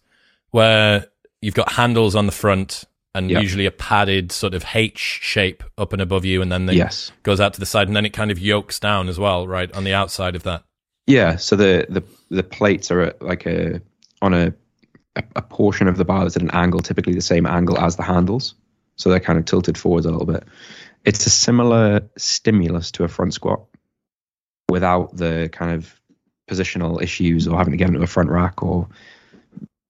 [0.50, 1.06] where
[1.42, 2.84] you've got handles on the front
[3.14, 3.40] and Yeah.
[3.40, 7.12] usually a padded sort of H shape up and above you, and then it yes.
[7.22, 9.70] goes out to the side, and then it kind of yokes down as well, right
[9.72, 10.64] on the outside of that.
[11.06, 11.36] Yeah.
[11.36, 13.80] So the the the plates are at like a
[14.22, 14.52] on a
[15.16, 17.96] a, a portion of the bar that's at an angle, typically the same angle as
[17.96, 18.54] the handles.
[18.96, 20.44] So they're kind of tilted forwards a little bit.
[21.04, 23.62] It's a similar stimulus to a front squat
[24.68, 26.00] without the kind of
[26.48, 28.88] positional issues or having to get into a front rack or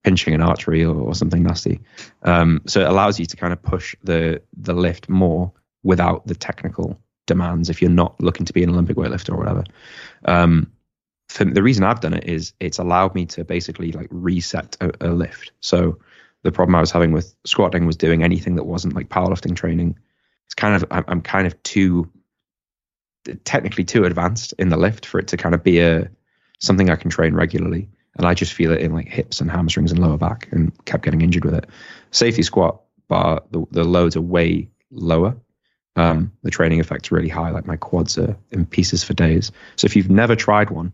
[0.03, 1.81] pinching an artery or, or something nasty.
[2.23, 5.53] Um, so it allows you to kind of push the the lift more
[5.83, 9.65] without the technical demands if you're not looking to be an Olympic weightlifter or whatever.
[10.25, 10.73] Um,
[11.29, 14.91] for, the reason I've done it is it's allowed me to basically like reset a,
[15.01, 15.53] a lift.
[15.61, 15.99] So
[16.43, 19.99] the problem I was having with squatting was doing anything that wasn't like powerlifting training.
[20.47, 22.11] It's kind of I'm, I'm kind of too
[23.45, 26.11] technically too advanced in the lift for it to kind of be a
[26.59, 27.89] something I can train regularly.
[28.17, 31.05] And I just feel it in like hips and hamstrings and lower back and kept
[31.05, 31.67] getting injured with it.
[32.11, 35.37] Safety squat bar, the, the loads are way lower.
[35.97, 37.51] Um, the training effect's really high.
[37.51, 39.53] Like my quads are in pieces for days.
[39.77, 40.93] So if you've never tried one,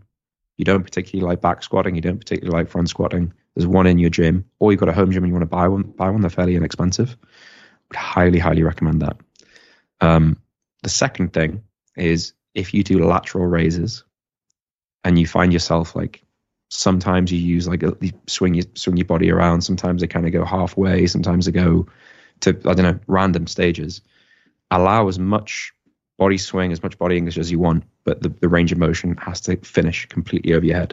[0.56, 3.98] you don't particularly like back squatting, you don't particularly like front squatting, there's one in
[3.98, 6.10] your gym, or you've got a home gym and you want to buy one, buy
[6.10, 7.16] one, they're fairly inexpensive.
[7.88, 9.16] Would highly, highly recommend that.
[10.01, 10.40] Um,
[10.82, 11.62] the second thing
[11.97, 14.05] is if you do lateral raises
[15.05, 16.22] and you find yourself like
[16.68, 20.26] sometimes you use like a, you swing your swing your body around sometimes they kind
[20.26, 21.86] of go halfway sometimes they go
[22.40, 24.01] to i don't know random stages
[24.70, 25.72] allow as much
[26.18, 29.16] body swing as much body english as you want but the, the range of motion
[29.16, 30.93] has to finish completely over your head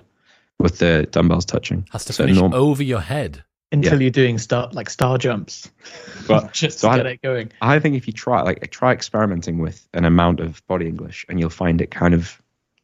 [0.59, 3.43] with the dumbbells touching Has to So finish norm- over your head.
[3.71, 3.99] Until Yeah.
[4.01, 5.69] you're doing star like star jumps,
[6.27, 7.51] But just so to I- get it going.
[7.59, 11.39] I think if you try, like, try experimenting with an amount of body English, and
[11.39, 12.39] you'll find it kind of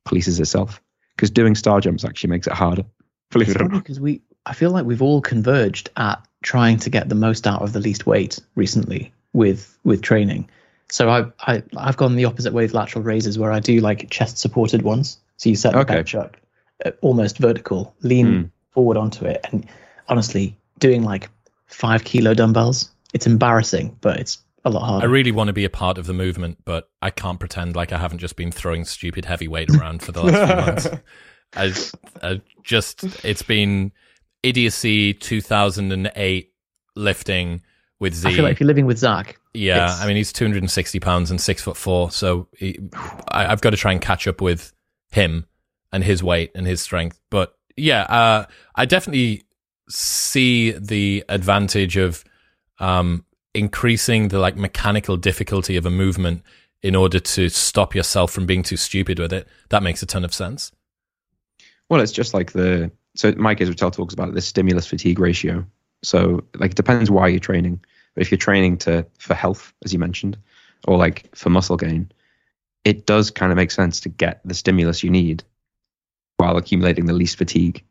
[0.08, 0.82] polices itself.
[1.20, 2.84] Because doing star jumps actually makes it harder.
[3.32, 3.84] Believe It's it or not.
[3.84, 7.62] because we, I feel like we've all converged at trying to get the most out
[7.62, 10.50] of the least weight recently with with training.
[10.90, 14.10] So I've I, I've gone the opposite way with lateral raises, where I do like
[14.10, 15.20] chest supported ones.
[15.38, 15.96] So you set the Okay.
[15.96, 16.38] bench up
[16.86, 18.50] uh, almost vertical, lean Mm.
[18.72, 19.68] forward onto it, and
[20.08, 21.30] honestly, doing like
[21.68, 25.08] five kilo dumbbells, it's embarrassing, but it's a lot harder.
[25.08, 27.92] I really want to be a part of the movement, but I can't pretend like
[27.92, 31.04] I haven't just been throwing stupid heavyweight around for the last few months.
[32.22, 33.92] I, I just, it's been
[34.44, 36.54] idiocy 2008
[36.96, 37.62] lifting
[38.00, 38.30] with Z.
[38.30, 41.42] I feel like if you're living with Zach, yeah, I mean, he's 260 pounds and
[41.42, 42.12] six foot four.
[42.12, 42.80] So he,
[43.30, 44.74] I, I've got to try and catch up with
[45.12, 45.48] him
[45.92, 47.20] and his weight and his strength.
[47.30, 48.46] But yeah, uh,
[48.76, 49.44] I definitely
[49.90, 52.24] see the advantage of
[52.80, 56.44] um, increasing the like mechanical difficulty of a movement
[56.82, 59.48] in order to stop yourself from being too stupid with it.
[59.70, 60.72] That makes a ton of sense.
[61.90, 65.66] Well, it's just like the so Mike Israetel talks about the stimulus fatigue ratio.
[66.04, 67.82] So like it depends why you're training.
[68.16, 70.38] But if you're training to for health, as you mentioned,
[70.88, 72.12] or like for muscle gain,
[72.86, 75.44] it does kind of make sense to get the stimulus you need
[76.38, 77.84] while accumulating the least fatigue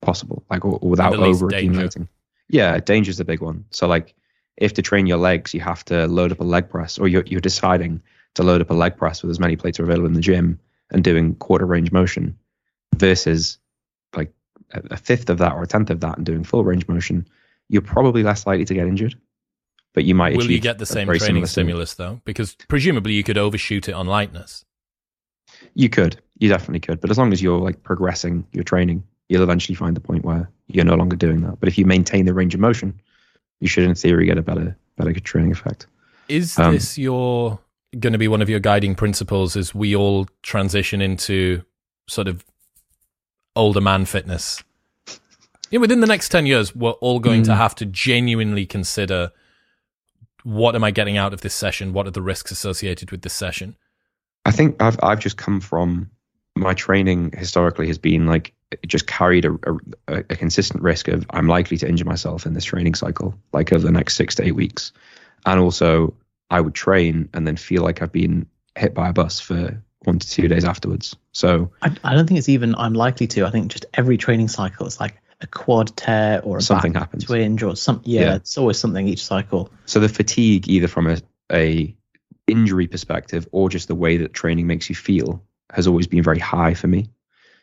[0.00, 1.56] possible, like or, or without over danger.
[1.56, 2.08] accumulating.
[2.48, 3.64] Yeah, danger's the big one.
[3.70, 4.14] So like
[4.56, 7.24] if to train your legs, you have to load up a leg press, or you're
[7.26, 8.02] you're deciding
[8.34, 10.58] to load up a leg press with as many plates are available in the gym
[10.90, 12.38] and doing quarter range motion
[12.96, 13.58] versus
[14.14, 14.32] like
[14.72, 17.26] a, fifth of that or a tenth of that and doing full range motion,
[17.68, 19.14] you're probably less likely to get injured.
[19.92, 22.20] But you might Will you achieve get the same training stimulus though?
[22.24, 24.64] Because presumably you could overshoot it on lightness.
[25.74, 27.00] You could, you definitely could.
[27.00, 30.50] But as long as you're like progressing your training, you'll eventually find the point where
[30.66, 31.60] you're no longer doing that.
[31.60, 33.00] But if you maintain the range of motion,
[33.64, 35.86] you should, in theory, get a better better training effect.
[36.28, 37.58] Is Um, this your
[37.98, 41.62] going to be one of your guiding principles as we all transition into
[42.06, 42.44] sort of
[43.56, 44.62] older man fitness?
[45.70, 47.56] Yeah, within the next 10 years, we're all going to Mm.
[47.56, 49.32] have to genuinely consider
[50.42, 51.92] what am I getting out of this session?
[51.94, 53.76] What are the risks associated with this session?
[54.44, 56.10] I think I've I've just come from
[56.54, 58.52] my training historically has been like
[58.86, 59.54] just carried a,
[60.08, 63.72] a, a consistent risk of I'm likely to injure myself in this training cycle, like
[63.72, 64.92] over the next six to eight weeks,
[65.46, 66.14] and also
[66.50, 68.46] I would train and then feel like I've been
[68.76, 71.16] hit by a bus for one to two days afterwards.
[71.32, 73.46] So I, I don't think it's even I'm likely to.
[73.46, 77.24] I think just every training cycle is like a quad tear or a Something happens.
[77.24, 78.00] twinge or some.
[78.04, 78.34] Yeah, Yeah.
[78.36, 79.70] it's always something each cycle.
[79.86, 81.18] so the fatigue either from a,
[81.52, 81.94] a
[82.46, 85.42] injury perspective or just the way that training makes you feel
[85.72, 87.08] has always been very high for me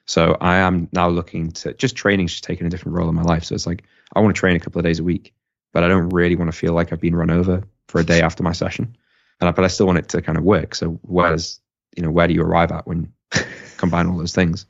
[0.06, 3.22] so i am now looking to just training's just taking a different role in my
[3.22, 3.84] life so it's like
[4.15, 5.34] i want to train a couple of days a week
[5.73, 8.22] but i don't really want to feel like i've been run over for a day
[8.22, 8.95] after my session
[9.40, 11.60] and I, but i still want it to kind of work so where's
[11.95, 13.02] you know where do you arrive at when
[13.34, 13.41] you
[13.78, 14.65] combine all those things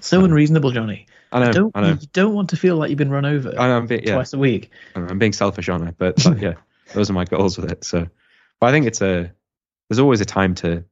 [0.00, 1.06] So unreasonable, Johnny.
[1.32, 3.52] i know don't i know you don't want to feel like you've been run over
[3.58, 4.70] I know I'm, being, yeah, twice a week.
[4.94, 6.54] I'm being selfish on it, but, but yeah,
[6.94, 7.84] those are my goals with it.
[7.84, 8.06] So,
[8.60, 9.32] but I think it's a
[9.88, 10.84] there's always a time to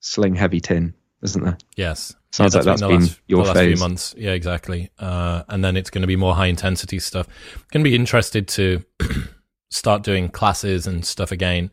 [0.00, 1.58] sling heavy tin, isn't there?
[1.76, 2.14] Yes.
[2.32, 4.14] Sounds like that's the been last, your the last few months.
[4.16, 4.90] Yeah, exactly.
[4.98, 7.26] Uh, and then it's going to be more high intensity stuff.
[7.72, 8.84] Going to be interested to
[9.70, 11.70] start doing classes and stuff again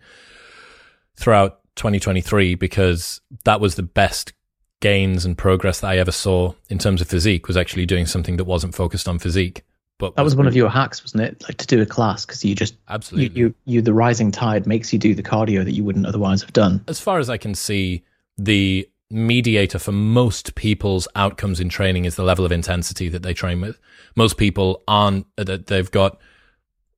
[1.15, 4.33] throughout 2023 because that was the best
[4.79, 8.37] gains and progress that I ever saw in terms of physique was actually doing something
[8.37, 9.63] that wasn't focused on physique.
[9.99, 11.43] But That was one of your hacks, wasn't it?
[11.43, 14.67] Like to do a class because you just you, absolutely you you the rising tide
[14.67, 16.83] makes you do the cardio that you wouldn't otherwise have done.
[16.87, 18.03] as far as I can see,
[18.37, 23.33] the mediator for most people's outcomes in training is the level of intensity that they
[23.33, 23.79] train with.
[24.15, 26.19] Most people aren't, that they've got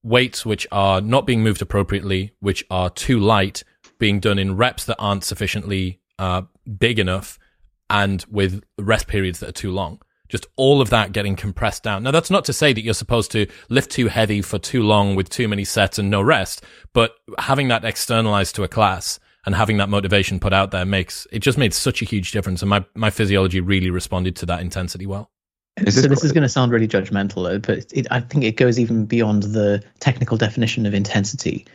[0.04, 3.64] weights which are not being moved appropriately, which are too light,
[4.00, 6.44] being done in reps that aren't sufficiently uh,
[6.78, 7.38] big enough,
[7.90, 10.02] and with rest periods that are too long.
[10.30, 12.04] Just all of that getting compressed down.
[12.04, 15.16] Now, that's not to say that you're supposed to lift too heavy for too long
[15.16, 16.64] with too many sets and no rest,
[16.94, 21.28] but having that externalized to a class and having that motivation put out there makes
[21.32, 22.62] it just made such a huge difference.
[22.62, 25.32] And my, my physiology really responded to that intensity well.
[25.78, 28.58] Is so this this is going to sound really judgmental, but it, I think it
[28.58, 31.66] goes even beyond the technical definition of intensity.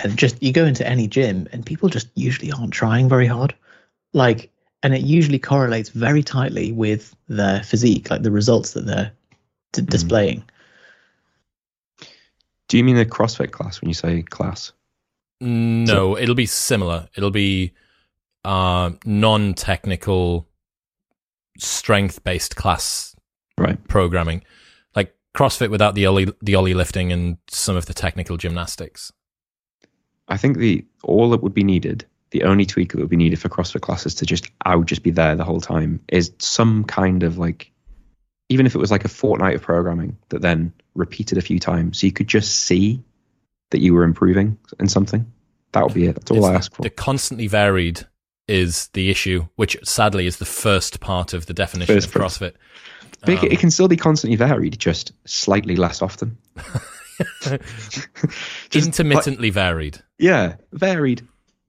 [0.00, 3.54] And just you go into any gym, and people just usually aren't trying very hard.
[4.12, 4.50] like,
[4.82, 9.12] and it usually correlates very tightly with their physique, like the results that they're
[9.72, 9.86] d- hmm.
[9.86, 10.44] displaying.
[12.66, 14.72] Do you mean a CrossFit class when you say class?
[15.42, 17.08] No, it'll be similar.
[17.16, 17.72] It'll be
[18.44, 20.48] uh, non-technical,
[21.58, 23.14] strength-based class
[23.58, 23.82] Right.
[23.88, 24.44] programming,
[24.96, 29.12] like CrossFit without the ollie, the ollie lifting and some of the technical gymnastics.
[30.28, 33.38] I think the all that would be needed, the only tweak that would be needed
[33.40, 36.84] for CrossFit classes to just I would just be there the whole time is some
[36.84, 37.70] kind of like
[38.48, 41.98] even if it was like a fortnight of programming that then repeated a few times
[41.98, 43.02] so you could just see
[43.72, 45.30] that you were improving in something.
[45.72, 46.14] That would be it.
[46.14, 46.82] That's all It's I ask for.
[46.82, 48.06] The constantly varied
[48.48, 52.20] is the issue, which sadly is the first part of the definition First of.
[52.22, 52.54] CrossFit.
[53.24, 56.36] But Um, it can still be constantly varied, just slightly less often.
[58.70, 61.22] Just intermittently varied, Yeah, varied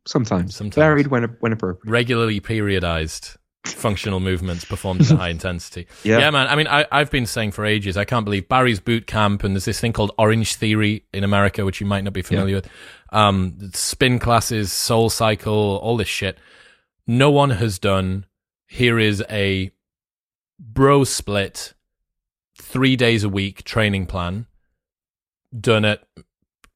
[0.07, 0.55] sometimes.
[0.55, 0.75] Sometimes.
[0.75, 1.91] Varied when when appropriate.
[1.91, 3.35] regularly periodized
[3.65, 5.87] functional movements performed at a high intensity.
[6.03, 6.19] Yeah.
[6.19, 6.47] Yeah, man.
[6.47, 9.55] I mean, I, I've been saying for ages, I can't believe Barry's boot camp and
[9.55, 12.67] there's this thing called Orange Theory in America, which you might not be familiar with.
[13.11, 16.37] Um, spin classes, SoulCycle, all this shit.
[17.07, 18.25] No one has done.
[18.67, 19.71] Here is a
[20.59, 21.73] bro split,
[22.57, 24.47] three days a week training plan
[25.57, 26.03] done at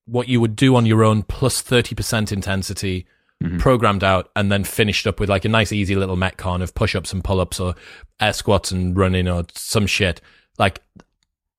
[0.06, 3.06] what you would do on your own plus 30% intensity
[3.44, 3.60] Mhm.
[3.60, 7.14] programmed out and then finished up with like a nice easy little metcon of push-ups
[7.14, 7.76] and pull-ups or
[8.20, 10.22] air squats and running or some shit.
[10.58, 10.82] Like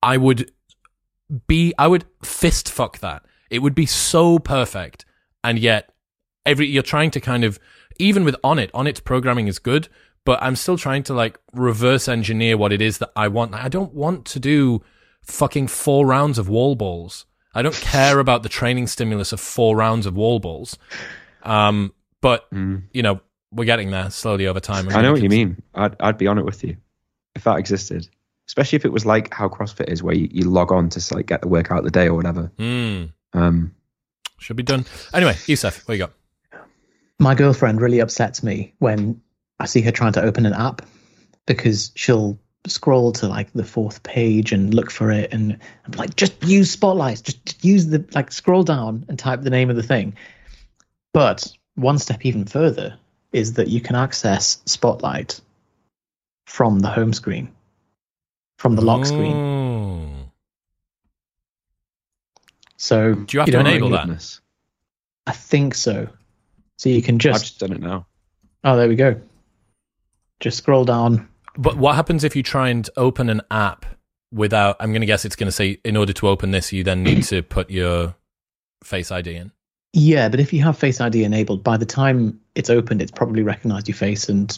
[0.03, 0.51] i would
[1.47, 3.23] be i would fist fuck that.
[3.49, 5.05] It would be so perfect.
[5.41, 5.93] And yet
[6.45, 7.59] every you're trying to kind of
[7.97, 9.87] even with Onnit on its programming is good
[10.25, 13.53] but i'm still trying to like reverse engineer what it is that i want.
[13.53, 14.81] I don't want to do
[15.21, 17.25] fucking four rounds of wall balls.
[17.55, 20.77] I don't care about the training stimulus of four rounds of wall balls
[21.43, 22.83] um but Mm.
[22.93, 23.21] you know
[23.51, 25.61] we're getting there slowly over time I'm I gonna know what you mean.
[25.73, 26.77] I'd I'd be on it with you
[27.35, 28.07] if that existed.
[28.47, 31.27] Especially if it was like how CrossFit is, where you, you log on to like
[31.27, 32.51] get the workout of the day or whatever.
[32.57, 33.05] Hmm.
[33.33, 33.75] Um,
[34.39, 36.13] should be done anyway Yusuf what you got
[37.19, 39.21] My girlfriend really upsets me when
[39.59, 40.81] I see her trying to open an app
[41.45, 46.15] because she'll scroll to like the fourth page and look for it and I'm like
[46.15, 49.75] just use spotlights just, just use the like scroll down and type the name of
[49.75, 50.15] the thing
[51.13, 52.97] but one step even further
[53.31, 55.39] is that you can access spotlight
[56.45, 57.51] from the home screen
[58.57, 60.31] from the lock screen Ooh.
[62.77, 64.05] so Do you have to don't enable that?
[64.07, 64.41] goodness.
[65.27, 66.07] I think so
[66.77, 67.35] so you can just.
[67.35, 68.05] I've just done it now.
[68.63, 69.19] oh there we go
[70.39, 71.27] just scroll down
[71.57, 73.85] But what happens if you try and open an app
[74.31, 74.77] without?
[74.79, 77.03] I'm going to guess it's going to say in order to open this, you then
[77.03, 78.15] need to put your
[78.81, 79.51] Face ID in.
[79.93, 83.41] Yeah, but if you have Face ID enabled, by the time it's opened, it's probably
[83.43, 84.51] recognized your face, and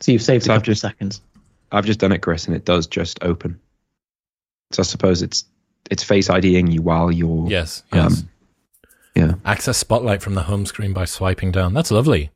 [0.00, 1.20] so you've saved So a I've couple just- of seconds.
[1.72, 3.60] I've just done it, Chris, and it does just open.
[4.72, 5.44] So I suppose it's
[5.90, 8.20] it's Face IDing you while you're Yes, yes.
[8.22, 8.28] Um,
[9.14, 9.34] yeah.
[9.44, 11.72] Access Spotlight from the home screen by swiping down.
[11.74, 12.30] That's lovely.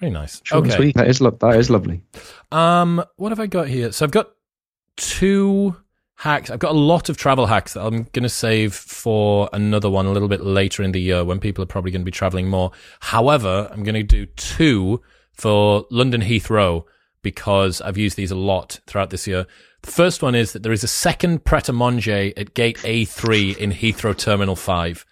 [0.00, 0.40] Very nice.
[0.44, 0.76] Short and okay.
[0.82, 0.96] sweet.
[0.96, 2.02] That is lo- that is lovely.
[2.50, 3.92] Um, what have I got here?
[3.92, 4.30] So I've got
[4.96, 5.76] two
[6.16, 6.50] hacks.
[6.50, 10.06] I've got a lot of travel hacks that I'm going to save for another one
[10.06, 12.48] a little bit later in the year when people are probably going to be traveling
[12.48, 12.70] more.
[13.00, 16.84] However, I'm going to do two for London Heathrow
[17.22, 19.46] because I've used these a lot throughout this year.
[19.82, 23.56] The first one is that there is a second Pret a Manger at gate A3
[23.56, 25.04] in Heathrow Terminal 5.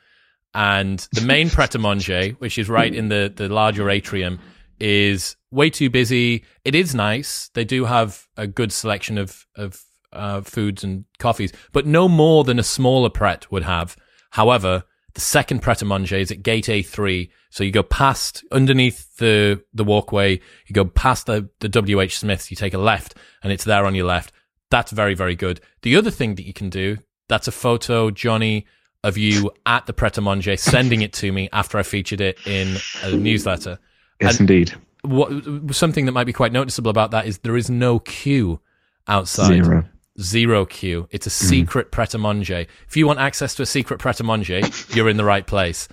[0.55, 4.39] And the main Pret a Manger, which is right in the, the larger atrium,
[4.79, 6.45] is way too busy.
[6.65, 7.51] It is nice.
[7.55, 9.83] They do have a good selection of, of
[10.13, 13.97] uh, foods and coffees, but no more than a smaller Pret would have.
[14.31, 14.85] However,
[15.15, 17.29] the second Pret a Manger is at gate A3.
[17.51, 22.51] So you go past underneath the, the walkway, you go past the, the WH Smiths,
[22.51, 24.33] you take a left and it's there on your left.
[24.71, 25.61] That's very, very good.
[25.83, 26.97] The other thing that you can do,
[27.29, 28.67] that's a photo, Johnny,
[29.05, 32.39] of you at the Pret a Manger, sending it to me after I featured it
[32.47, 33.79] in a newsletter.
[34.21, 34.73] Yes, And- indeed.
[35.05, 38.61] What, something that might be quite noticeable about that is there is no queue
[39.09, 39.65] outside.
[39.65, 39.85] Zero.
[40.21, 41.09] Zero queue.
[41.11, 42.67] It's a secret Pret a Manger.
[42.87, 44.61] If you want access to a secret Pret a Manger,
[44.91, 45.89] you're in the right place.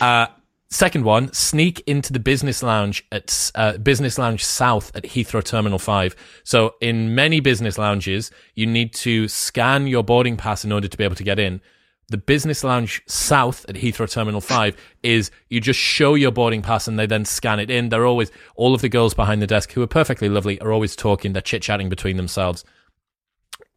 [0.00, 0.26] Uh,
[0.70, 5.78] second one, sneak into the business lounge at uh, Business Lounge South at Heathrow Terminal
[5.78, 6.16] 5.
[6.42, 10.96] So in many business lounges, you need to scan your boarding pass in order to
[10.96, 11.60] be able to get in.
[12.08, 16.88] The Business Lounge South at Heathrow Terminal 5 is you just show your boarding pass
[16.88, 17.90] and they then scan it in.
[17.90, 20.96] They're always, all of the girls behind the desk who are perfectly lovely are always
[20.96, 22.64] talking, they're chit chatting between themselves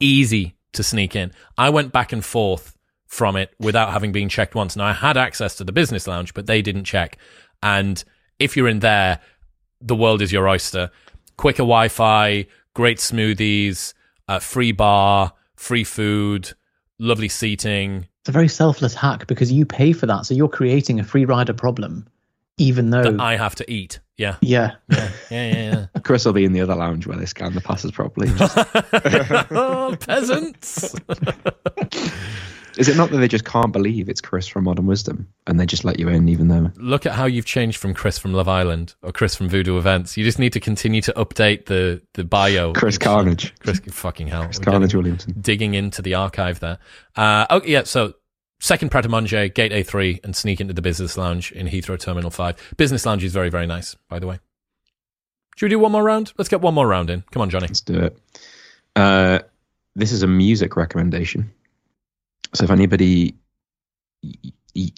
[0.04, 1.32] easy to sneak in.
[1.58, 2.78] I went back and forth
[3.08, 4.76] from it without having been checked once.
[4.76, 7.18] Now I had access to the business lounge, but they didn't check.
[7.62, 8.04] And
[8.40, 9.20] if you're in there,
[9.80, 10.90] the world is your oyster.
[11.38, 13.94] Quicker Wi-Fi, great smoothies,
[14.28, 16.54] uh, free bar, free food,
[17.00, 18.08] lovely seating.
[18.22, 21.26] It's a very selfless hack because you pay for that, so you're creating a free
[21.26, 22.08] rider problem,
[22.58, 24.00] even though I have to eat.
[24.18, 25.88] Yeah, yeah, yeah, yeah, yeah.
[25.94, 26.02] yeah.
[26.04, 28.30] Chris will be in the other lounge where they scan the passes properly.
[29.52, 30.96] oh, peasants.
[32.78, 35.66] Is it not that they just can't believe it's Chris from Modern Wisdom and they
[35.66, 38.48] just let you in even though Look at how you've changed from Chris from Love
[38.48, 40.18] Island or Chris from Voodoo Events.
[40.18, 42.74] You just need to continue to update the the bio.
[42.74, 44.46] Chris Carnage, Chris fucking hell.
[44.46, 45.36] Chris Carnage Williamson.
[45.40, 46.80] digging into the archive there.
[47.16, 48.16] Uh, oh yeah, so
[48.64, 52.74] second Pret Gate A3, and sneak into the business lounge in Heathrow Terminal 5.
[52.78, 54.40] Business lounge is very, very nice, by the way.
[55.58, 56.32] Should we do one more round?
[56.38, 57.24] Let's get one more round in.
[57.32, 57.68] Come on, Johnny.
[57.68, 58.18] Let's do it.
[58.96, 59.40] Uh,
[59.96, 61.52] this is a music recommendation.
[62.54, 63.36] So if anybody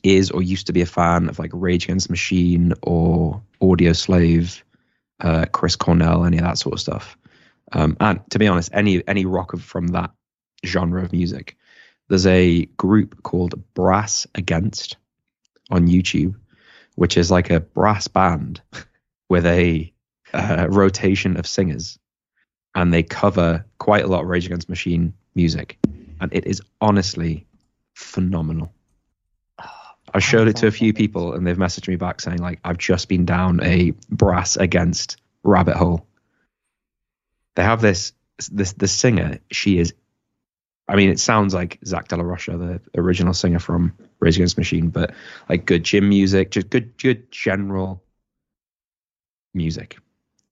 [0.04, 4.62] is or used to be a fan of like Rage Against the Machine or Audioslave,
[5.22, 7.18] uh, Chris Cornell, any of that sort of stuff,
[7.72, 10.12] um, and to be honest, any any rock from that
[10.66, 11.58] genre of music,
[12.08, 14.98] there's a group called Brass Against
[15.70, 16.36] on YouTube,
[16.96, 18.62] which is like a brass band
[19.30, 19.92] with a
[20.34, 21.98] uh, rotation of singers
[22.76, 25.80] and they cover quite a lot of Rage Against Machine music,
[26.20, 27.48] and it is honestly
[27.94, 28.74] phenomenal.
[30.14, 32.78] I showed it to a few people, and they've messaged me back saying like, "I've
[32.78, 36.06] just been down a brass against rabbit hole."
[37.56, 38.14] They have this
[38.52, 39.40] this the singer.
[39.50, 39.94] She is,
[40.88, 44.58] I mean, it sounds like Zach De La Rocha, the original singer from Rage Against
[44.58, 45.14] Machine, but
[45.50, 48.04] like good gym music, just good good general
[49.54, 49.98] music,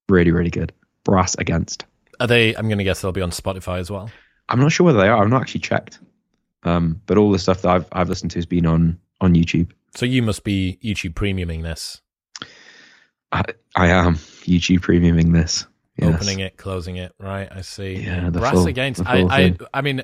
[0.09, 0.73] really really good.
[1.03, 1.85] Brass against.
[2.19, 4.09] Are they, I'm going to guess they'll be on Spotify as well.
[4.47, 5.21] I'm not sure whether they are.
[5.21, 5.99] I've not actually checked.
[6.63, 9.71] Um, but all the stuff that I've I've listened to has been on on YouTube.
[9.95, 12.01] So you must be YouTube premiuming this,
[13.33, 13.43] I,
[13.75, 15.65] I am YouTube premiuming this.
[15.97, 16.15] Yes.
[16.15, 17.47] opening it, closing it, right?
[17.51, 17.97] I see.
[17.97, 19.05] Yeah, the Brass full- Against.
[19.05, 19.57] I, I.
[19.73, 20.03] I mean,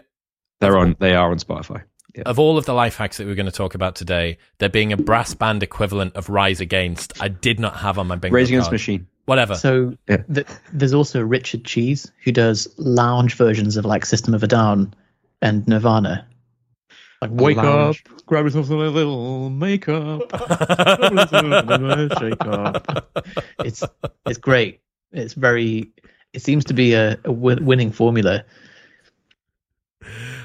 [0.60, 0.96] They're on.
[1.00, 1.84] They are on Spotify.
[2.16, 2.24] Yeah.
[2.26, 4.92] of all of the life hacks that we're going to talk about today, there being
[4.92, 8.48] a brass band equivalent of Rise Against, I did not have on my bingo Rage
[8.50, 8.72] Against.
[8.72, 9.06] Machine.
[9.26, 9.54] Whatever.
[9.54, 10.18] So Yeah.
[10.34, 14.96] th- there's also Richard Cheese who does lounge versions of like System of a Down
[15.40, 16.26] and Nirvana.
[17.22, 18.04] Like wake lounge.
[18.10, 23.08] up, grab yourself a little makeup, grab yourself a shake up.
[23.64, 23.84] It's
[24.26, 24.80] it's great.
[25.12, 25.92] It's very.
[26.34, 28.46] It seems to be a, a winning formula.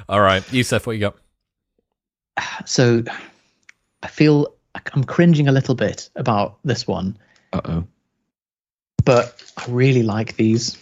[0.08, 1.16] All right, Yusuf, what you got?
[2.66, 3.02] So
[4.02, 4.54] I feel
[4.94, 7.16] I'm cringing a little bit about this one,
[7.52, 7.84] Uh oh.
[9.04, 10.76] but I really like these.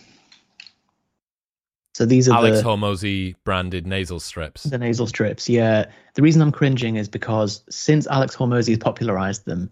[1.95, 4.63] So these are Alex the Hormozi branded nasal strips.
[4.65, 5.49] the nasal strips.
[5.49, 9.71] Yeah, the reason I'm cringing is because since Alex Hormozi has popularized them,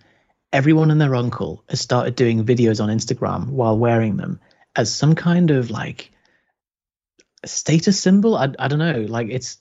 [0.52, 4.38] everyone and their uncle has started doing videos on Instagram while wearing them
[4.76, 6.10] as some kind of like
[7.44, 8.36] status symbol.
[8.36, 9.06] I I don't know.
[9.08, 9.58] Like it's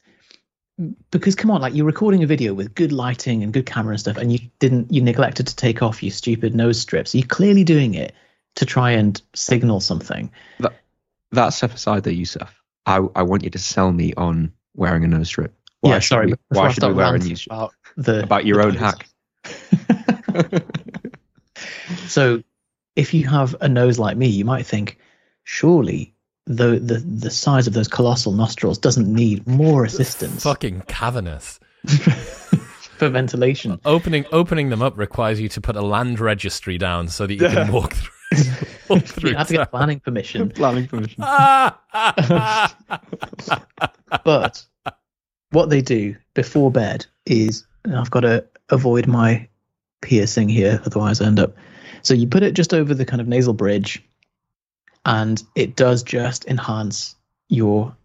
[1.11, 3.99] because come on, like you're recording a video with good lighting and good camera and
[3.99, 7.13] stuff, and you didn't you neglected to take off your stupid nose strips.
[7.13, 8.13] You're clearly doing it
[8.55, 10.31] to try and signal something.
[11.31, 12.53] That step aside, though, Yusuf.
[12.85, 15.53] I I want you to sell me on wearing a nose strip.
[15.81, 16.27] Why yeah, sorry.
[16.27, 17.55] We, why should we wear a nose strip?
[17.55, 18.81] about the About your the own nose.
[18.81, 20.63] hack.
[22.07, 22.43] So,
[22.95, 24.97] if you have a nose like me, you might think,
[25.43, 26.13] surely
[26.49, 31.59] the the the size of those colossal nostrils doesn't need more assistance Fucking cavernous.
[32.99, 33.79] for ventilation.
[33.85, 37.39] Opening opening them up requires you to put a land registry down so that you
[37.39, 38.43] can walk through.
[38.89, 40.49] walk through You have to get planning permission.
[40.55, 41.23] Planning permission.
[44.23, 44.65] But
[45.51, 49.47] what they do before bed is, and I've got to avoid my
[50.01, 51.55] piercing here, otherwise I end up.
[52.01, 54.03] So you put it just over the kind of nasal bridge,
[55.05, 57.15] and it does just enhance
[57.47, 57.95] your.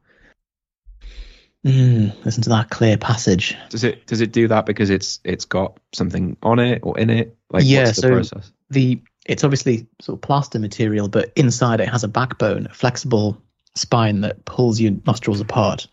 [1.66, 3.56] Mm, listen to that clear passage.
[3.70, 7.08] Does it does it do that because it's it's got something on it or in
[7.08, 7.36] it?
[7.50, 8.52] Like Yeah, what's the so- process?
[8.70, 13.40] the it's obviously sort of plaster material, but inside it has a backbone, a flexible
[13.74, 15.86] spine that pulls your nostrils apart.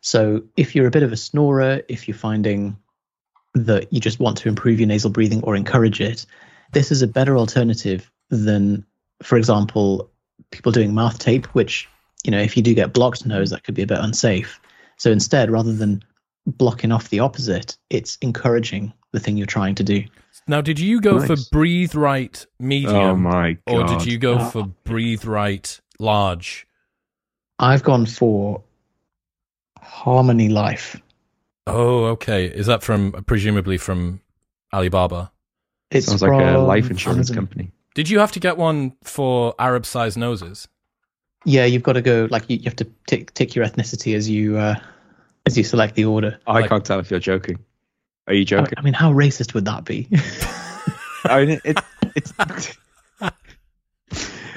[0.00, 2.76] So if you're a bit of a snorer, if you're finding
[3.54, 6.24] that you just want to improve your nasal breathing or encourage it,
[6.72, 8.86] this is a better alternative than,
[9.24, 10.12] for example,
[10.50, 11.88] people doing mouth tape, which,
[12.24, 14.60] you know, if you do get blocked nose, that could be a bit unsafe.
[14.96, 16.02] So instead, rather than
[16.46, 20.04] blocking off the opposite, it's encouraging the thing you're trying to do.
[20.46, 24.50] now, did you go for breathe right medium, Oh my or did you go Uh,
[24.50, 26.66] for breathe right large?
[27.58, 28.62] I've gone for
[29.80, 31.00] Harmony Life.
[31.66, 32.46] Oh, okay.
[32.46, 34.20] Is that from presumably from
[34.72, 35.32] Alibaba?
[35.90, 37.36] It Sounds like a life insurance Amazon.
[37.36, 37.72] company.
[37.98, 40.68] Did you have to get one for Arab sized noses?
[41.44, 44.30] Yeah, you've got to go like you, you have to tick tick your ethnicity as
[44.30, 44.76] you uh,
[45.46, 46.38] as you select the order.
[46.46, 47.58] I Like- can't tell if you're joking.
[48.28, 48.74] Are you joking?
[48.76, 50.06] I mean, how racist would that be?
[51.24, 51.78] I mean, it,
[52.14, 52.32] it's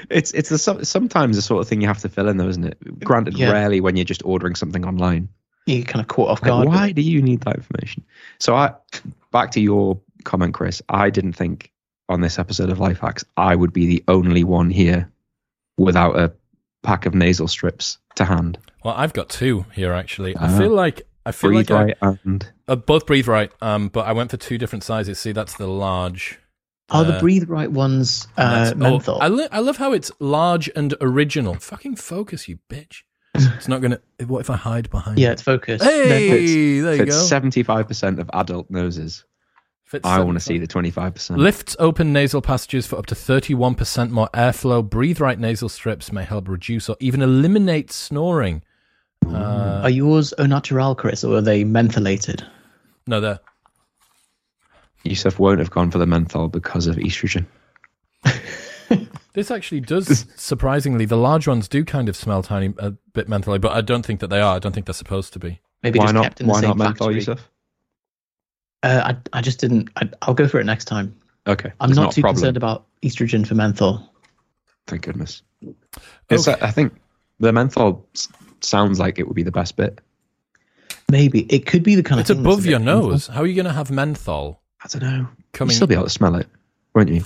[0.08, 2.64] it's it's the sometimes the sort of thing you have to fill in, though, isn't
[2.64, 3.00] it?
[3.04, 3.50] Granted, Yeah.
[3.50, 5.28] rarely when you're just ordering something online.
[5.66, 6.68] you kind of caught off guard.
[6.68, 6.94] with why it.
[6.94, 8.04] do you need that information?
[8.38, 8.74] So I,
[9.32, 10.80] back to your comment, Chris.
[10.88, 11.71] I didn't think
[12.12, 15.10] on this episode of Life Hacks I would be the only one here
[15.78, 16.32] without a
[16.82, 18.58] pack of nasal strips to hand.
[18.84, 20.36] Well, I've got two here actually.
[20.36, 20.58] I Ah.
[20.58, 23.50] feel like I feel Breathe like I- and uh, both breathe right.
[23.60, 25.18] Um, but I went for two different sizes.
[25.20, 26.38] See, that's the large.
[26.90, 29.18] Oh, the Uh, breathe right ones, uh, that's- oh.
[29.18, 31.54] I, lo- I love how it's large and original.
[31.54, 33.02] Fucking focus, you bitch.
[33.56, 34.00] It's not gonna.
[34.26, 35.18] What if I hide behind?
[35.18, 35.84] yeah, it's focused.
[35.84, 36.08] Hey,
[36.82, 37.22] there you fits go.
[37.22, 39.24] seventy five percent of adult noses.
[39.92, 41.38] Fits I want to see the twenty five percent.
[41.38, 44.82] Lifts open nasal passages for up to 31% more airflow.
[44.88, 48.62] Breathe right nasal strips may help reduce or even eliminate snoring.
[49.26, 52.42] Uh, Are yours au natural, Chris, or are they mentholated?
[53.06, 53.38] no, there.
[55.04, 57.44] Yusuf won't have gone for the menthol because of estrogen.
[59.34, 63.58] This actually does, surprisingly, the large ones do kind of smell tiny, a bit mentally,
[63.58, 64.56] but I don't think that they are.
[64.56, 65.58] I don't think they're supposed to be.
[65.82, 66.24] Maybe why just not?
[66.24, 67.14] kept in the Why same not menthol, factory.
[67.14, 67.48] Yusuf?
[68.82, 69.90] Uh, I, I just didn't.
[69.96, 71.14] I, I'll go for it next time.
[71.46, 72.36] Okay, I'm it's not, too problem.
[72.36, 74.08] concerned about estrogen for menthol.
[74.86, 75.42] Thank goodness.
[76.30, 76.58] It's, Okay.
[76.60, 76.92] I think
[77.38, 78.28] the menthol s-
[78.60, 80.00] sounds like it would be the best bit.
[81.10, 83.10] Maybe it could be the kind It's of It's above your bit painful.
[83.10, 83.26] nose.
[83.26, 85.28] How are you going to have menthol I don't know.
[85.52, 85.70] coming?
[85.70, 86.48] You'll still be able to smell it,
[86.94, 87.24] won't you?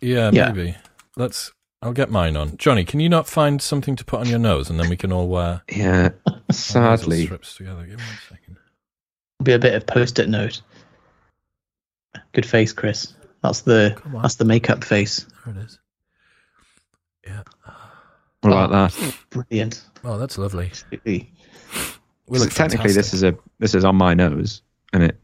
[0.00, 0.52] yeah, Yeah.
[0.52, 0.76] maybe.
[1.16, 1.52] Let's.
[1.80, 2.56] I'll get mine on.
[2.56, 5.12] Johnny, can you not find something to put on your nose and then we can
[5.12, 6.08] all wear Yeah.
[6.50, 7.82] Sadly, strips together?
[7.82, 8.56] Give me one second.
[9.42, 10.60] Be a bit of post-it note.
[12.32, 13.14] Good face, Chris.
[13.42, 15.26] That's the that's the makeup face.
[15.44, 15.78] There it is.
[17.26, 17.42] Yeah.
[18.40, 19.14] what about that?
[19.30, 19.82] Brilliant.
[20.04, 20.66] Oh, that's lovely.
[20.66, 21.32] Absolutely.
[22.26, 24.62] We look technically, this is a this is on my nose,
[24.92, 25.20] and it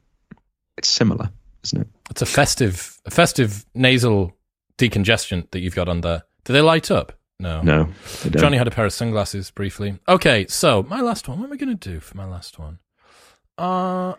[0.77, 1.31] it's similar,
[1.65, 1.89] isn't it?
[2.11, 4.33] It's a festive, a festive nasal
[4.79, 6.23] decongestant that you've got on there.
[6.45, 7.13] Do they light up?
[7.41, 7.61] No.
[7.63, 7.89] No,
[8.23, 8.41] they don't.
[8.41, 9.99] Johnny had a pair of sunglasses briefly.
[10.09, 11.39] Okay, so my last one.
[11.41, 12.79] What am I going to do for my last one?
[13.59, 14.15] Uh,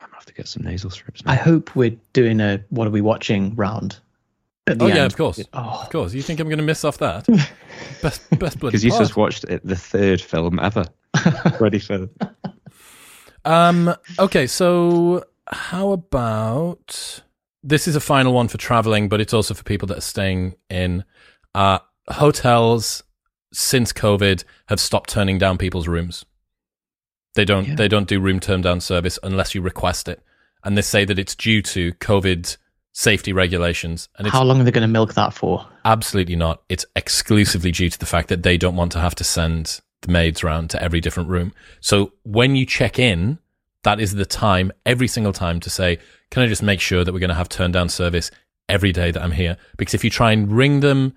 [0.00, 1.24] I'm gonna have to get some nasal strips.
[1.24, 1.32] Now.
[1.32, 3.98] I hope we're doing a what are we watching round.
[4.66, 4.96] At the oh end.
[4.96, 6.12] yeah, of course, Oh, of course.
[6.12, 7.26] You think I'm going to miss off that?
[8.02, 9.02] Best, best bloody because you part.
[9.02, 10.84] just watched it, the third film ever.
[11.60, 12.08] Ready for
[13.44, 13.94] Um.
[14.18, 14.46] Okay.
[14.46, 17.22] So, how about
[17.62, 17.88] this?
[17.88, 21.04] Is a final one for traveling, but it's also for people that are staying in
[21.54, 21.78] uh,
[22.08, 23.02] hotels.
[23.52, 26.24] Since COVID, have stopped turning down people's rooms.
[27.34, 27.68] They don't.
[27.68, 27.74] Yeah.
[27.76, 30.22] They don't do room turn down service unless you request it,
[30.64, 32.56] and they say that it's due to COVID
[32.92, 34.08] safety regulations.
[34.18, 35.66] And it's how long are they going to milk that for?
[35.84, 36.62] Absolutely not.
[36.68, 40.10] It's exclusively due to the fact that they don't want to have to send the
[40.10, 41.52] maids round to every different room.
[41.80, 43.38] So when you check in,
[43.82, 45.98] that is the time, every single time, to say,
[46.30, 48.30] can I just make sure that we're going to have turn down service
[48.68, 49.56] every day that I'm here?
[49.76, 51.14] Because if you try and ring them,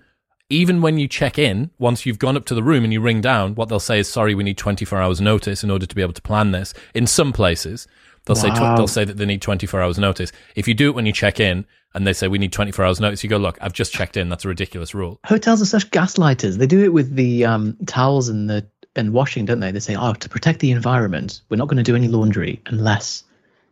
[0.50, 3.20] even when you check in, once you've gone up to the room and you ring
[3.20, 6.02] down, what they'll say is, sorry, we need 24 hours notice in order to be
[6.02, 6.74] able to plan this.
[6.94, 7.88] In some places,
[8.26, 10.32] they'll say, tw- they'll say that they need 24 hours notice.
[10.54, 11.64] If you do it when you check in
[11.94, 14.28] and they say, we need 24 hours notice, you go, look, I've just checked in.
[14.28, 15.18] That's a ridiculous rule.
[15.24, 16.58] Hotels are such gaslighters.
[16.58, 18.66] They do it with the um, towels and the
[18.96, 19.72] and washing, don't they?
[19.72, 23.24] They say, "Oh, to protect the environment, we're not going to do any laundry unless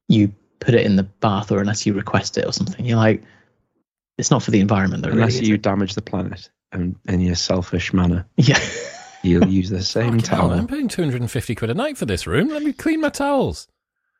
[0.08, 3.22] you put it in the bath or unless you request it or something." You're like,
[4.18, 5.10] it's not for the environment, though.
[5.10, 5.62] unless really, you it?
[5.62, 8.58] damage the planet and in your selfish manner, yeah.
[9.22, 10.58] you'll use the same Fucking hell, towel.
[10.58, 12.48] I'm paying 250 quid a night for this room.
[12.48, 13.68] Let me clean my towels.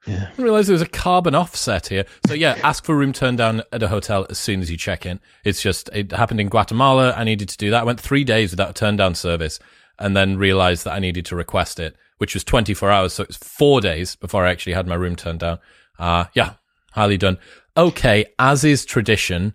[0.07, 0.25] Yeah.
[0.25, 2.05] I didn't realize there was a carbon offset here.
[2.27, 5.07] So yeah, ask for room turn down at a hotel as soon as you check
[5.07, 5.21] in.
[5.45, 7.13] It's just, it happened in Guatemala.
[7.17, 7.83] I needed to do that.
[7.83, 9.59] I went three days without a turn down service
[9.99, 13.13] and then realized that I needed to request it, which was 24 hours.
[13.13, 15.59] So it was four days before I actually had my room turned down.
[15.99, 16.55] Uh, yeah,
[16.93, 17.39] highly done.
[17.77, 18.25] Okay.
[18.39, 19.55] As is tradition,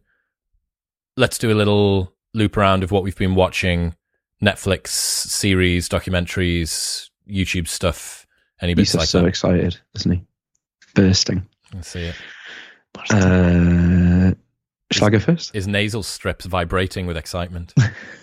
[1.17, 3.95] let's do a little loop around of what we've been watching.
[4.41, 8.27] Netflix series, documentaries, YouTube stuff,
[8.61, 9.27] any bits He's like so that.
[9.27, 10.23] excited, isn't he?
[10.93, 11.47] Bursting.
[11.73, 12.15] Let's see it.
[13.11, 14.31] Uh,
[14.91, 15.53] shall I go first?
[15.53, 17.73] His nasal strips vibrating with excitement.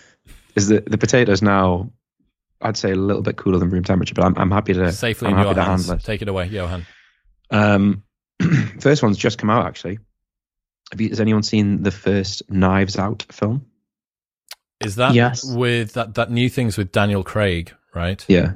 [0.56, 1.90] Is the the potatoes now?
[2.60, 5.26] I'd say a little bit cooler than room temperature, but I'm I'm happy to Safely
[5.28, 5.90] I'm in happy your to hands.
[5.90, 6.02] it.
[6.04, 6.86] Take it away, Johan.
[7.50, 8.04] Um,
[8.80, 9.98] first one's just come out actually.
[10.92, 13.66] Have you, has anyone seen the first Knives Out film?
[14.80, 15.44] Is that Yes.
[15.44, 18.24] with that, that new things with Daniel Craig, right?
[18.28, 18.54] Yeah,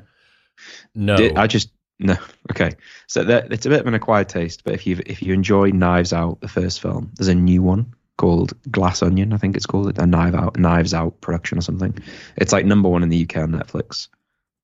[0.94, 1.16] No.
[1.16, 2.16] Did- I just No,
[2.52, 2.72] okay.
[3.06, 5.70] So that, it's a bit of an acquired taste, but if you if you enjoy
[5.70, 9.32] Knives Out, the first film, there's a new one called Glass Onion.
[9.32, 11.96] I think it's called a Knife Out Knives Out production or something.
[12.36, 14.08] It's like number one in the UK on Netflix.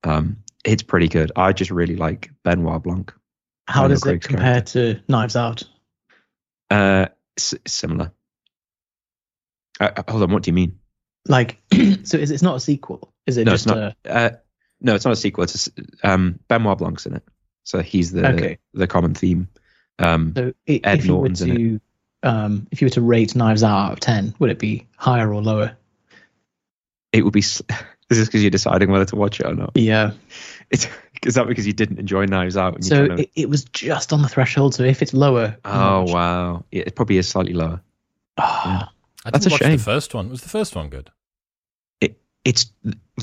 [0.02, 1.30] Um, it's pretty good.
[1.36, 3.12] I just really like Benoit Blanc.
[3.68, 5.62] How Daniel does it Craig's compare to Knives Out?
[6.70, 7.06] Uh,
[7.38, 8.12] s- similar.
[9.80, 10.78] Uh, hold on, what do you mean?
[11.28, 11.58] Like,
[12.04, 13.12] so is it's not a sequel?
[13.26, 13.96] Is it No, just it's not.
[14.04, 14.30] a Uh,
[14.80, 15.44] no, it's not a sequel.
[15.44, 15.68] It's
[16.02, 17.22] a um, Benoit Blanc's in it,
[17.62, 18.58] so he's the Okay.
[18.74, 19.48] the common theme.
[19.98, 21.80] Um, so i- Ed if you were Norton's in to
[22.22, 25.32] um, if you were to rate Knives Out out of ten, would it be higher
[25.32, 25.76] or lower?
[27.12, 27.42] it would be.
[28.10, 29.72] This is because you're deciding whether to watch it or not.
[29.76, 30.10] Yeah.
[30.70, 30.86] It's
[31.24, 32.84] is that because you didn't enjoy Knives Out?
[32.84, 34.74] So to, it, it was just on the threshold.
[34.74, 37.80] So if it's lower, oh wow, yeah, it probably is slightly lower.
[38.36, 38.92] Ah,
[39.24, 39.76] I That's didn't a watch shame.
[39.78, 40.28] the first one.
[40.28, 41.10] Was the first one good?
[42.00, 42.66] It it's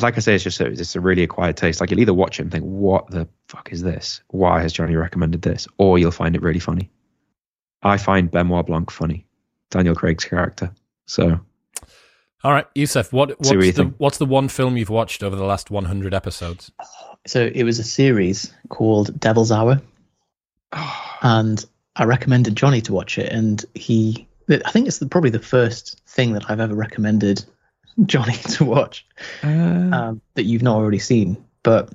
[0.02, 1.80] like I say, it's just a, it's a really acquired taste.
[1.80, 4.22] Like you'll either watch it and think, "What the fuck is this?
[4.30, 6.90] Why has Johnny recommended this?" Or you'll find it really funny.
[7.84, 9.26] I find Benoit Blanc funny,
[9.70, 10.72] Daniel Craig's character.
[11.06, 11.40] So
[12.44, 15.44] All right, Yusuf, what, what's what the what's the one film you've watched over the
[15.46, 16.72] last 100 episodes?
[17.28, 19.80] so it was a series called Devil's Hour,
[20.74, 21.18] ah.
[21.22, 21.64] and
[21.96, 24.28] I recommended Johnny to watch it, and he.
[24.66, 27.44] I think it's the, probably the first thing that I've ever recommended
[28.06, 29.06] Johnny to watch
[29.44, 31.44] uh, um, that you've not already seen.
[31.64, 31.92] But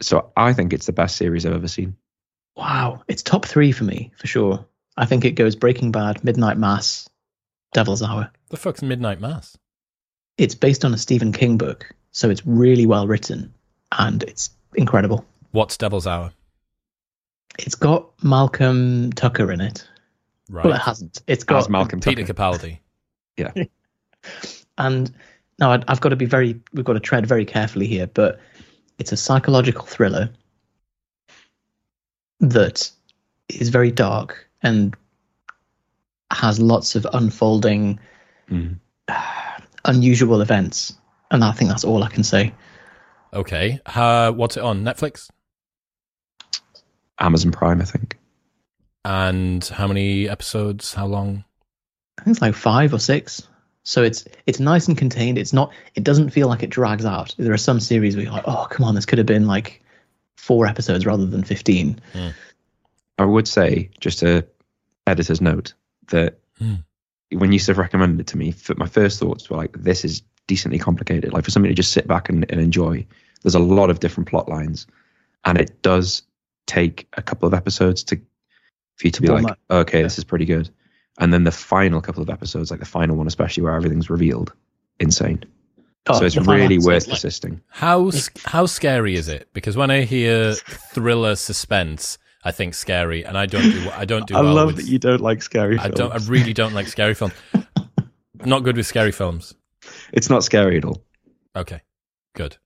[0.00, 1.96] so I think it's the best series I've ever seen.
[2.56, 4.64] wow, it's top three for me for sure.
[4.96, 7.08] I think it goes Breaking Bad, Midnight Mass,
[7.72, 8.30] Devil's Hour.
[8.48, 9.56] The fuck's Midnight Mass?
[10.38, 13.54] It's based on a Stephen King book, so it's really well written
[13.96, 15.24] and it's incredible.
[15.52, 16.32] What's Devil's Hour?
[17.58, 19.87] It's got Malcolm Tucker in it.
[20.48, 20.64] Right.
[20.64, 21.22] Well, it hasn't.
[21.26, 22.34] It's got As Malcolm Peter Tucker.
[22.34, 22.78] Capaldi.
[23.36, 23.52] Yeah.
[24.78, 25.12] and
[25.58, 26.60] now I- I've got to be very.
[26.72, 28.40] We've got to tread very carefully here, but
[28.98, 30.30] it's a psychological thriller
[32.40, 32.90] that
[33.48, 34.94] is very dark and
[36.30, 37.98] has lots of unfolding,
[38.50, 38.78] Mhm.
[39.84, 40.94] unusual events.
[41.30, 42.54] And I think that's all I can say.
[43.32, 43.80] Okay.
[43.86, 44.82] Uh, what's it on?
[44.82, 45.28] Netflix?
[47.18, 48.17] Amazon Prime, I think.
[49.04, 50.94] And how many episodes?
[50.94, 51.44] How long?
[52.18, 53.46] I think it's like five or six.
[53.84, 55.38] So it's it's nice and contained.
[55.38, 55.72] It's not.
[55.94, 57.34] It doesn't feel like it drags out.
[57.38, 59.82] There are some series where you're like, oh come on, this could have been like
[60.36, 62.00] four episodes rather than fifteen.
[63.18, 64.46] I would say, just a
[65.06, 65.72] editor's note,
[66.08, 66.74] that Hmm.
[67.32, 70.22] when you sort of recommended it to me, my first thoughts were like, this is
[70.48, 71.32] decently complicated.
[71.32, 73.06] Like for somebody to just sit back and, and enjoy,
[73.42, 74.86] there's a lot of different plot lines,
[75.44, 76.22] and it does
[76.66, 78.20] take a couple of episodes to
[78.98, 80.68] for you to be Form like, okay, this is pretty good.
[81.18, 84.52] And then the final couple of episodes, like the final one, especially where everything's revealed,
[85.00, 85.44] insane.
[86.06, 87.60] Oh, so it's really worth like- persisting.
[87.68, 88.10] How
[88.44, 89.48] how scary is it?
[89.52, 94.26] Because when I hear thriller suspense, I think scary, and I don't do I don't
[94.26, 94.36] do.
[94.36, 95.92] I well love with, that you don't like scary Films.
[95.92, 96.12] I don't.
[96.12, 97.34] I really don't like scary films.
[98.44, 99.54] Not good with scary films.
[100.12, 101.02] It's not scary at all.
[101.56, 101.80] Okay,
[102.36, 102.56] good.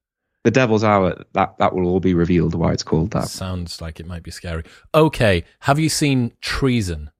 [0.44, 3.28] The Devil's Hour, that that will all be revealed why it's called that.
[3.28, 4.64] Sounds like it might be scary.
[4.94, 7.10] Okay, have you seen Treason?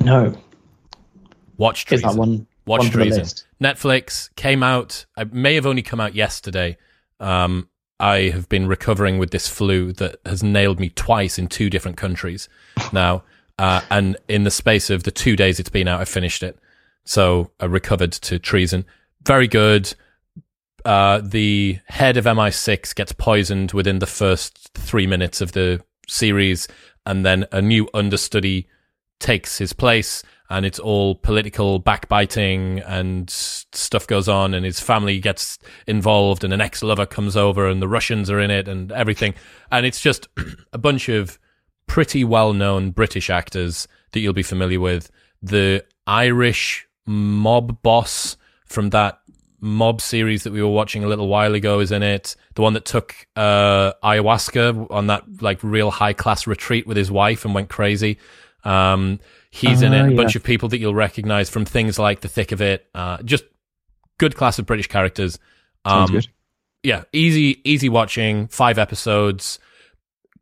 [0.00, 0.36] No,
[1.58, 2.46] Watch is that one?
[2.66, 3.24] Watch one Treason.
[3.62, 5.06] Netflix came out.
[5.16, 6.76] I may have only come out yesterday.
[7.20, 7.68] Um,
[7.98, 11.96] I have been recovering with this flu that has nailed me twice in two different
[11.96, 12.48] countries
[12.92, 13.22] now.
[13.58, 16.58] Uh, and in the space of the two days it's been out, I finished it.
[17.04, 18.84] So I recovered to treason.
[19.24, 19.94] Very good.
[20.86, 26.68] Uh, the head of MI6 gets poisoned within the first three minutes of the series,
[27.04, 28.68] and then a new understudy
[29.18, 35.18] takes his place, and it's all political backbiting, and stuff goes on, and his family
[35.18, 35.58] gets
[35.88, 39.34] involved, and an ex lover comes over, and the Russians are in it, and everything.
[39.72, 40.28] And it's just
[40.72, 41.40] a bunch of
[41.88, 45.10] pretty well known British actors that you'll be familiar with.
[45.42, 48.36] The Irish mob boss
[48.66, 49.20] from that
[49.60, 52.36] mob series that we were watching a little while ago is in it.
[52.54, 57.10] The one that took uh, ayahuasca on that like real high class retreat with his
[57.10, 58.18] wife and went crazy.
[58.64, 59.20] Um,
[59.50, 60.06] he's in Ah, it.
[60.06, 60.16] A yeah.
[60.16, 62.86] bunch of people that you'll recognize from things like The Thick of It.
[62.94, 63.44] Uh, just
[64.18, 65.38] good class of British characters.
[65.86, 66.28] Sounds Um, good.
[66.82, 68.48] yeah, easy, easy watching.
[68.48, 69.58] Five episodes.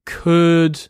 [0.07, 0.89] Could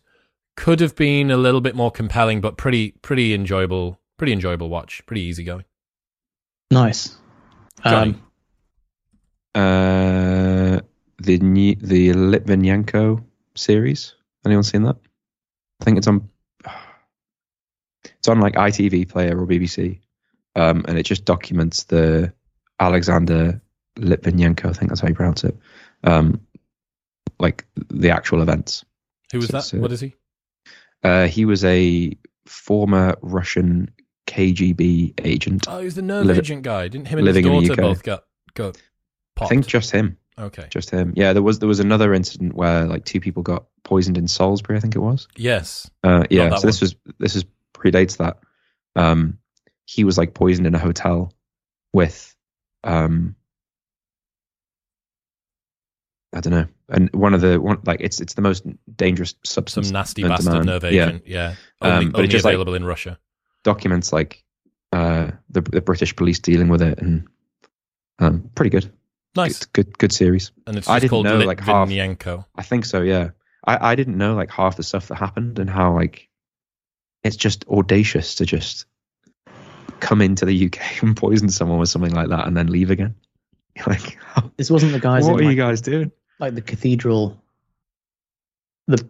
[0.57, 3.99] could have been a little bit more compelling, but pretty pretty enjoyable.
[4.17, 5.03] Pretty enjoyable watch.
[5.07, 5.65] Pretty easy going.
[6.71, 7.17] Nice.
[7.85, 8.21] Um,
[9.55, 10.81] Uh,
[11.19, 13.23] the new the Litvinenko
[13.55, 14.15] series.
[14.45, 14.97] Anyone seen that?
[15.81, 16.29] I think it's on.
[18.19, 20.01] It's on like ITV Player or BBC,
[20.57, 22.33] um, and it just documents the
[22.81, 23.61] Alexander
[23.99, 24.67] Litvinenko.
[24.71, 25.55] I think that's how you pronounce it.
[26.05, 26.41] Um,
[27.39, 28.83] like the actual events.
[29.33, 29.63] Who was So- that?
[29.65, 30.15] so- what is he?
[31.03, 32.17] Uh, he was a
[32.47, 33.91] former Russian
[34.35, 35.67] KGB agent.
[35.69, 36.89] Oh, he's the nerve Liv- agent guy.
[36.89, 38.25] Didn't him and his living in the daughter both got
[38.55, 38.77] got
[39.37, 39.47] popped?
[39.47, 40.19] I think just him.
[40.39, 40.67] okay.
[40.71, 41.13] Just him.
[41.17, 44.77] Yeah, there was there was another incident where like two people got poisoned in Salisbury.
[44.77, 45.29] I think it was.
[45.37, 45.89] Yes.
[46.03, 46.57] Uh, yeah.
[46.57, 47.45] So this was this is
[47.75, 48.39] predates that.
[48.97, 49.39] Um,
[49.87, 51.33] he was like poisoned in a hotel
[51.93, 52.35] with,
[52.85, 53.35] um,
[56.33, 58.65] I don't know, and one of the one like it's it's the most
[58.97, 59.91] dangerous Some substance.
[59.93, 61.07] nasty known to bastard nerve Yeah.
[61.09, 61.23] agent.
[61.27, 61.55] Yeah.
[61.81, 63.19] Um, Only, but it only just, like- available in Russia.
[63.65, 64.43] Documents like
[64.93, 67.27] uh, the the British police dealing with it and
[68.21, 68.93] um, pretty good.
[69.37, 69.65] Nice.
[69.67, 70.53] Good, good good series.
[70.67, 72.45] And it's I didn't called know, like, half- Litvinenko.
[72.55, 73.03] I think so.
[73.03, 73.31] Yeah,
[73.67, 76.29] I I didn't know like half the stuff that happened and how like
[77.25, 78.85] it's just audacious to just
[80.01, 83.15] come into the UK and poison someone with something like that and then leave again.
[83.89, 84.19] Like,
[84.57, 86.13] This wasn't the guys what in are like, you guys doing?
[86.39, 87.43] like the cathedral,
[88.87, 89.09] the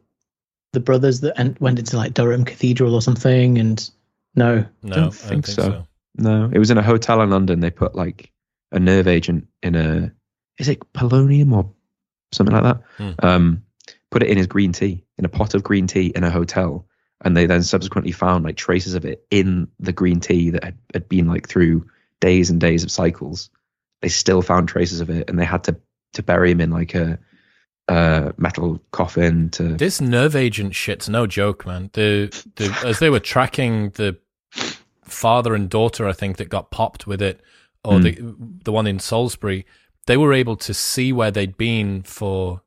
[0.72, 3.90] the brothers that en- went into like Durham Cathedral or something, and
[4.34, 5.62] no, No, Don't I don't think think so.
[5.62, 5.86] so.
[6.16, 7.60] No, it was in a hotel in London.
[7.60, 8.30] They put like
[8.72, 10.12] a nerve agent in a
[10.58, 11.68] is it polonium or
[12.32, 12.80] something like that?
[12.98, 13.26] Hmm.
[13.26, 13.62] Um,
[14.10, 16.86] put it in his green tea in a pot of green tea in a hotel,
[17.24, 20.78] and they then subsequently found like traces of it in the green tea that had,
[20.92, 21.84] had been like through
[22.20, 23.50] days and days of cycles.
[24.02, 25.76] They still found traces of it, and they had to
[26.12, 27.18] to bury him in like a,
[27.88, 31.90] a metal coffin to This nerve agent shit's no joke, man.
[31.92, 34.16] The the as they were tracking the
[35.04, 37.40] father and daughter, I think that got popped with it,
[37.84, 38.02] or Hmm.
[38.02, 39.66] the the one in Salisbury,
[40.06, 42.62] they were able to see where they'd been for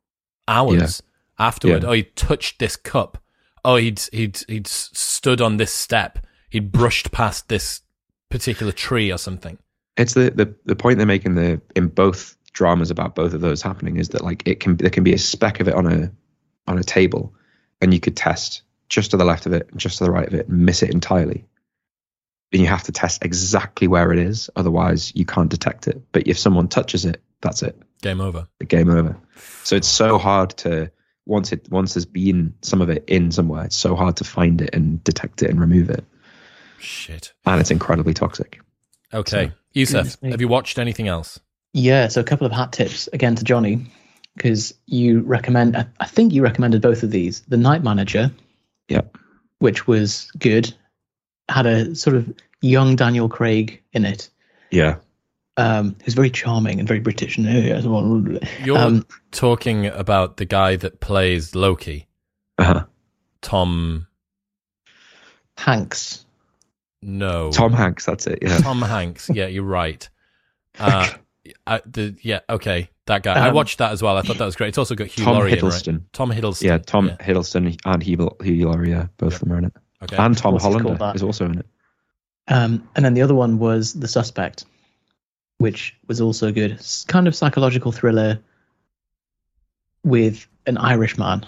[0.47, 1.01] hours
[1.39, 1.84] afterward.
[1.84, 1.89] Yeah.
[1.89, 3.18] Oh, he touched this cup.
[3.65, 6.19] Oh, he'd he'd he'd stood on this step.
[6.49, 7.81] He'd brushed past this
[8.30, 9.57] particular tree or something.
[9.97, 13.41] it's the, the the point they make in the in both dramas about both of
[13.41, 15.85] those happening is that like it can there can be a speck of it on
[15.85, 16.11] a
[16.68, 17.34] on a table
[17.81, 20.27] and you could test just to the left of it and just to the right
[20.27, 21.45] of it and miss it entirely
[22.53, 26.28] and you have to test exactly where it is otherwise you can't detect it but
[26.28, 28.48] if someone touches it that's it Game over.
[28.60, 29.18] the game over
[29.64, 30.91] so it's so hard to
[31.26, 34.61] once it once there's been some of it in somewhere it's so hard to find
[34.61, 36.06] it and detect it and remove it
[36.80, 37.34] Shit.
[37.45, 38.60] and it's incredibly toxic
[39.14, 40.32] Okay, So- Yusuf, mm-hmm.
[40.32, 41.40] have you watched anything else?
[41.74, 42.10] yeah.
[42.10, 43.86] So a couple of hat tips again to Johnny,
[44.36, 45.78] because you recommend.
[45.78, 47.40] I, I think you recommended both of these.
[47.48, 48.32] The Night Manager,
[48.90, 49.18] Yep.
[49.60, 50.74] which was good,
[51.49, 54.30] had a sort of young Daniel Craig in it,
[54.72, 54.98] yeah
[55.57, 57.38] um, who's very charming and very British.
[57.38, 62.07] And, uh, You're um, talking about the guy that plays Loki,
[62.57, 62.86] uh-huh.
[63.41, 64.07] Tom.
[65.57, 66.24] Hanks.
[67.03, 69.30] No, tom hanks that's it yeah Tom Hanks.
[69.34, 70.07] Yeah, you're right.
[70.80, 71.07] Uh,
[71.65, 73.34] I, the yeah, okay, that guy.
[73.34, 74.18] I Um, watched that as well.
[74.18, 74.69] I thought that was great.
[74.69, 75.74] It's also got Hugh Tom Laurie in, right?
[75.74, 76.03] Hiddleston.
[76.11, 76.64] Tom Hiddleston.
[76.64, 79.74] Yeah, Tom Hiddleston and Hugh Hugh Laurie, yeah, both of them are in it.
[80.03, 80.15] Okay.
[80.18, 81.15] And Tom What's he Hollander that?
[81.15, 81.65] is also in it.
[82.48, 84.65] Um, and then the other one was The Suspect,
[85.57, 86.72] which was also good.
[86.72, 88.40] It's kind of psychological thriller
[90.03, 91.45] with an Irish man.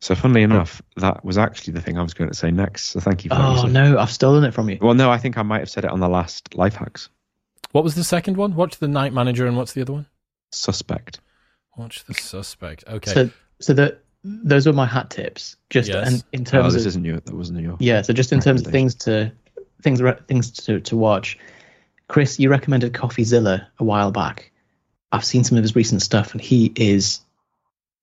[0.00, 2.86] So, funnily enough, that was actually the thing I was going to say next.
[2.86, 3.64] So, thank you for that.
[3.64, 4.78] Oh no, I've stolen it from you.
[4.80, 7.08] Well, no, I think I might have said it on the last life hacks.
[7.70, 8.56] What was the second one?
[8.56, 10.06] Watch the Night Manager, and what's the other one?
[10.50, 11.20] Suspect.
[11.76, 12.84] Watch the Suspect.
[12.88, 13.12] Okay.
[13.12, 13.30] So,
[13.60, 15.56] so that those were my hat tips.
[15.70, 16.06] Just Yes.
[16.08, 17.14] and in Oh, terms this of isn't you.
[17.24, 17.76] That wasn't you.
[17.80, 19.32] yeah, so just in terms of things to
[19.82, 21.38] things things to to watch.
[22.08, 24.52] Chris, you recommended CoffeeZilla a while back.
[25.12, 27.20] I've seen some of his recent stuff, and he is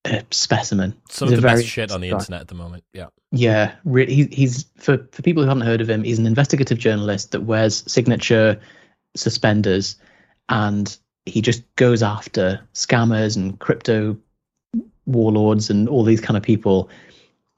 [0.06, 0.96] a specimen.
[1.10, 2.18] Some He's of a the best very shit on the guy.
[2.18, 2.84] internet at the moment.
[2.94, 3.08] Yeah.
[3.32, 6.80] Yeah, re- he, he's for for people who haven't heard of him, he's an investigative
[6.80, 8.60] journalist that wears signature
[9.16, 9.96] suspenders,
[10.50, 14.18] and he just goes after scammers and crypto
[15.10, 16.90] warlords and all these kind of people,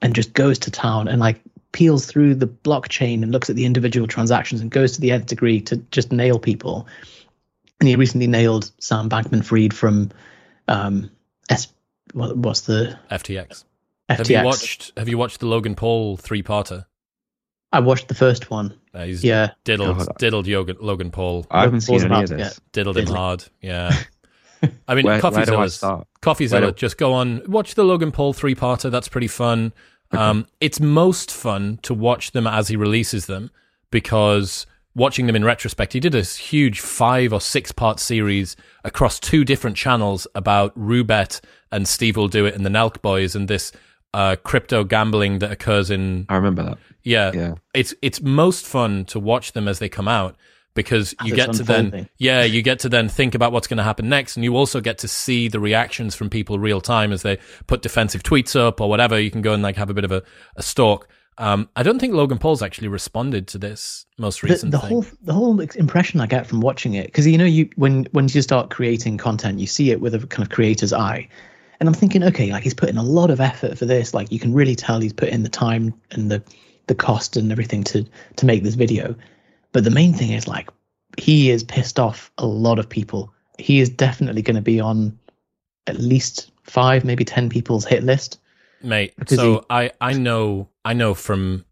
[0.00, 1.40] and just goes to town and like
[1.72, 5.26] peels through the blockchain and looks at the individual transactions and goes to the nth
[5.26, 6.86] degree to just nail people.
[7.80, 10.10] And he recently nailed Sam Bankman-Fried from
[10.68, 11.10] um,
[11.50, 11.68] S.
[12.12, 13.64] What, what's the FTX.
[14.10, 14.16] FTX?
[14.18, 14.92] Have you watched?
[14.96, 16.84] Have you watched the Logan Paul three parter?
[17.72, 18.78] I watched the first one.
[18.92, 20.18] Uh, he's Yeah, diddled, God.
[20.18, 22.60] diddled Logan, Logan Paul, I haven't Logan seen Paul's any of about this.
[22.72, 23.44] diddled him hard.
[23.62, 23.96] Yeah.
[24.88, 26.06] I mean, Where, where do I start?
[26.22, 26.52] CoffeeZilla.
[26.52, 28.90] Where do- Just go on, watch the Logan Paul three parter.
[28.90, 29.72] That's pretty fun.
[30.12, 33.50] Um, it's most fun to watch them as he releases them
[33.90, 39.18] because watching them in retrospect, he did a huge five or six part series across
[39.18, 41.40] two different channels about Roobet
[41.70, 43.72] and Steve will do it and the Nelk Boys and this
[44.12, 46.78] uh, crypto gambling that occurs in I remember that.
[47.02, 47.54] yeah, Yeah.
[47.72, 50.36] it's it's most fun to watch them as they come out
[50.74, 52.08] because you get to then unfolding.
[52.18, 54.80] yeah you get to then think about what's going to happen next and you also
[54.80, 58.80] get to see the reactions from people real time as they put defensive tweets up
[58.80, 59.18] or whatever.
[59.18, 60.22] You can go and like have a bit of a,
[60.56, 61.08] a stalk.
[61.38, 64.90] Um, I don't think Logan Paul's actually responded to this most the, recent the thing.
[64.90, 68.28] whole the whole impression I get from watching it because you know you when when
[68.28, 71.28] you start creating content you see it with a kind of creator's eye.
[71.80, 74.14] And I'm thinking okay like he's put in a lot of effort for this.
[74.14, 76.42] Like you can really tell he's put in the time and the
[76.86, 78.04] the cost and everything to
[78.36, 79.16] to make this video
[79.72, 80.68] but the main thing is like
[81.18, 85.18] he is pissed off a lot of people he is definitely going to be on
[85.86, 88.38] at least five maybe ten people's hit list
[88.82, 89.12] mate.
[89.26, 91.64] So he- I I know I know from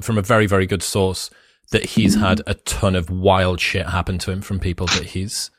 [0.00, 1.30] from a very very good source
[1.70, 5.50] that he's had a ton of wild shit happen to him from people that he's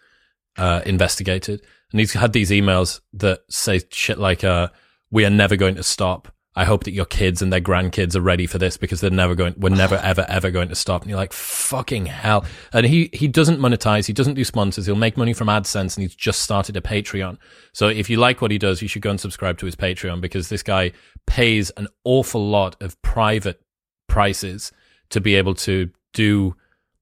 [0.58, 1.62] uh, investigated,
[1.92, 4.70] and he's had these emails that say shit like, uh,
[5.12, 8.22] "We are never going to stop." I hope that your kids and their grandkids are
[8.22, 11.04] ready for this because they're never going, we're never, ever, ever going to stop.
[11.04, 12.44] And you're like, fucking hell.
[12.74, 14.08] And he, he doesn't monetize.
[14.08, 14.86] He doesn't do sponsors.
[14.86, 17.38] He'll make money from AdSense and he's just started a Patreon.
[17.72, 20.20] So if you like what he does, you should go and subscribe to his Patreon
[20.20, 20.92] because this guy
[21.26, 23.62] pays an awful lot of private
[24.10, 24.74] prices
[25.12, 26.58] to be able to do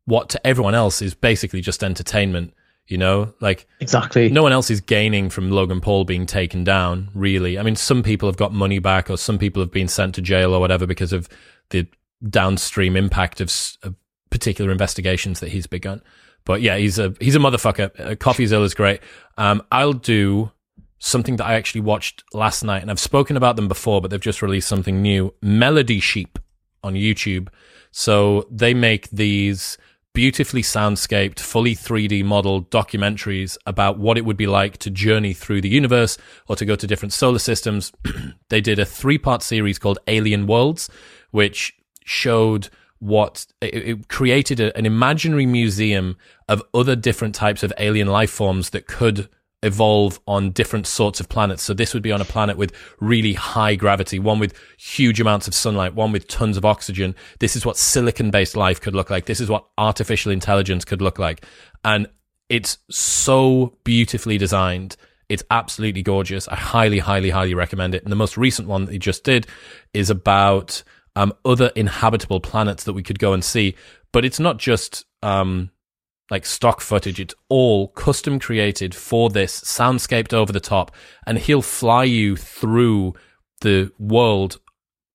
[0.06, 2.54] what to everyone else is basically just entertainment.
[2.88, 7.10] You know, like exactly no one else is gaining from Logan Paul being taken down,
[7.14, 7.60] really.
[7.60, 10.22] I mean, some people have got money back, or some people have been sent to
[10.22, 11.28] jail or whatever because of
[11.70, 11.88] the
[12.30, 13.52] downstream impact of,
[13.84, 13.96] of
[14.30, 16.02] particular investigations that he's begun.
[16.46, 17.92] But yeah, he's a he's a motherfucker.
[18.00, 19.02] Uh, CoffeeZilla is great.
[19.38, 20.52] Um, I'll do
[21.00, 24.20] something that I actually watched last night, and I've spoken about them before, but they've
[24.20, 25.34] just released something new.
[25.42, 26.40] Melody Sheep
[26.84, 27.50] on YouTube.
[27.92, 29.78] So they make these
[30.18, 35.62] beautifully soundscaped, fully 3D modeled documentaries about what it would be like to journey through
[35.62, 36.18] the universe
[36.48, 37.92] or to go to different solar systems.
[38.50, 40.90] they did a three part series called Alien Worlds,
[41.30, 46.18] which showed what it, created a, an imaginary museum
[46.50, 49.30] of other different types of alien life forms that could
[49.64, 51.64] evolve on different sorts of planets.
[51.64, 55.48] So this would be on a planet with really high gravity, one with huge amounts
[55.48, 57.16] of sunlight, one with tons of oxygen.
[57.40, 59.26] This is what silicon based life could look like.
[59.26, 61.44] This is what artificial intelligence could look like.
[61.84, 62.08] And
[62.50, 64.96] it's so beautifully designed.
[65.28, 66.48] It's absolutely gorgeous.
[66.48, 68.04] I highly, highly, highly recommend it.
[68.04, 69.48] And the most recent one that he just did
[69.94, 70.84] is about
[71.16, 73.76] um, other inhabitable planets that we could go and see.
[74.14, 75.72] But it's not just um,
[76.30, 77.20] like stock footage.
[77.20, 80.92] It's all custom created for this, soundscaped over the top,
[81.26, 83.14] and he'll fly you through
[83.62, 84.60] the world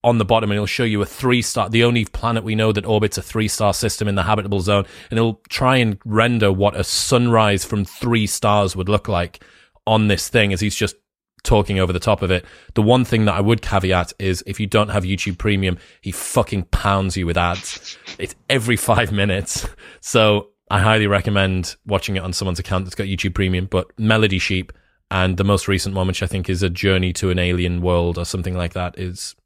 [0.04, 2.72] on the bottom and he'll show you a three star, the only planet we know
[2.72, 4.84] that orbits a three star system in the habitable zone.
[5.10, 9.44] And he'll try and render what a sunrise from three stars would look like
[9.86, 10.96] on this thing as he's just
[11.44, 12.44] talking over the top of it.
[12.74, 16.12] The one thing that I would caveat is if you don't have YouTube Premium, he
[16.12, 17.98] fucking pounds you with ads.
[18.18, 19.68] It's every five minutes.
[20.04, 23.66] So I highly recommend watching it on someone's account that's got YouTube Premium.
[23.66, 24.72] But Melody Sheep
[25.10, 28.16] and the most recent one, which I think is a journey to an alien world
[28.16, 29.36] or something like that, is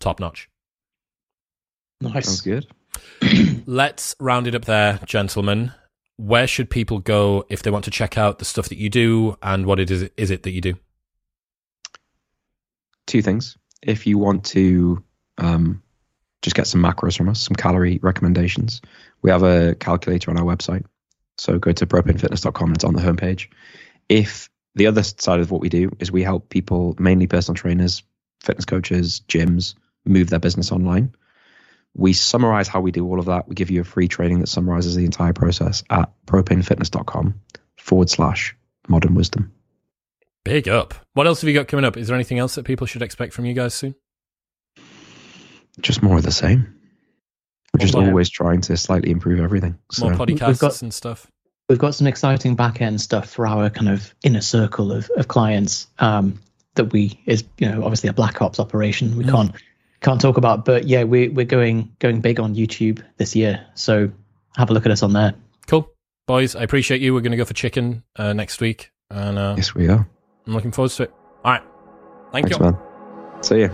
[0.00, 0.50] top notch.
[2.00, 2.26] Nice.
[2.26, 2.66] Sounds nice
[3.20, 3.62] good.
[3.66, 5.70] Let's round it up there, gentlemen.
[6.16, 9.36] Where should people go if they want to check out the stuff that you do
[9.40, 10.74] and what it is is it that you do?
[13.06, 13.56] Two things.
[13.82, 15.04] If you want to
[15.38, 15.80] um,
[16.42, 18.80] just get some macros from us, some calorie recommendations,
[19.22, 20.84] we have a calculator on our website.
[21.36, 22.72] So go to propanefitness.com.
[22.72, 23.48] It's on the homepage.
[24.08, 28.02] If the other side of what we do is we help people, mainly personal trainers,
[28.40, 29.74] fitness coaches, gyms,
[30.04, 31.14] move their business online.
[31.94, 33.48] We summarize how we do all of that.
[33.48, 37.40] We give you a free training that summarizes the entire process at propanefitness.com
[37.76, 38.56] forward slash
[38.88, 39.52] modern wisdom.
[40.44, 40.94] Big up.
[41.14, 41.96] What else have you got coming up?
[41.96, 43.94] Is there anything else that people should expect from you guys soon?
[45.80, 46.77] Just more of the same.
[47.78, 49.78] We're just More- always trying to slightly improve everything.
[49.92, 51.26] So More We've podcasts got- and stuff.
[51.68, 55.28] we've got some exciting back end stuff for our kind of inner circle of, of
[55.28, 56.40] clients um,
[56.74, 59.30] that we is you know obviously a black ops operation we Mm.
[59.30, 59.52] can't
[60.00, 64.08] can't talk about but yeah we, we're going going big on youtube this year so
[64.56, 65.34] have a look at us on there
[65.66, 65.90] Cool.
[66.26, 67.12] Boys, I appreciate you.
[67.14, 68.90] We're going to go for chicken uh, next week.
[69.10, 70.08] And uh, yes, we are.
[70.46, 71.12] I'm looking forward to it.
[71.44, 71.62] All right.
[72.32, 72.64] Thank Thanks, you.
[72.64, 72.78] man.
[73.42, 73.68] See you.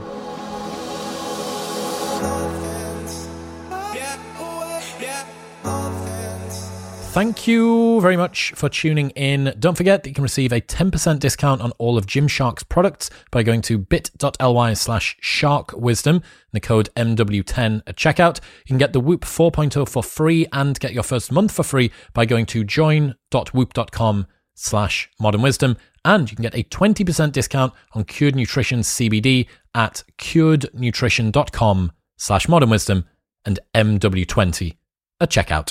[7.14, 9.54] Thank you very much for tuning in.
[9.60, 13.44] Don't forget that you can receive a 10% discount on all of Gymshark's products by
[13.44, 18.40] going to bit.ly slash sharkwisdom and the code MW10 at checkout.
[18.66, 21.92] You can get the Whoop 4.0 for free and get your first month for free
[22.14, 25.76] by going to join.whoop.com slash modern wisdom.
[26.04, 32.70] And you can get a 20% discount on Cured Nutrition CBD at curednutrition.com slash modern
[32.70, 33.04] wisdom
[33.46, 34.74] and MW20
[35.20, 35.70] at checkout.